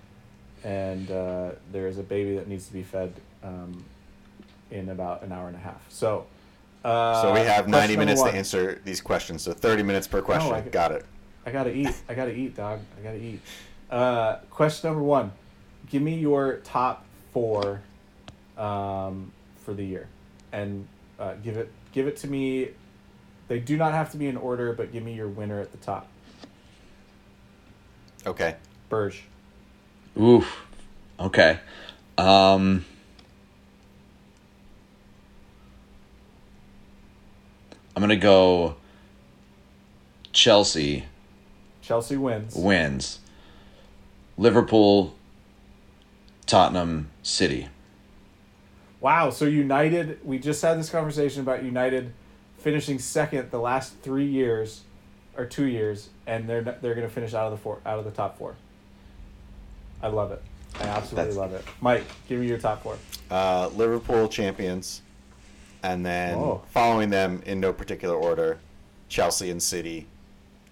and 0.64 1.10
uh, 1.12 1.52
there 1.72 1.88
is 1.88 1.98
a 1.98 2.04
baby 2.04 2.36
that 2.36 2.48
needs 2.48 2.68
to 2.68 2.74
be 2.74 2.84
fed 2.84 3.14
um, 3.44 3.84
in 4.72 4.90
about 4.90 5.24
an 5.24 5.32
hour 5.32 5.48
and 5.48 5.56
a 5.56 5.60
half. 5.60 5.84
So, 5.90 6.28
uh, 6.84 7.22
So 7.24 7.34
we 7.34 7.40
have 7.40 7.68
90 7.68 7.98
minutes 7.98 8.22
to 8.22 8.30
answer 8.30 8.80
these 8.86 9.02
questions. 9.02 9.42
So 9.42 9.54
30 9.54 9.84
minutes 9.84 10.08
per 10.08 10.22
question. 10.22 10.54
I- 10.54 10.62
Got 10.62 10.92
it. 10.92 11.06
I 11.48 11.52
gotta 11.52 11.76
eat. 11.76 11.96
I 12.10 12.14
gotta 12.14 12.34
eat, 12.36 12.56
dog. 12.56 12.80
I 13.00 13.04
gotta 13.04 13.22
eat. 13.22 13.40
Uh, 13.90 14.38
question 14.50 14.90
number 14.90 15.04
one: 15.04 15.32
Give 15.90 16.02
me 16.02 16.16
your 16.16 16.58
top 16.64 17.06
four 17.36 17.82
um, 18.58 19.34
for 19.66 19.74
the 19.74 19.84
year, 19.84 20.08
and 20.54 20.88
uh, 21.20 21.34
give 21.44 21.58
it 21.58 21.70
give 21.92 22.08
it 22.08 22.16
to 22.18 22.28
me. 22.28 22.70
They 23.50 23.60
do 23.60 23.76
not 23.76 23.92
have 23.92 24.10
to 24.14 24.18
be 24.18 24.28
in 24.28 24.38
order, 24.38 24.72
but 24.72 24.94
give 24.94 25.04
me 25.04 25.14
your 25.14 25.28
winner 25.28 25.60
at 25.60 25.74
the 25.74 25.78
top. 25.78 26.08
Okay. 28.26 28.56
Berge. 28.88 29.24
Oof. 30.18 30.66
Okay. 31.20 31.60
Um. 32.18 32.86
I'm 37.96 38.02
gonna 38.02 38.16
go. 38.16 38.78
Chelsea 40.32 41.04
Chelsea 41.82 42.16
wins. 42.16 42.56
wins. 42.56 43.20
Liverpool. 44.38 45.16
Tottenham 46.46 47.10
City. 47.26 47.68
Wow. 49.02 49.32
So 49.32 49.46
United. 49.46 50.20
We 50.24 50.38
just 50.38 50.62
had 50.62 50.78
this 50.78 50.92
conversation 50.92 51.42
about 51.42 51.64
United 51.64 52.14
finishing 52.60 53.00
second 53.00 53.50
the 53.50 53.58
last 53.60 53.94
three 54.04 54.28
years, 54.28 54.82
or 55.36 55.46
two 55.46 55.66
years, 55.66 56.10
and 56.28 56.48
they're 56.48 56.62
they're 56.62 56.94
gonna 56.94 57.10
finish 57.10 57.34
out 57.34 57.46
of 57.48 57.52
the 57.52 57.58
four 57.58 57.80
out 57.86 57.98
of 57.98 58.06
the 58.06 58.12
top 58.12 58.38
four. 58.38 58.56
I 60.04 60.08
love 60.08 60.32
it. 60.32 60.42
I 60.80 60.84
absolutely 60.84 61.16
That's- 61.34 61.36
love 61.38 61.54
it. 61.54 61.66
Mike, 61.82 62.04
give 62.30 62.40
me 62.40 62.48
your 62.48 62.60
top 62.60 62.84
four. 62.84 62.98
Uh, 63.32 63.70
Liverpool 63.70 64.28
champions, 64.28 65.02
and 65.82 66.06
then 66.06 66.36
Oh. 66.38 66.62
following 66.72 67.10
them 67.10 67.42
in 67.48 67.60
no 67.60 67.74
particular 67.74 68.16
order, 68.16 68.60
Chelsea 69.10 69.50
and 69.50 69.62
City, 69.64 70.06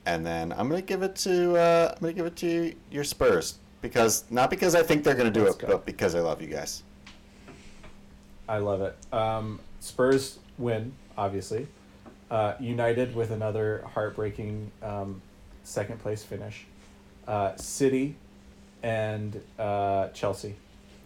and 0.05 0.23
then 0.23 0.51
I'm 0.51 0.69
gonna 0.69 0.83
give 0.83 1.01
it 1.01 1.15
to 1.17 1.57
uh, 1.57 1.93
I'm 1.95 1.99
gonna 2.01 2.13
give 2.13 2.27
it 2.27 2.35
to 2.37 2.73
your 2.91 3.03
Spurs 3.03 3.57
because 3.83 4.23
not 4.31 4.49
because 4.49 4.73
I 4.73 4.81
think 4.81 5.03
they're 5.03 5.13
gonna 5.13 5.29
do 5.29 5.43
Let's 5.43 5.57
it, 5.57 5.61
go. 5.61 5.67
but 5.67 5.85
because 5.85 6.15
I 6.15 6.21
love 6.21 6.41
you 6.41 6.47
guys. 6.47 6.81
I 8.49 8.57
love 8.57 8.81
it. 8.81 8.97
Um, 9.13 9.59
Spurs 9.79 10.39
win, 10.57 10.93
obviously. 11.17 11.67
Uh, 12.31 12.55
United 12.59 13.15
with 13.15 13.29
another 13.29 13.83
heartbreaking 13.93 14.71
um, 14.81 15.21
second 15.63 15.99
place 15.99 16.23
finish. 16.23 16.65
Uh, 17.27 17.55
City 17.57 18.15
and 18.81 19.39
uh, 19.59 20.07
Chelsea. 20.09 20.55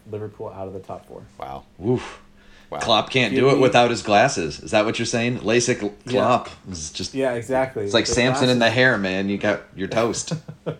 Liverpool 0.09 0.47
out 0.49 0.67
of 0.67 0.73
the 0.73 0.79
top 0.79 1.05
four. 1.05 1.23
Wow. 1.37 1.65
Oof. 1.85 2.21
Wow. 2.69 2.79
Klopp 2.79 3.09
can't 3.09 3.33
Give 3.33 3.41
do 3.43 3.49
it 3.49 3.55
me- 3.55 3.59
without 3.61 3.89
his 3.89 4.01
glasses. 4.01 4.59
Is 4.61 4.71
that 4.71 4.85
what 4.85 4.97
you're 4.99 5.05
saying? 5.05 5.39
LASIK 5.39 5.81
Yeah. 6.05 6.11
Klopp 6.11 6.49
is 6.71 6.91
just. 6.91 7.13
Yeah, 7.13 7.33
exactly. 7.33 7.83
It's 7.85 7.93
like 7.93 8.05
The 8.05 8.13
Samson 8.13 8.49
in 8.49 8.59
the 8.59 8.69
hair, 8.69 8.97
man. 8.97 9.27
You 9.29 9.37
got 9.37 9.63
your 9.75 9.87
toast. 9.89 10.33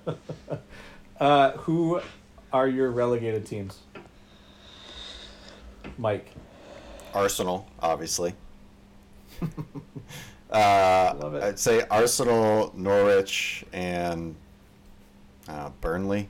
Uh, 1.19 1.51
who 1.51 2.01
are 2.53 2.67
your 2.67 2.91
relegated 2.91 3.45
teams? 3.45 3.79
Mike. 5.97 6.31
Arsenal, 7.13 7.67
obviously. 7.79 8.33
uh, 10.51 11.15
Love 11.19 11.35
it. 11.35 11.43
I'd 11.43 11.59
say 11.59 11.83
Arsenal, 11.89 12.71
Norwich, 12.75 13.65
and 13.73 14.35
uh, 15.47 15.69
Burnley. 15.81 16.29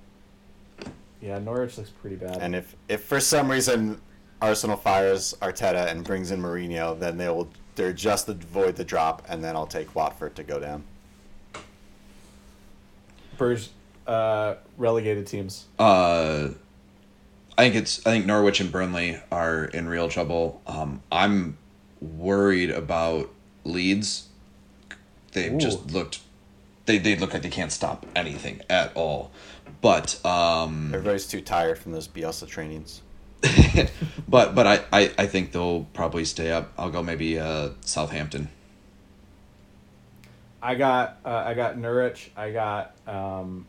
Yeah, 1.22 1.40
Norwich 1.40 1.78
looks 1.78 1.90
pretty 1.90 2.16
bad. 2.16 2.38
And 2.38 2.56
if, 2.56 2.76
if 2.88 3.04
for 3.04 3.20
some 3.20 3.50
reason 3.50 4.00
Arsenal 4.42 4.78
fires 4.78 5.34
Arteta 5.42 5.88
and 5.88 6.04
brings 6.04 6.32
in 6.32 6.42
Mourinho, 6.42 6.98
then 6.98 7.18
they 7.18 7.28
will 7.28 7.50
they're 7.76 7.94
just 7.94 8.26
to 8.26 8.32
avoid 8.32 8.76
the 8.76 8.84
drop, 8.84 9.24
and 9.30 9.44
then 9.44 9.56
I'll 9.56 9.68
take 9.68 9.94
Watford 9.96 10.36
to 10.36 10.44
go 10.44 10.60
down. 10.60 10.84
Berge, 13.38 13.70
uh, 14.08 14.56
relegated 14.78 15.28
teams. 15.28 15.66
Uh, 15.78 16.50
I 17.58 17.64
think 17.64 17.76
it's. 17.76 18.06
I 18.06 18.12
think 18.12 18.26
Norwich 18.26 18.60
and 18.60 18.72
Burnley 18.72 19.20
are 19.32 19.66
in 19.66 19.88
real 19.88 20.10
trouble. 20.10 20.62
Um, 20.68 21.02
I'm 21.12 21.58
worried 22.02 22.72
about 22.72 23.30
Leeds. 23.64 24.28
They've 25.34 25.54
Ooh. 25.54 25.60
just 25.60 25.92
looked. 25.92 26.22
They 26.86 26.98
they 26.98 27.16
look 27.16 27.34
like 27.34 27.42
they 27.42 27.50
can't 27.50 27.72
stop 27.72 28.06
anything 28.16 28.62
at 28.70 28.96
all. 28.96 29.32
But 29.82 30.24
um, 30.26 30.94
Everybody's 30.94 31.28
too 31.28 31.42
tired 31.42 31.78
from 31.78 31.92
those 31.92 32.08
Bielsa 32.08 32.48
trainings. 32.48 33.02
but 34.28 34.56
but 34.56 34.66
I, 34.66 34.84
I 34.92 35.12
I 35.18 35.28
think 35.28 35.52
they'll 35.52 35.86
probably 35.94 36.26
stay 36.26 36.52
up. 36.52 36.74
I'll 36.78 36.90
go 36.90 37.04
maybe 37.04 37.40
uh 37.40 37.70
Southampton. 37.82 38.50
I 40.62 40.76
got 40.76 41.20
uh, 41.24 41.44
I 41.46 41.54
got 41.54 41.78
Norwich, 41.78 42.32
I 42.36 42.52
got 42.52 42.96
um, 43.08 43.68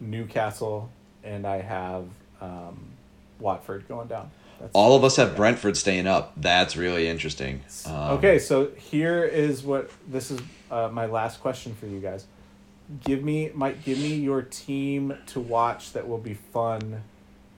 Newcastle, 0.00 0.90
and 1.22 1.46
I 1.46 1.60
have 1.60 2.04
um, 2.40 2.90
Watford 3.38 3.86
going 3.88 4.08
down. 4.08 4.30
That's, 4.58 4.72
All 4.74 4.96
of 4.96 5.04
us 5.04 5.16
have 5.16 5.36
Brentford 5.36 5.76
staying 5.76 6.06
up. 6.06 6.32
That's 6.36 6.76
really 6.76 7.08
interesting. 7.08 7.62
Um, 7.86 7.94
okay, 8.18 8.38
so 8.38 8.68
here 8.76 9.24
is 9.24 9.62
what 9.62 9.90
this 10.08 10.30
is 10.30 10.40
uh, 10.70 10.88
my 10.92 11.06
last 11.06 11.40
question 11.40 11.74
for 11.74 11.86
you 11.86 12.00
guys. 12.00 12.26
Give 13.04 13.22
me 13.22 13.50
Mike, 13.54 13.84
give 13.84 13.98
me 13.98 14.14
your 14.16 14.42
team 14.42 15.16
to 15.28 15.40
watch 15.40 15.92
that 15.92 16.06
will 16.08 16.18
be 16.18 16.34
fun 16.34 17.02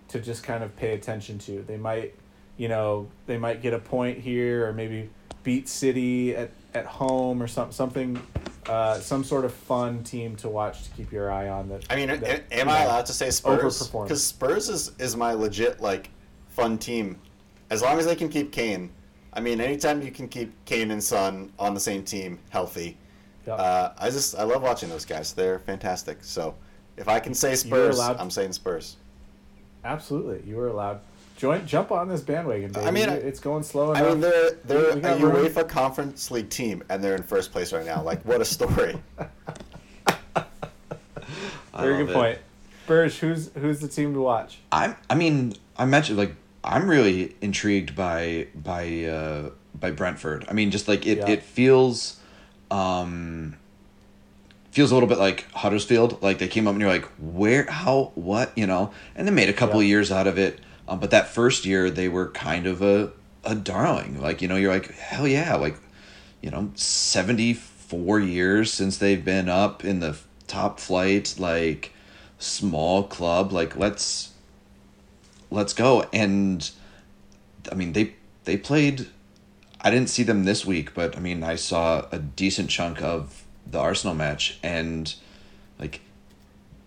to 0.09 0.20
just 0.20 0.43
kind 0.45 0.62
of 0.62 0.76
pay 0.76 0.93
attention 0.93 1.38
to. 1.38 1.62
They 1.62 1.78
might, 1.78 2.14
you 2.59 2.68
know, 2.68 3.09
they 3.26 3.38
might 3.38 3.62
get 3.62 3.72
a 3.72 3.78
point 3.78 4.18
here 4.18 4.68
or 4.68 4.72
maybe 4.72 5.09
beat 5.43 5.68
City 5.68 6.36
at, 6.36 6.51
at 6.74 6.84
home 6.84 7.43
or 7.43 7.49
some, 7.49 7.72
something 7.72 8.20
uh, 8.69 8.99
some 9.01 9.25
sort 9.25 9.45
of 9.45 9.53
fun 9.53 10.03
team 10.05 10.37
to 10.37 10.49
watch 10.49 10.85
to 10.85 10.91
keep 10.91 11.13
your 11.13 11.31
eye 11.31 11.49
on 11.49 11.69
that. 11.69 11.85
I 11.91 11.97
mean, 11.97 12.09
that, 12.09 12.45
am 12.53 12.69
you 12.69 12.73
I 12.75 12.81
know, 12.81 12.87
allowed 12.87 13.07
to 13.07 13.13
say 13.13 13.31
Spurs? 13.31 13.89
Because 13.89 14.25
Spurs 14.25 14.69
is, 14.69 14.93
is 14.99 15.17
my 15.17 15.33
legit 15.33 15.81
like 15.81 16.11
fun 16.49 16.79
team. 16.79 17.19
As 17.71 17.83
long 17.83 17.99
as 17.99 18.07
they 18.07 18.15
can 18.17 18.29
keep 18.29 18.53
Kane. 18.53 18.91
I 19.35 19.41
mean, 19.41 19.61
anytime 19.63 20.03
you 20.03 20.11
can 20.11 20.29
keep 20.29 20.53
Kane 20.67 20.91
and 20.91 21.03
Son 21.03 21.51
on 21.59 21.73
the 21.73 21.81
same 21.81 22.05
team 22.05 22.39
healthy, 22.51 22.99
Yep. 23.47 23.59
Uh, 23.59 23.91
I 23.99 24.11
just 24.11 24.37
I 24.37 24.45
love 24.45 24.63
watching 24.63 24.89
those 24.89 25.05
guys. 25.05 25.33
They're 25.33 25.59
fantastic. 25.59 26.19
So 26.23 26.55
if 26.97 27.09
I 27.09 27.19
can 27.19 27.35
say 27.35 27.55
Spurs, 27.57 27.97
allowed- 27.97 28.19
I'm 28.19 28.31
saying 28.31 28.53
Spurs. 28.53 28.97
Absolutely, 29.85 30.49
you 30.49 30.57
were 30.57 30.69
allowed. 30.69 31.01
Join, 31.43 31.66
jump 31.66 31.90
on 31.90 32.09
this 32.09 32.20
bandwagon, 32.20 32.70
baby. 32.70 32.86
I 32.86 32.93
mean, 32.93 33.09
it's 33.09 33.40
going 33.40 33.64
slow 33.64 33.93
I 33.93 34.03
mean, 34.03 34.20
they're 34.20 34.53
they're 34.64 34.95
we 34.95 35.01
a 35.01 35.03
got 35.03 35.20
room. 35.20 35.45
UEFA 35.45 35.68
Conference 35.68 36.30
League 36.30 36.51
team, 36.51 36.84
and 36.88 37.03
they're 37.03 37.16
in 37.16 37.24
first 37.24 37.51
place 37.51 37.72
right 37.72 37.84
now. 37.84 38.01
Like, 38.01 38.22
what 38.24 38.40
a 38.40 38.45
story! 38.45 38.97
Very 41.76 41.97
good 41.97 42.11
it. 42.11 42.14
point. 42.14 42.38
Berge, 42.86 43.18
who's 43.18 43.51
who's 43.55 43.80
the 43.80 43.88
team 43.88 44.14
to 44.14 44.20
watch? 44.20 44.59
I'm. 44.70 44.95
I 45.11 45.16
mean, 45.16 45.55
I 45.76 45.84
mentioned 45.84 46.16
like 46.16 46.36
I'm 46.62 46.88
really 46.88 47.34
intrigued 47.40 47.97
by 47.97 48.47
by 48.55 49.03
uh, 49.07 49.51
by 49.74 49.90
Brentford. 49.90 50.45
I 50.49 50.53
mean, 50.53 50.70
just 50.70 50.86
like 50.86 51.09
it, 51.09 51.18
Yeah. 51.18 51.28
it 51.28 51.43
feels, 51.43 52.20
um, 52.70 53.57
feels 54.70 54.93
a 54.93 54.95
little 54.95 55.09
bit 55.09 55.18
like 55.18 55.51
Huddersfield. 55.51 56.22
Like 56.22 56.38
they 56.38 56.47
came 56.47 56.68
up 56.68 56.74
and 56.74 56.80
you're 56.80 56.88
like, 56.88 57.09
where, 57.18 57.64
how, 57.68 58.12
what, 58.14 58.57
you 58.57 58.68
know, 58.68 58.93
and 59.16 59.26
they 59.26 59.32
made 59.32 59.49
a 59.49 59.53
couple 59.53 59.82
Yeah. 59.82 59.86
of 59.86 59.88
years 59.88 60.12
out 60.12 60.28
of 60.28 60.38
it. 60.38 60.61
Um, 60.89 61.01
but 61.01 61.11
that 61.11 61.28
first 61.28 61.64
year 61.64 61.91
they 61.91 62.09
were 62.09 62.30
kind 62.30 62.66
of 62.66 62.83
a 62.83 63.12
a 63.45 63.55
darling. 63.55 64.20
Like 64.20 64.43
you 64.43 64.49
know, 64.49 64.57
you're 64.57 64.72
like 64.72 64.93
hell 64.95 65.26
yeah, 65.26 65.55
like 65.57 65.76
you 66.41 66.51
know, 66.51 66.70
seventy 66.74 67.55
four 67.55 68.20
years 68.20 68.72
since 68.72 68.99
they've 68.99 69.24
been 69.24 69.49
up 69.49 69.85
in 69.85 70.01
the 70.01 70.16
top 70.47 70.80
flight, 70.80 71.35
like 71.39 71.93
small 72.39 73.05
club. 73.05 73.53
Like 73.53 73.76
let's 73.76 74.33
let's 75.51 75.72
go. 75.72 76.09
And 76.12 76.68
I 77.70 77.74
mean, 77.74 77.93
they 77.93 78.14
they 78.45 78.57
played. 78.57 79.09
I 79.80 79.91
didn't 79.91 80.11
see 80.11 80.22
them 80.22 80.45
this 80.45 80.64
week, 80.64 80.95
but 80.95 81.16
I 81.16 81.20
mean, 81.20 81.43
I 81.43 81.57
saw 81.57 82.07
a 82.12 82.18
decent 82.18 82.70
chunk 82.70 83.03
of 83.03 83.45
the 83.68 83.78
Arsenal 83.78 84.14
match, 84.14 84.59
and 84.62 85.12
like 85.78 86.01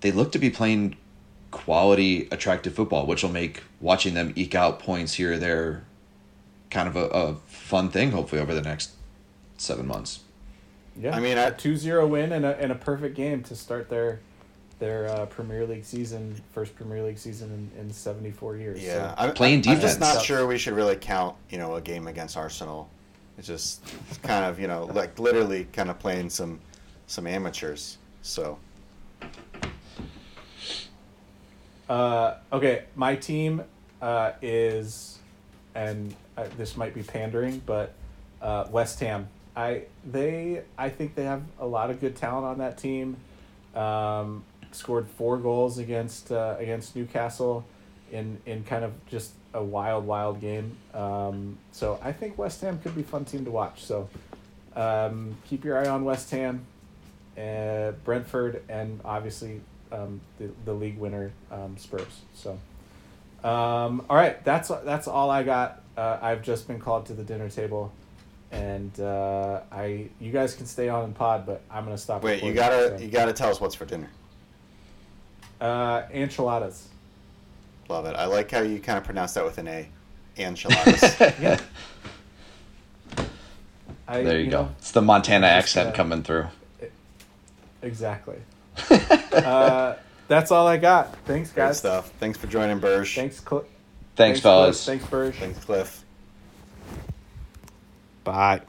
they 0.02 0.12
look 0.12 0.32
to 0.34 0.39
be 0.39 0.50
playing 0.50 0.96
quality, 1.56 2.28
attractive 2.32 2.74
football, 2.74 3.08
which 3.08 3.24
will 3.24 3.32
make 3.32 3.64
watching 3.80 4.14
them 4.14 4.34
eke 4.36 4.56
out 4.56 4.80
points 4.80 5.14
here 5.14 5.34
or 5.34 5.38
there 5.38 5.84
kind 6.70 6.89
of 6.89 6.97
a, 6.97 7.06
a 7.08 7.36
fun 7.47 7.89
thing. 7.89 8.12
Hopefully, 8.12 8.41
over 8.41 8.53
the 8.53 8.62
next 8.62 8.91
seven 9.58 9.88
months. 9.88 10.20
Yeah, 10.99 11.16
I 11.16 11.22
mean, 11.22 11.38
a 11.38 11.51
2-0 11.51 12.10
win 12.10 12.34
and 12.34 12.45
a, 12.45 12.58
and 12.60 12.72
a 12.72 12.76
perfect 12.76 13.16
game 13.16 13.41
to 13.43 13.56
start 13.56 13.89
their 13.89 14.20
their 14.80 15.10
uh, 15.10 15.26
Premier 15.28 15.66
League 15.66 15.86
season, 15.86 16.36
first 16.51 16.76
Premier 16.76 17.01
League 17.01 17.18
season 17.18 17.72
in, 17.78 17.80
in 17.80 17.93
seventy 17.93 18.30
four 18.30 18.58
years. 18.58 18.84
Yeah, 18.84 19.16
So, 19.16 19.16
I'm, 19.18 19.34
Playing 19.34 19.62
defense. 19.62 19.78
I'm 19.78 19.82
just 19.82 19.99
not 20.01 20.22
sure 20.22 20.45
we 20.45 20.58
should 20.58 20.74
really 20.74 20.97
count, 20.97 21.38
you 21.49 21.58
know, 21.58 21.76
a 21.76 21.82
game 21.82 22.08
against 22.08 22.36
Arsenal. 22.36 22.89
It's 23.38 23.47
just 23.47 23.82
kind 24.22 24.43
of, 24.43 24.60
you 24.60 24.68
know, 24.68 24.89
like 24.93 25.18
literally 25.18 25.68
kind 25.72 25.89
of 25.89 25.97
playing 25.99 26.30
some 26.30 26.60
some 27.08 27.26
amateurs. 27.26 27.99
So 28.22 28.60
uh, 31.90 32.36
okay, 32.52 32.84
my 32.96 33.16
team 33.16 33.64
uh, 34.02 34.32
is, 34.42 35.20
and 35.74 36.16
uh, 36.38 36.46
this 36.58 36.76
might 36.78 36.94
be 36.94 37.04
pandering, 37.04 37.62
but 37.66 37.94
uh, 38.42 38.66
West 38.72 39.00
Ham. 39.00 39.28
I 39.56 39.84
they 40.06 40.64
I 40.78 40.90
think 40.90 41.16
they 41.16 41.24
have 41.24 41.44
a 41.60 41.66
lot 41.66 41.90
of 41.90 42.02
good 42.02 42.16
talent 42.16 42.46
on 42.46 42.58
that 42.58 42.78
team. 42.78 43.18
Um, 43.74 44.44
scored 44.72 45.08
four 45.08 45.38
goals 45.38 45.78
against 45.78 46.32
uh, 46.32 46.56
against 46.60 46.96
Newcastle 46.96 47.66
in 48.12 48.40
in 48.46 48.64
kind 48.64 48.84
of 48.84 48.94
just 49.08 49.32
a 49.54 49.64
wild 49.64 50.06
wild 50.06 50.42
game. 50.42 50.76
Um, 50.94 51.58
so 51.72 52.00
I 52.04 52.12
think 52.12 52.38
West 52.38 52.62
Ham 52.62 52.80
could 52.80 52.96
be 52.96 53.04
fun 53.04 53.26
team 53.26 53.46
to 53.46 53.52
watch. 53.52 53.84
So 53.84 54.10
um, 54.76 55.38
keep 55.48 55.64
your 55.64 55.78
eye 55.78 55.88
on 55.88 56.04
West 56.04 56.30
Ham, 56.32 56.66
uh, 57.38 57.92
Brentford, 58.04 58.62
and 58.68 59.00
obviously 59.06 59.62
um, 59.96 60.22
the 60.39 60.50
the 60.66 60.74
league 60.74 60.98
winner 60.98 61.32
um, 61.52 61.78
Spurs. 61.78 62.22
So. 62.34 62.60
Um, 63.43 64.04
all 64.10 64.16
right, 64.18 64.43
that's 64.43 64.70
that's 64.84 65.08
all 65.08 65.30
I 65.30 65.43
got. 65.43 65.84
Uh, 65.96 66.18
I've 66.22 66.41
just 66.41 66.68
been 66.68 66.80
called 66.80 67.06
to 67.08 67.14
the 67.14 67.24
dinner 67.24 67.48
table, 67.48 67.91
and 68.52 69.00
uh, 69.00 69.62
I 69.72 70.08
you 70.20 70.32
guys 70.32 70.56
can 70.56 70.66
stay 70.66 70.89
on 70.89 71.04
in 71.06 71.14
pod, 71.14 71.46
but 71.46 71.62
I'm 71.70 71.84
gonna 71.84 71.98
stop. 71.98 72.24
wait, 72.24 72.41
you 72.43 72.54
gotta 72.54 72.98
so. 72.98 73.04
you 73.04 73.10
gotta 73.12 73.34
tell 73.34 73.50
us 73.52 73.62
what's 73.62 73.76
for 73.76 73.86
dinner. 73.86 74.10
uh, 75.62 76.04
enchiladas. 76.12 76.88
Love 77.88 78.08
it. 78.08 78.16
I 78.16 78.26
like 78.26 78.50
how 78.50 78.62
you 78.62 78.80
kind 78.80 78.98
of 78.98 79.04
pronounce 79.04 79.36
that 79.36 79.46
with 79.46 79.60
an 79.60 79.68
A. 79.68 79.88
Enchiladas. 80.38 81.20
Yeah. 81.39 81.60
I, 84.08 84.22
There 84.24 84.39
you, 84.39 84.50
go. 84.52 84.64
know, 84.64 84.70
It's 84.80 84.91
the 84.91 85.02
Montana 85.02 85.48
accent 85.48 85.89
uh, 85.89 85.91
coming 85.93 86.24
through. 86.24 86.48
exactly. 87.82 88.38
uh, 89.32 89.95
that's 90.28 90.51
all 90.51 90.68
I 90.68 90.78
got. 90.78 91.16
Thanks, 91.26 91.51
Great 91.51 91.66
guys. 91.68 91.80
stuff. 91.80 92.12
Thanks 92.20 92.38
for 92.38 92.47
joining, 92.47 92.80
Berge. 92.80 93.16
Thanks, 93.16 93.41
Cl- 93.47 93.66
Thanks, 94.16 94.39
fellas. 94.39 94.84
Cliff. 94.84 94.99
Thanks, 94.99 95.12
Berge. 95.12 95.36
Thanks, 95.36 95.64
Cliff. 95.66 96.03
Bye. 98.24 98.62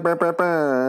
Ba-ba-ba. 0.01 0.80